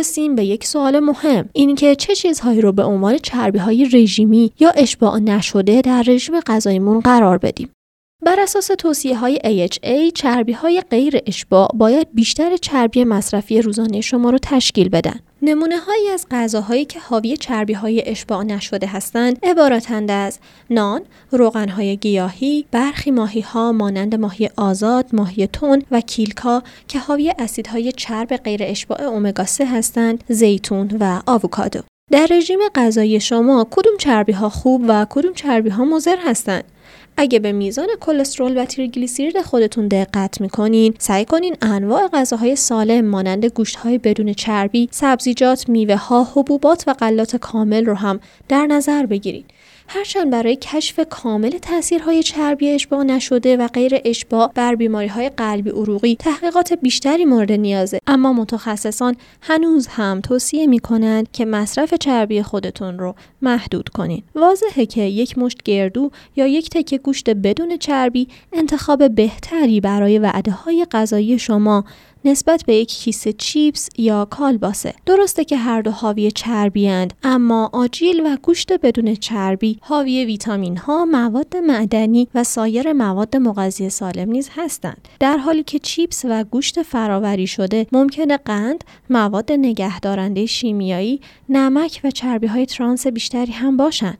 می‌رسیم 0.00 0.34
به 0.34 0.44
یک 0.44 0.66
سوال 0.66 1.00
مهم 1.00 1.48
اینکه 1.52 1.94
چه 1.94 2.14
چیزهایی 2.14 2.60
رو 2.60 2.72
به 2.72 2.84
عنوان 2.84 3.18
چربی 3.18 3.58
های 3.58 3.84
رژیمی 3.84 4.52
یا 4.60 4.70
اشباع 4.70 5.18
نشده 5.18 5.80
در 5.80 6.02
رژیم 6.02 6.40
غذاییمون 6.40 7.00
قرار 7.00 7.38
بدیم 7.38 7.68
بر 8.22 8.40
اساس 8.40 8.66
توصیه 8.66 9.16
های 9.16 9.38
AHA 9.44 10.12
چربی 10.14 10.52
های 10.52 10.82
غیر 10.90 11.18
اشباع 11.26 11.68
باید 11.74 12.08
بیشتر 12.14 12.56
چربی 12.56 13.04
مصرفی 13.04 13.62
روزانه 13.62 14.00
شما 14.00 14.30
رو 14.30 14.38
تشکیل 14.42 14.88
بدن. 14.88 15.20
نمونه 15.42 15.78
هایی 15.78 16.08
از 16.08 16.26
غذاهایی 16.30 16.84
که 16.84 17.00
حاوی 17.00 17.36
چربی 17.36 17.72
های 17.72 18.02
اشباع 18.06 18.42
نشده 18.42 18.86
هستند 18.86 19.38
عبارتند 19.42 20.10
از 20.10 20.38
نان، 20.70 21.02
روغن 21.30 21.68
های 21.68 21.96
گیاهی، 21.96 22.64
برخی 22.70 23.10
ماهی 23.10 23.40
ها 23.40 23.72
مانند 23.72 24.14
ماهی 24.14 24.50
آزاد، 24.56 25.06
ماهی 25.12 25.46
تون 25.46 25.82
و 25.90 26.00
کیلکا 26.00 26.62
که 26.88 26.98
حاوی 26.98 27.34
اسیدهای 27.38 27.92
چرب 27.92 28.36
غیر 28.36 28.60
اشباع 28.62 29.02
امگا 29.02 29.44
3 29.44 29.66
هستند، 29.66 30.24
زیتون 30.28 30.96
و 31.00 31.22
آووکادو. 31.26 31.80
در 32.12 32.26
رژیم 32.30 32.58
غذایی 32.74 33.20
شما 33.20 33.66
کدوم 33.70 33.96
چربی 33.98 34.32
ها 34.32 34.48
خوب 34.48 34.84
و 34.88 35.06
کدوم 35.10 35.34
چربی 35.34 35.68
ها 35.68 35.84
مضر 35.84 36.16
هستند؟ 36.24 36.64
اگه 37.22 37.38
به 37.38 37.52
میزان 37.52 37.88
کلسترول 38.00 38.62
و 38.62 38.64
تریگلیسیرید 38.64 39.42
خودتون 39.42 39.88
دقت 39.88 40.40
می‌کنین 40.40 40.94
سعی 40.98 41.24
کنین 41.24 41.56
انواع 41.62 42.08
غذاهای 42.08 42.56
سالم 42.56 43.04
مانند 43.04 43.44
گوشتهای 43.44 43.98
بدون 43.98 44.32
چربی 44.32 44.88
سبزیجات 44.90 45.68
میوه 45.68 45.96
ها 45.96 46.24
حبوبات 46.34 46.84
و 46.86 46.94
غلات 46.94 47.36
کامل 47.36 47.86
رو 47.86 47.94
هم 47.94 48.20
در 48.48 48.66
نظر 48.66 49.06
بگیرید 49.06 49.46
هرچند 49.92 50.30
برای 50.30 50.56
کشف 50.56 51.00
کامل 51.10 51.50
تاثیرهای 51.50 52.22
چربی 52.22 52.70
اشباع 52.70 53.02
نشده 53.02 53.56
و 53.56 53.68
غیر 53.68 54.00
اشباع 54.04 54.52
بر 54.54 54.74
بیماری 54.74 55.08
های 55.08 55.28
قلبی 55.28 55.70
عروقی 55.70 56.16
تحقیقات 56.16 56.72
بیشتری 56.72 57.24
مورد 57.24 57.52
نیازه. 57.52 57.98
اما 58.06 58.32
متخصصان 58.32 59.16
هنوز 59.40 59.86
هم 59.86 60.20
توصیه 60.20 60.66
می 60.66 60.78
کنند 60.78 61.32
که 61.32 61.44
مصرف 61.44 61.94
چربی 61.94 62.42
خودتون 62.42 62.98
رو 62.98 63.14
محدود 63.42 63.88
کنین. 63.88 64.22
واضحه 64.34 64.86
که 64.86 65.02
یک 65.02 65.38
مشت 65.38 65.62
گردو 65.62 66.10
یا 66.36 66.46
یک 66.46 66.70
تکه 66.70 66.98
گوشت 66.98 67.30
بدون 67.30 67.76
چربی 67.76 68.28
انتخاب 68.52 69.14
بهتری 69.14 69.80
برای 69.80 70.18
وعده 70.18 70.50
های 70.50 70.86
غذایی 70.92 71.38
شما 71.38 71.84
نسبت 72.24 72.64
به 72.66 72.74
یک 72.74 72.88
کیسه 72.88 73.32
چیپس 73.32 73.88
یا 73.98 74.24
کالباسه. 74.24 74.94
درسته 75.06 75.44
که 75.44 75.56
هر 75.56 75.82
دو 75.82 75.90
حاوی 75.90 76.30
چربی 76.30 76.88
اند 76.88 77.12
اما 77.22 77.70
آجیل 77.72 78.20
و 78.26 78.36
گوشت 78.42 78.72
بدون 78.72 79.14
چربی 79.14 79.78
حاوی 79.80 80.24
ویتامین 80.24 80.76
ها 80.76 81.04
مواد 81.04 81.56
معدنی 81.56 82.28
و 82.34 82.44
سایر 82.44 82.92
مواد 82.92 83.36
مغذی 83.36 83.90
سالم 83.90 84.30
نیز 84.30 84.50
هستند. 84.56 85.08
در 85.20 85.36
حالی 85.36 85.62
که 85.62 85.78
چیپس 85.78 86.24
و 86.24 86.44
گوشت 86.44 86.82
فراوری 86.82 87.46
شده 87.46 87.86
ممکنه 87.92 88.36
قند 88.36 88.84
مواد 89.10 89.52
نگهدارنده 89.52 90.46
شیمیایی 90.46 91.20
نمک 91.48 92.00
و 92.04 92.10
چربی 92.10 92.46
های 92.46 92.66
ترانس 92.66 93.06
بیشتری 93.06 93.52
هم 93.52 93.76
باشند. 93.76 94.18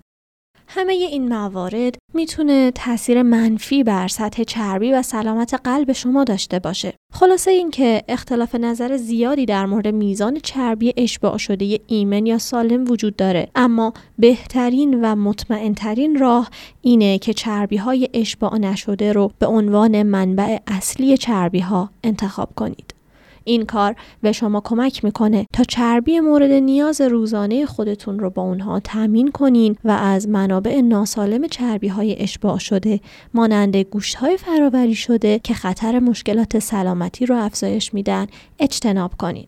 همه 0.73 0.93
این 0.93 1.29
موارد 1.29 1.99
می‌تونه 2.14 2.71
تاثیر 2.71 3.23
منفی 3.23 3.85
بر 3.85 4.09
سطح 4.09 4.43
چربی 4.43 4.93
و 4.93 5.03
سلامت 5.03 5.55
قلب 5.64 5.93
شما 5.93 6.25
داشته 6.25 6.59
باشه. 6.59 6.95
خلاصه 7.12 7.51
اینکه 7.51 8.03
اختلاف 8.09 8.55
نظر 8.55 8.97
زیادی 8.97 9.47
در 9.47 9.66
مورد 9.66 9.89
میزان 9.89 10.39
چربی 10.43 10.93
اشباع 10.97 11.37
شده 11.37 11.81
ایمن 11.87 12.27
یا 12.27 12.39
سالم 12.39 12.91
وجود 12.91 13.16
داره 13.16 13.49
اما 13.55 13.93
بهترین 14.18 15.05
و 15.05 15.14
مطمئنترین 15.14 16.18
راه 16.18 16.51
اینه 16.81 17.18
که 17.18 17.35
چربی 17.35 17.77
های 17.77 18.09
اشباع 18.14 18.59
نشده 18.59 19.12
رو 19.12 19.33
به 19.39 19.47
عنوان 19.47 20.03
منبع 20.03 20.59
اصلی 20.66 21.16
چربی 21.16 21.61
ها 21.61 21.91
انتخاب 22.05 22.49
کنید. 22.57 23.00
این 23.45 23.64
کار 23.64 23.95
به 24.22 24.32
شما 24.32 24.61
کمک 24.64 25.05
می‌کنه 25.05 25.47
تا 25.53 25.64
چربی 25.64 26.20
مورد 26.20 26.51
نیاز 26.51 27.01
روزانه 27.01 27.66
خودتون 27.66 28.18
رو 28.18 28.30
با 28.30 28.43
اونها 28.43 28.80
تامین 28.80 29.30
کنین 29.30 29.76
و 29.84 29.91
از 29.91 30.28
منابع 30.28 30.80
ناسالم 30.80 31.47
چربی 31.47 31.88
های 31.88 32.22
اشباع 32.22 32.59
شده 32.59 33.01
مانند 33.34 33.76
گوشت 33.76 34.14
های 34.14 34.36
فراوری 34.36 34.95
شده 34.95 35.38
که 35.38 35.55
خطر 35.55 35.99
مشکلات 35.99 36.59
سلامتی 36.59 37.26
رو 37.26 37.36
افزایش 37.36 37.95
میدن 37.95 38.26
اجتناب 38.59 39.11
کنین. 39.18 39.47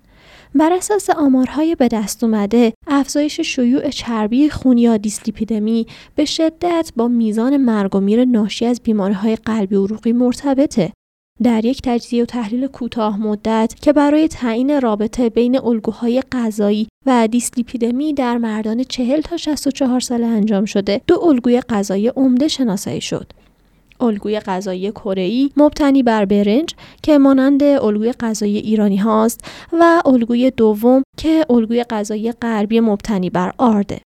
بر 0.54 0.72
اساس 0.72 1.10
آمارهای 1.10 1.74
به 1.74 1.88
دست 1.88 2.24
اومده 2.24 2.72
افزایش 2.86 3.40
شیوع 3.40 3.90
چربی 3.90 4.50
خون 4.50 4.78
یا 4.78 4.96
دیسلیپیدمی 4.96 5.86
به 6.14 6.24
شدت 6.24 6.92
با 6.96 7.08
میزان 7.08 7.56
مرگ 7.56 7.94
و 7.94 8.00
میر 8.00 8.24
ناشی 8.24 8.66
از 8.66 8.80
بیماریهای 8.82 9.36
قلبی 9.36 9.76
عروقی 9.76 10.12
مرتبطه 10.12 10.92
در 11.42 11.64
یک 11.64 11.82
تجزیه 11.84 12.22
و 12.22 12.26
تحلیل 12.26 12.66
کوتاه 12.66 13.20
مدت 13.20 13.74
که 13.82 13.92
برای 13.92 14.28
تعیین 14.28 14.80
رابطه 14.80 15.28
بین 15.28 15.60
الگوهای 15.60 16.22
غذایی 16.32 16.88
و 17.06 17.28
دیسلیپیدمی 17.30 18.14
در 18.14 18.38
مردان 18.38 18.84
40 18.84 19.20
تا 19.20 19.36
64 19.36 20.00
ساله 20.00 20.26
انجام 20.26 20.64
شده 20.64 21.00
دو 21.06 21.24
الگوی 21.24 21.60
غذایی 21.60 22.08
عمده 22.08 22.48
شناسایی 22.48 23.00
شد. 23.00 23.32
الگوی 24.00 24.40
غذایی 24.40 24.90
کره 24.90 25.48
مبتنی 25.56 26.02
بر 26.02 26.24
برنج 26.24 26.74
که 27.02 27.18
مانند 27.18 27.62
الگوی 27.62 28.12
غذایی 28.12 28.58
ایرانی 28.58 28.96
هاست 28.96 29.44
و 29.72 30.02
الگوی 30.04 30.50
دوم 30.50 31.02
که 31.16 31.46
الگوی 31.50 31.84
غذایی 31.84 32.32
غربی 32.32 32.80
مبتنی 32.80 33.30
بر 33.30 33.52
آرده. 33.58 34.00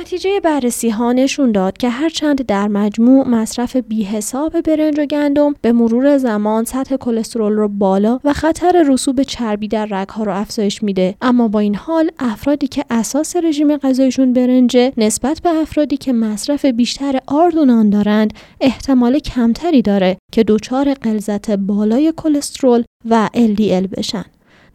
نتیجه 0.00 0.40
بررسی 0.40 0.90
ها 0.90 1.12
نشون 1.12 1.52
داد 1.52 1.76
که 1.76 1.88
هرچند 1.88 2.46
در 2.46 2.68
مجموع 2.68 3.28
مصرف 3.28 3.76
بی 3.76 4.02
حساب 4.02 4.60
برنج 4.60 4.98
و 4.98 5.06
گندم 5.06 5.54
به 5.60 5.72
مرور 5.72 6.18
زمان 6.18 6.64
سطح 6.64 6.96
کلسترول 6.96 7.52
رو 7.52 7.68
بالا 7.68 8.20
و 8.24 8.32
خطر 8.32 8.84
رسوب 8.88 9.22
چربی 9.22 9.68
در 9.68 9.86
رگ 9.86 10.08
ها 10.08 10.24
رو 10.24 10.36
افزایش 10.36 10.82
میده. 10.82 11.14
اما 11.20 11.48
با 11.48 11.60
این 11.60 11.74
حال 11.74 12.10
افرادی 12.18 12.66
که 12.66 12.84
اساس 12.90 13.36
رژیم 13.36 13.76
غذایشون 13.76 14.32
برنجه 14.32 14.92
نسبت 14.96 15.40
به 15.40 15.50
افرادی 15.50 15.96
که 15.96 16.12
مصرف 16.12 16.64
بیشتر 16.64 17.18
آرد 17.26 17.56
و 17.56 17.64
نان 17.64 17.90
دارند 17.90 18.32
احتمال 18.60 19.18
کمتری 19.18 19.82
داره 19.82 20.16
که 20.32 20.44
دچار 20.48 20.94
غلظت 20.94 21.50
بالای 21.50 22.12
کلسترول 22.16 22.84
و 23.10 23.28
LDL 23.34 23.88
بشن. 23.96 24.24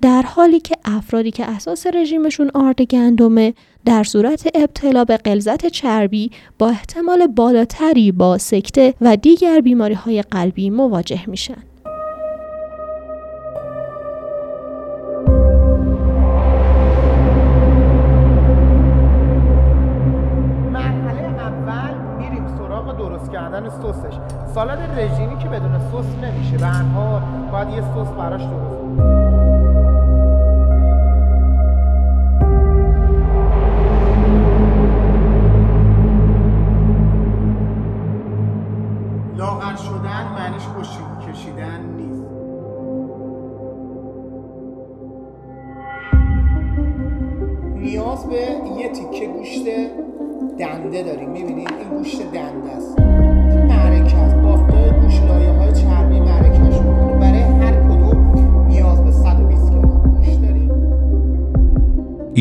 در 0.01 0.21
حالی 0.21 0.59
که 0.59 0.75
افرادی 0.85 1.31
که 1.31 1.45
اساس 1.45 1.87
رژیمشون 1.87 2.51
آرد 2.53 2.81
گندمه 2.81 3.53
در 3.85 4.03
صورت 4.03 4.47
ابتلا 4.55 5.05
به 5.05 5.17
غلظت 5.17 5.65
چربی 5.65 6.31
با 6.59 6.69
احتمال 6.69 7.27
بالاتری 7.27 8.11
با 8.11 8.37
سکته 8.37 8.93
و 9.01 9.15
دیگر 9.15 9.61
بیماری 9.61 9.93
های 9.93 10.21
قلبی 10.21 10.69
مواجه 10.69 11.29
میشن. 11.29 11.63
سسش 23.69 24.17
سالاد 24.53 24.79
رژیمی 24.97 25.37
که 25.37 25.49
بدون 25.49 25.79
سس 25.79 26.23
نمیشه 26.23 26.65
هر 26.65 26.83
حال 26.83 27.21
باید 27.51 27.69
یه 27.69 27.81
سس 27.81 28.11
براش 28.11 28.41
درست 28.41 29.38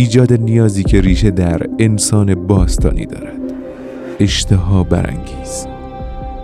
ایجاد 0.09 0.33
نیازی 0.33 0.83
که 0.83 1.01
ریشه 1.01 1.31
در 1.31 1.63
انسان 1.79 2.35
باستانی 2.47 3.07
دارد. 3.07 3.41
اشتها 4.21 4.85
برانگیز. 4.85 5.67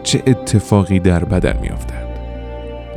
چه 0.03 0.23
اتفاقی 0.27 0.99
در 1.01 1.25
بدن 1.25 1.61
میافتد؟ 1.63 2.09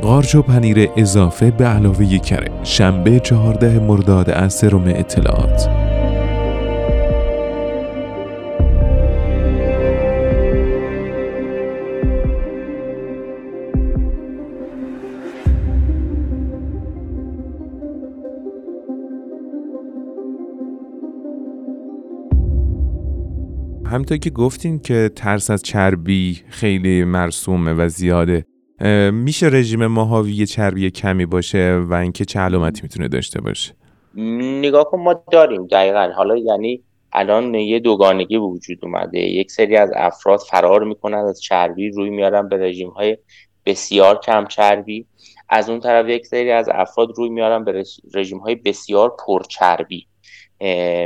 قارچ 0.02 0.34
و 0.34 0.42
پنیر 0.42 0.88
اضافه 0.96 1.50
به 1.50 1.64
علاوه 1.64 2.18
کره. 2.18 2.50
شنبه 2.62 3.20
چهارده 3.20 3.78
مرداد 3.78 4.30
از 4.30 4.54
سروم 4.54 4.84
اطلاعات. 4.86 5.77
همینطور 23.98 24.18
که 24.18 24.30
گفتین 24.30 24.78
که 24.78 25.10
ترس 25.16 25.50
از 25.50 25.62
چربی 25.62 26.42
خیلی 26.48 27.04
مرسومه 27.04 27.72
و 27.72 27.88
زیاده. 27.88 28.44
میشه 29.12 29.46
رژیم 29.46 29.86
ماهاوی 29.86 30.46
چربی 30.46 30.90
کمی 30.90 31.26
باشه 31.26 31.76
و 31.88 31.94
اینکه 31.94 32.24
چه 32.24 32.40
علامتی 32.40 32.80
می‌تونه 32.82 33.08
داشته 33.08 33.40
باشه؟ 33.40 33.74
نگاه 34.60 34.84
کن 34.84 35.00
ما 35.00 35.24
داریم 35.32 35.66
دقیقا. 35.66 36.12
حالا 36.16 36.36
یعنی 36.36 36.82
الان 37.12 37.54
یه 37.54 37.78
دوگانگی 37.78 38.36
وجود 38.36 38.78
اومده. 38.82 39.18
یک 39.18 39.50
سری 39.50 39.76
از 39.76 39.90
افراد 39.96 40.40
فرار 40.50 40.84
می‌کنن 40.84 41.18
از 41.18 41.40
چربی 41.40 41.90
روی 41.90 42.10
میارن 42.10 42.48
به 42.48 42.56
رژیم 42.56 42.88
های 42.88 43.18
بسیار 43.66 44.20
کم 44.20 44.46
چربی. 44.46 45.06
از 45.48 45.70
اون 45.70 45.80
طرف 45.80 46.08
یک 46.08 46.26
سری 46.26 46.50
از 46.50 46.68
افراد 46.72 47.08
روی 47.16 47.28
میارن 47.28 47.64
به 47.64 47.84
رژیم 48.14 48.38
های 48.38 48.54
بسیار 48.54 49.16
پرچربی 49.26 50.06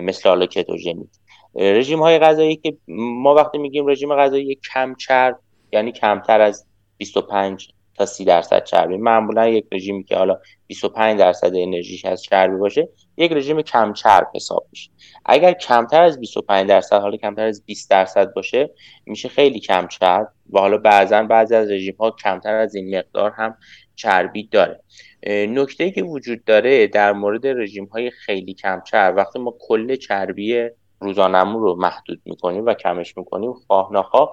مثل 0.03 0.29
حالا 0.29 0.47
کتوژنیک. 0.47 1.09
رژیم 1.55 1.99
های 1.99 2.19
غذایی 2.19 2.57
که 2.57 2.77
ما 2.89 3.35
وقتی 3.35 3.59
میگیم 3.59 3.87
رژیم 3.87 4.17
غذایی 4.17 4.55
کم 4.55 4.95
چرب 4.95 5.39
یعنی 5.73 5.93
کمتر 5.93 6.41
از 6.41 6.67
25 6.97 7.69
تا 7.95 8.07
30 8.07 8.25
درصد 8.25 8.65
چربی 8.65 8.97
معمولا 8.97 9.49
یک 9.49 9.65
رژیمی 9.73 10.05
که 10.05 10.17
حالا 10.17 10.39
25 10.67 11.19
درصد 11.19 11.53
انرژیش 11.55 12.05
از 12.05 12.23
چربی 12.23 12.57
باشه 12.57 12.89
یک 13.17 13.33
رژیم 13.33 13.63
کم 13.63 13.93
چرب 13.93 14.27
حساب 14.35 14.67
میشه. 14.71 14.91
اگر 15.25 15.53
کمتر 15.53 16.03
از 16.03 16.21
25 16.21 16.69
درصد 16.69 17.01
حالا 17.01 17.17
کمتر 17.17 17.47
از 17.47 17.65
20 17.67 17.91
درصد 17.91 18.33
باشه 18.35 18.71
میشه 19.07 19.29
خیلی 19.29 19.61
کم 19.61 19.87
چرب 19.87 20.29
و 20.53 20.59
حالا 20.59 20.79
بعضا 20.79 21.23
بعضی 21.23 21.55
از 21.55 21.71
رژیم 21.71 21.97
ها 22.01 22.11
کمتر 22.11 22.55
از 22.55 22.75
این 22.75 22.99
مقدار 22.99 23.31
هم 23.31 23.57
چربی 23.95 24.49
داره. 24.49 24.83
نکته 25.27 25.91
که 25.91 26.03
وجود 26.03 26.45
داره 26.45 26.87
در 26.87 27.13
مورد 27.13 27.47
رژیم 27.47 27.85
های 27.85 28.11
خیلی 28.11 28.55
کم 28.55 28.83
چرب 28.87 29.17
وقتی 29.17 29.39
ما 29.39 29.55
کل 29.61 29.97
چربی 29.97 30.69
روزانمون 31.03 31.63
رو 31.63 31.75
محدود 31.75 32.21
می‌کنیم 32.25 32.67
و 32.67 32.75
کمش 32.75 33.17
می‌کنیم 33.17 33.53
خواه 33.53 33.93
نخواه 33.93 34.33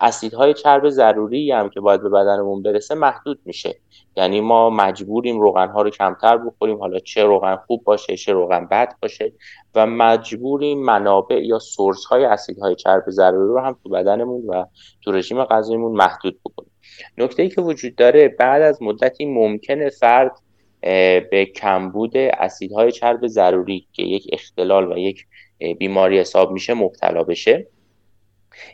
اسیدهای 0.00 0.54
چرب 0.54 0.88
ضروری 0.88 1.52
هم 1.52 1.68
که 1.68 1.80
باید 1.80 2.02
به 2.02 2.08
بدنمون 2.08 2.62
برسه 2.62 2.94
محدود 2.94 3.40
میشه. 3.44 3.74
یعنی 4.16 4.40
ما 4.40 4.70
مجبوریم 4.70 5.40
روغنها 5.40 5.82
رو 5.82 5.90
کمتر 5.90 6.36
بخوریم. 6.36 6.78
حالا 6.78 6.98
چه 6.98 7.24
روغن 7.24 7.56
خوب 7.56 7.84
باشه 7.84 8.16
چه 8.16 8.32
روغن 8.32 8.66
بد 8.66 8.94
باشه 9.02 9.32
و 9.74 9.86
مجبوریم 9.86 10.78
منابع 10.78 11.44
یا 11.44 11.58
سورس 11.58 12.04
های 12.04 12.24
اسیدهای 12.24 12.74
چرب 12.74 13.04
ضروری 13.08 13.48
رو 13.48 13.60
هم 13.60 13.76
تو 13.82 13.88
بدنمون 13.88 14.46
و 14.46 14.64
تو 15.02 15.12
رژیم 15.12 15.44
غذاییمون 15.44 15.92
محدود 15.92 16.40
بکنیم. 16.44 16.70
نکته 17.18 17.42
ای 17.42 17.48
که 17.48 17.60
وجود 17.60 17.94
داره 17.94 18.28
بعد 18.28 18.62
از 18.62 18.82
مدتی 18.82 19.26
ممکنه 19.26 19.88
فرد 19.88 20.32
به 21.30 21.52
کمبود 21.56 22.16
اسیدهای 22.16 22.92
چرب 22.92 23.26
ضروری 23.26 23.86
که 23.92 24.02
یک 24.02 24.26
اختلال 24.32 24.92
و 24.92 24.98
یک 24.98 25.26
بیماری 25.78 26.18
حساب 26.18 26.50
میشه 26.52 26.74
مبتلا 26.74 27.24
بشه. 27.24 27.66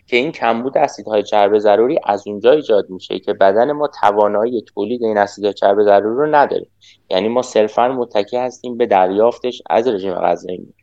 که 0.06 0.16
این 0.16 0.32
کمبود 0.32 0.78
اسیدهای 0.78 1.22
چرب 1.22 1.58
ضروری 1.58 1.98
از 2.04 2.28
اونجا 2.28 2.52
ایجاد 2.52 2.90
میشه 2.90 3.18
که 3.18 3.32
بدن 3.32 3.72
ما 3.72 3.88
توانایی 4.00 4.64
تولید 4.74 5.04
این 5.04 5.18
اسیدهای 5.18 5.52
چرب 5.52 5.82
ضروری 5.82 6.16
رو 6.16 6.34
نداره. 6.34 6.66
یعنی 7.10 7.28
ما 7.28 7.42
صرفا 7.42 7.88
متکی 7.88 8.36
هستیم 8.36 8.76
به 8.76 8.86
دریافتش 8.86 9.62
از 9.70 9.88
رژیم 9.88 10.14
غذایی. 10.14 10.74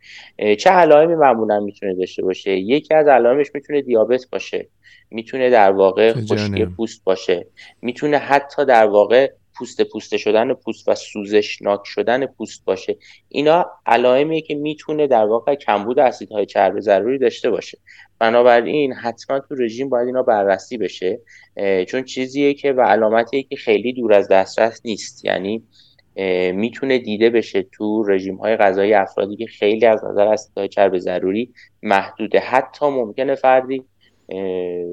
چه 0.59 0.69
علائمی 0.69 1.15
معمولا 1.15 1.59
می‌تونه 1.59 1.95
داشته 1.95 2.21
باشه؟ 2.23 2.51
یکی 2.51 2.93
از 2.93 3.07
علائمش 3.07 3.47
می‌تونه 3.53 3.81
دیابت 3.81 4.25
باشه. 4.31 4.67
می‌تونه 5.11 5.49
در 5.49 5.71
واقع 5.71 6.13
خشکی 6.13 6.65
پوست 6.65 7.03
باشه. 7.03 7.47
می‌تونه 7.81 8.17
حتی 8.17 8.65
در 8.65 8.87
واقع 8.87 9.31
پوست 9.57 9.81
پوسته 9.81 10.17
شدن 10.17 10.53
پوست 10.53 10.87
و 10.87 10.95
سوزشناک 10.95 11.81
شدن 11.85 12.25
پوست 12.25 12.65
باشه. 12.65 12.97
اینا 13.29 13.65
علائمیه 13.85 14.41
که 14.41 14.55
می‌تونه 14.55 15.07
در 15.07 15.25
واقع 15.25 15.55
کمبود 15.55 15.99
اسیدهای 15.99 16.45
چرب 16.45 16.79
ضروری 16.79 17.17
داشته 17.17 17.49
باشه. 17.49 17.77
بنابراین 18.19 18.93
حتما 18.93 19.39
تو 19.39 19.55
رژیم 19.55 19.89
باید 19.89 20.07
اینا 20.07 20.23
بررسی 20.23 20.77
بشه 20.77 21.19
چون 21.87 22.03
چیزیه 22.03 22.53
که 22.53 22.71
و 22.71 22.81
علامتیه 22.81 23.43
که 23.43 23.55
خیلی 23.55 23.93
دور 23.93 24.13
از 24.13 24.27
دسترس 24.27 24.81
نیست. 24.85 25.25
یعنی 25.25 25.63
می‌تونه 26.53 26.97
دیده 26.97 27.29
بشه 27.29 27.65
تو 27.71 28.03
رژیم 28.03 28.35
های 28.35 28.55
غذایی 28.55 28.93
افرادی 28.93 29.35
که 29.35 29.45
خیلی 29.45 29.85
از 29.85 30.05
نظر 30.05 30.27
اسیدهای 30.27 30.67
چرب 30.67 30.97
ضروری 30.97 31.53
محدوده. 31.83 32.39
حتی 32.39 32.85
ممکنه 32.85 33.35
فردی 33.35 33.83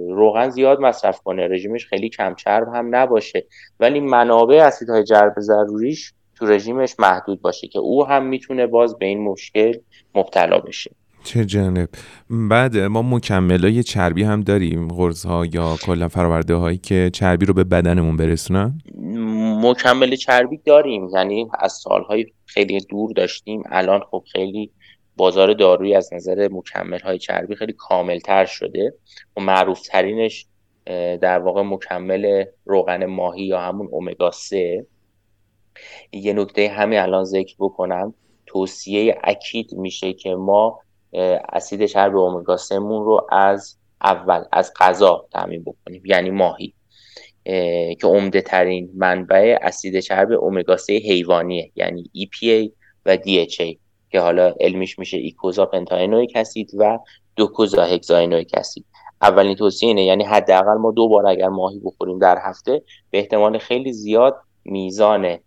روغن 0.08 0.50
زیاد 0.50 0.80
مصرف 0.80 1.20
کنه. 1.20 1.48
رژیمش 1.48 1.86
خیلی 1.86 2.08
کم 2.08 2.34
چرب 2.34 2.68
هم 2.74 2.96
نباشه. 2.96 3.46
ولی 3.80 4.00
منابع 4.00 4.54
اسیدهای 4.54 5.04
چرب 5.04 5.34
ضروریش 5.38 6.12
تو 6.34 6.46
رژیمش 6.46 6.94
محدود 6.98 7.42
باشه 7.42 7.68
که 7.68 7.78
او 7.78 8.06
هم 8.06 8.26
می‌تونه 8.26 8.66
باز 8.66 8.98
به 8.98 9.06
این 9.06 9.24
مشکل 9.24 9.78
مبتلا 10.14 10.58
بشه. 10.58 10.90
چه 11.24 11.44
جانب 11.44 11.88
بعد 12.30 12.76
ما 12.76 13.02
مکمل 13.02 13.64
های 13.64 13.82
چربی 13.82 14.22
هم 14.22 14.40
داریم. 14.40 14.88
غرز 14.88 15.24
ها 15.24 15.46
یا 15.46 15.76
کلا 15.82 16.08
فراورده 16.08 16.54
هایی 16.54 16.78
که 16.78 17.10
چربی 17.12 17.46
رو 17.46 17.54
به 17.54 17.64
بدنمون 17.64 18.16
برسونن؟ 18.16 18.78
مکمل 19.62 20.16
چربی 20.16 20.60
داریم. 20.64 21.08
یعنی 21.14 21.46
از 21.58 21.72
سالهای 21.72 22.26
خیلی 22.46 22.80
دور 22.80 23.12
داشتیم. 23.12 23.62
الان 23.70 24.00
خب 24.10 24.24
خیلی 24.32 24.70
بازار 25.20 25.52
دارویی 25.52 25.94
از 25.94 26.14
نظر 26.14 26.48
مکمل 26.52 26.98
های 26.98 27.18
چربی 27.18 27.54
خیلی 27.54 27.72
کامل 27.72 28.18
تر 28.18 28.44
شده. 28.44 28.94
و 29.36 29.40
معروف 29.40 29.80
ترینش 29.80 30.46
در 31.20 31.38
واقع 31.38 31.62
مکمل 31.62 32.44
روغن 32.64 33.06
ماهی 33.06 33.42
یا 33.42 33.60
همون 33.60 33.88
اومگا 33.90 34.30
3 34.30 34.86
یه 36.12 36.32
نکته 36.32 36.68
همین 36.68 36.98
الان 36.98 37.24
ذکر 37.24 37.54
بکنم. 37.58 38.14
توصیه 38.46 39.18
اکید 39.24 39.72
میشه 39.72 40.12
که 40.12 40.34
ما 40.34 40.80
اسید 41.52 41.86
چرب 41.86 42.16
اومگا 42.16 42.56
3 42.56 42.78
مون 42.78 43.04
رو 43.04 43.26
از 43.30 43.76
اول 44.00 44.44
از 44.52 44.72
غذا 44.80 45.26
تامین 45.32 45.64
بکنیم. 45.64 46.02
یعنی 46.04 46.30
ماهی. 46.30 46.74
که 48.00 48.06
عمده 48.06 48.40
ترین 48.40 48.90
منبع 48.94 49.58
اسید 49.62 50.00
چرب 50.00 50.32
اومگا 50.32 50.76
3 50.76 50.92
حیوانیه. 50.92 51.72
یعنی 51.76 52.10
EPA 52.16 52.70
و 53.06 53.16
DHA 53.16 53.76
که 54.10 54.20
حالا 54.20 54.54
علمیش 54.60 54.98
میشه 54.98 55.16
eicosapentaenoic 55.16 56.32
acid 56.34 56.70
و 56.78 56.98
docosahexaenoic 57.36 58.50
acid. 58.54 58.86
اولین 59.22 59.54
توصیه 59.54 59.88
اینه 59.88 60.04
یعنی 60.04 60.24
حداقل 60.24 60.74
ما 60.74 60.90
دو 60.90 61.08
بار 61.08 61.26
اگر 61.26 61.48
ماهی 61.48 61.80
بخوریم 61.84 62.18
در 62.18 62.38
هفته 62.42 62.82
به 63.10 63.18
احتمال 63.18 63.58
خیلی 63.58 63.92
زیاد 63.92 64.36
میزان 64.64 65.38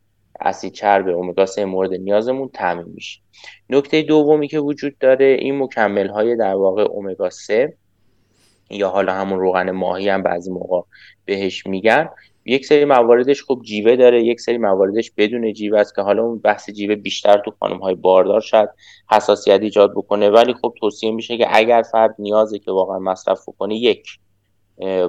اسید 0.42 0.74
چرب 0.74 1.08
اومگا 1.08 1.46
3 1.46 1.66
مورد 1.66 1.94
نیازمون 1.94 2.50
تامین 2.54 2.86
میشه. 2.94 3.22
نکته 3.70 4.02
دومی 4.02 4.48
که 4.48 4.60
وجود 4.60 4.98
داره 4.98 5.26
این 5.26 5.58
مکمل 5.58 6.08
های 6.08 6.36
در 6.36 6.56
واقع 6.56 6.82
اومگا 6.82 7.30
3 7.30 7.74
یا 8.70 8.90
حالا 8.90 9.14
همون 9.14 9.40
روغن 9.40 9.72
ماهی 9.72 10.10
هم 10.10 10.24
بعضی 10.24 10.52
موقع 10.52 10.82
بهش 11.26 11.68
میگن. 11.68 12.10
یک 12.46 12.66
سری 12.66 12.86
مواردش 12.86 13.42
خوب 13.42 13.62
جیوه 13.62 13.96
داره 13.96 14.24
یک 14.24 14.40
سری 14.40 14.58
مواردش 14.58 15.12
بدون 15.18 15.54
جیوه 15.54 15.80
است 15.80 15.96
که 15.96 16.02
حالا 16.02 16.24
اون 16.24 16.40
بحث 16.40 16.70
جیوه 16.70 16.96
بیشتر 16.96 17.42
تو 17.46 17.52
خانم 17.60 17.78
های 17.78 17.96
باردار 17.96 18.42
شاید 18.42 18.70
حساسیت 19.12 19.62
ایجاد 19.62 19.92
بکنه. 19.92 20.30
ولی 20.30 20.54
خب 20.54 20.74
توصیه 20.80 21.12
میشه 21.12 21.38
که 21.38 21.48
اگر 21.50 21.84
فرد 21.92 22.16
نیازه 22.20 22.60
که 22.60 22.72
واقعا 22.72 23.00
مصرف 23.00 23.50
بکنه 23.50 23.76
یک 23.76 24.08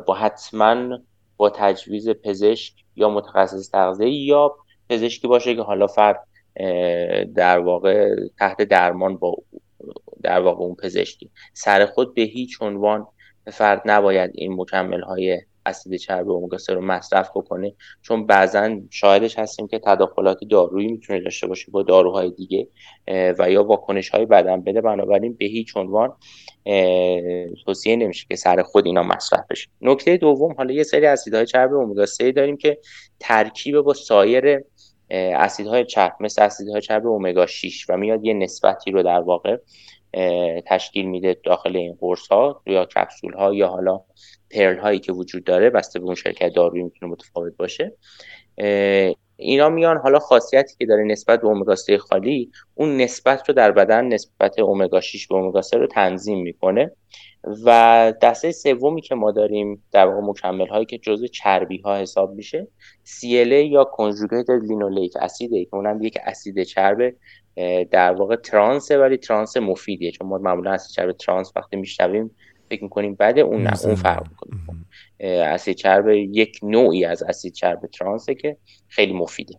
با 0.06 0.14
حتما 0.14 0.98
با 1.36 1.50
تجویز 1.50 2.08
پزشک 2.08 2.74
یا 2.96 3.08
متخصص 3.08 3.70
تغذیه 3.70 4.08
یا 4.08 4.54
پزشکی 4.90 5.28
باشه 5.28 5.54
که 5.54 5.62
حالا 5.62 5.86
فرد 5.86 6.26
در 7.34 7.58
واقع 7.58 8.14
تحت 8.38 8.62
درمان 8.62 9.16
با 9.16 9.36
در 10.22 10.40
واقع 10.40 10.60
اون 10.60 10.74
پزشکی. 10.74 11.30
سر 11.54 11.86
خود 11.86 12.14
به 12.14 12.22
هیچ 12.22 12.62
عنوان 12.62 13.06
فرد 13.52 13.82
نباید 13.84 14.30
این 14.34 14.52
مکمل 14.60 15.00
های 15.00 15.40
اسید 15.66 15.96
چرب 15.96 16.30
اومگا 16.30 16.58
3 16.58 16.74
رو 16.74 16.80
مصرف 16.80 17.30
بکنه. 17.30 17.74
چون 18.02 18.26
بعضا 18.26 18.80
شاهدش 18.90 19.38
هستیم 19.38 19.66
که 19.66 19.78
تداخلات 19.78 20.38
دارویی 20.50 20.86
می‌تونه 20.86 21.20
داشته 21.20 21.46
باشه 21.46 21.70
با 21.70 21.82
داروهای 21.82 22.30
دیگه 22.30 22.68
و 23.38 23.50
یا 23.50 23.64
واکنش 23.64 24.08
های 24.08 24.26
بدن 24.26 24.60
بده. 24.62 24.80
بنابراین 24.80 25.34
به 25.34 25.44
هیچ 25.44 25.76
عنوان 25.76 26.12
توصیه 27.64 27.96
نمیشه 27.96 28.26
که 28.28 28.36
سر 28.36 28.62
خود 28.62 28.86
اینا 28.86 29.02
مصرف 29.02 29.44
بشه. 29.50 29.68
نکته 29.80 30.16
دوم 30.16 30.52
حالا 30.52 30.74
یه 30.74 30.82
سری 30.82 31.06
اسیدهای 31.06 31.46
چرب 31.46 31.74
اومگا 31.74 32.06
3 32.06 32.32
داریم 32.32 32.56
که 32.56 32.78
ترکیب 33.20 33.80
با 33.80 33.94
سایر 33.94 34.60
اسیدهای 35.10 35.84
چرب 35.84 36.12
مثل 36.20 36.42
اسیدهای 36.42 36.80
چرب 36.80 37.06
اومگا 37.06 37.46
6 37.46 37.86
و 37.88 37.96
میاد 37.96 38.24
یه 38.24 38.34
نسبتی 38.34 38.90
رو 38.90 39.02
در 39.02 39.20
واقع 39.20 39.56
تشکیل 40.66 41.06
میده 41.06 41.36
داخل 41.44 41.76
این 41.76 41.96
قرص 42.00 42.28
ها 42.28 42.62
یا 42.66 42.84
کپسول 42.84 43.32
ها 43.32 43.54
یا 43.54 43.68
حالا 43.68 44.00
پرل 44.50 44.78
هایی 44.78 44.98
که 44.98 45.12
وجود 45.12 45.44
داره 45.44 45.70
بسته 45.70 45.98
به 45.98 46.04
اون 46.04 46.14
شرکت 46.14 46.52
دارویی 46.54 46.82
می‌تونه 46.82 47.12
متفاوت 47.12 47.56
باشه. 47.56 47.92
اینا 49.36 49.68
میان 49.68 49.96
حالا 49.96 50.18
خاصیتی 50.18 50.74
که 50.78 50.86
داره 50.86 51.04
نسبت 51.04 51.40
به 51.40 51.46
اومگا 51.46 51.74
3 51.74 51.98
خالی 51.98 52.50
اون 52.74 52.96
نسبت 52.96 53.48
رو 53.48 53.54
در 53.54 53.72
بدن 53.72 54.04
نسبت 54.04 54.58
اومگا 54.58 55.00
6 55.00 55.26
به 55.26 55.34
اومگا 55.34 55.62
3 55.62 55.76
رو 55.76 55.86
تنظیم 55.86 56.38
می‌کنه 56.42 56.90
و 57.64 58.12
دسته 58.22 58.52
سومی 58.52 59.00
که 59.00 59.14
ما 59.14 59.32
داریم 59.32 59.84
در 59.92 60.06
واقع 60.06 60.26
مکمل 60.26 60.66
هایی 60.66 60.86
که 60.86 60.98
جزء 60.98 61.26
چربی 61.26 61.78
ها 61.78 61.96
حساب 61.96 62.34
میشه 62.34 62.68
CLA 63.06 63.70
یا 63.70 63.84
conjugated 63.84 64.50
linoleic 64.50 65.12
acid 65.20 65.55
ه 65.55 65.64
که 65.64 65.74
اونم 65.74 66.02
یک 66.02 66.18
اسید 66.24 66.62
چرب 66.62 67.14
در 67.90 68.12
واقع 68.12 68.36
trans 68.36 68.88
ه 68.88 68.98
ولی 68.98 69.16
trans 69.16 69.56
مفیدیه. 69.56 70.10
چون 70.10 70.28
ما 70.28 70.38
معمولا 70.38 70.72
اسید 70.72 70.90
چرب 70.90 71.12
trans 71.12 71.52
وقتی 71.56 71.76
میشنویم 71.76 72.30
فکر 72.70 72.82
می‌کنیم 72.82 73.14
بعد 73.14 73.38
اون 73.38 73.62
نه 73.62 73.72
اون 73.84 73.94
فرق 73.94 74.26
می‌کنه. 74.30 74.50
اسید 75.20 75.76
چرب 75.76 76.08
یک 76.08 76.58
نوعی 76.62 77.04
از 77.04 77.22
اسید 77.22 77.52
چرب 77.52 77.80
ترانسه 77.86 78.34
که 78.34 78.56
خیلی 78.88 79.12
مفیده. 79.12 79.54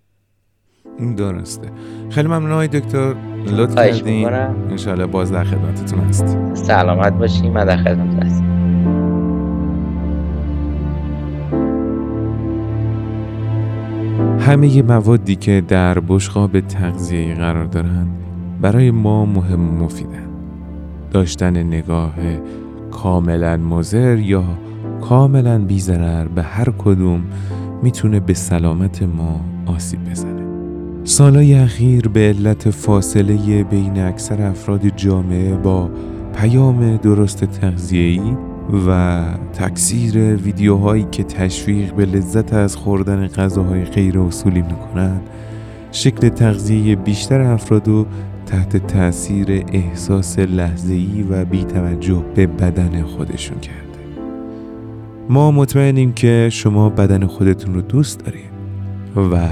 درسته. 1.17 1.71
خیلی 2.09 2.27
ممنون 2.27 2.51
آقای 2.51 2.67
دکتر. 2.67 3.15
لطف 3.57 3.75
کردین. 3.75 4.33
انشالله 4.33 5.05
باز 5.05 5.31
در 5.31 5.43
خدمتتون 5.43 5.99
هست 5.99 6.25
سلامت 6.53 7.13
باشین. 7.13 7.51
من 7.51 7.65
در 7.65 7.77
خدمت 7.77 8.23
هستم. 8.23 8.54
همه 14.45 14.81
موادی 14.81 15.35
که 15.35 15.63
در 15.67 15.99
بشقاب 15.99 16.59
تغذیه 16.59 17.35
قرار 17.35 17.65
دارند 17.65 18.07
برای 18.61 18.91
ما 18.91 19.25
مهم 19.25 19.69
و 19.69 19.85
مفیدن 19.85 20.27
داشتن 21.11 21.63
نگاه 21.63 22.13
کاملا 22.91 23.57
مضر 23.57 24.17
یا 24.17 24.43
کاملا 25.01 25.59
بیزرر 25.59 26.27
به 26.27 26.43
هر 26.43 26.73
کدوم 26.77 27.21
می‌تونه 27.83 28.19
به 28.19 28.33
سلامت 28.33 29.03
ما 29.03 29.41
آسیب 29.65 30.09
بزنه. 30.11 30.43
سالهای 31.03 31.53
اخیر 31.53 32.07
به 32.07 32.19
علت 32.19 32.69
فاصله 32.69 33.63
بین 33.63 33.99
اکثر 33.99 34.41
افراد 34.41 34.87
جامعه 34.87 35.55
با 35.55 35.89
پیام 36.35 36.97
درست 36.97 37.45
تغذیه‌ای 37.45 38.21
و 38.87 39.21
تکثیر 39.53 40.35
ویدیوهایی 40.35 41.07
که 41.11 41.23
تشویق 41.23 41.93
به 41.93 42.05
لذت 42.05 42.53
از 42.53 42.75
خوردن 42.75 43.27
غذاهای 43.27 43.83
غیر 43.83 44.19
اصولی 44.19 44.61
می‌کنن 44.61 45.19
شکل 45.91 46.29
تغذیه 46.29 46.95
بیشتر 46.95 47.41
افراد 47.41 47.87
رو 47.87 48.05
تحت 48.45 48.77
تاثیر 48.87 49.63
احساس 49.73 50.39
لحظه‌ای 50.39 51.25
و 51.29 51.45
بیتوجه 51.45 52.23
به 52.35 52.47
بدن 52.47 53.03
خودشون 53.03 53.59
کرده. 53.59 53.85
ما 55.29 55.51
مطمئنیم 55.51 56.13
که 56.13 56.49
شما 56.51 56.89
بدن 56.89 57.25
خودتون 57.25 57.73
رو 57.73 57.81
دوست 57.81 58.25
دارید 58.25 58.55
و 59.15 59.49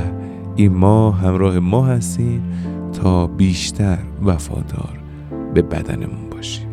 این 0.55 0.73
ما 0.73 1.11
همراه 1.11 1.59
ما 1.59 1.85
هستین 1.85 2.41
تا 2.93 3.27
بیشتر 3.27 3.97
وفادار 4.25 4.99
به 5.53 5.61
بدنمون 5.61 6.29
باشیم 6.31 6.67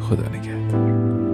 خدا 0.00 0.24
نگهدار. 0.38 1.27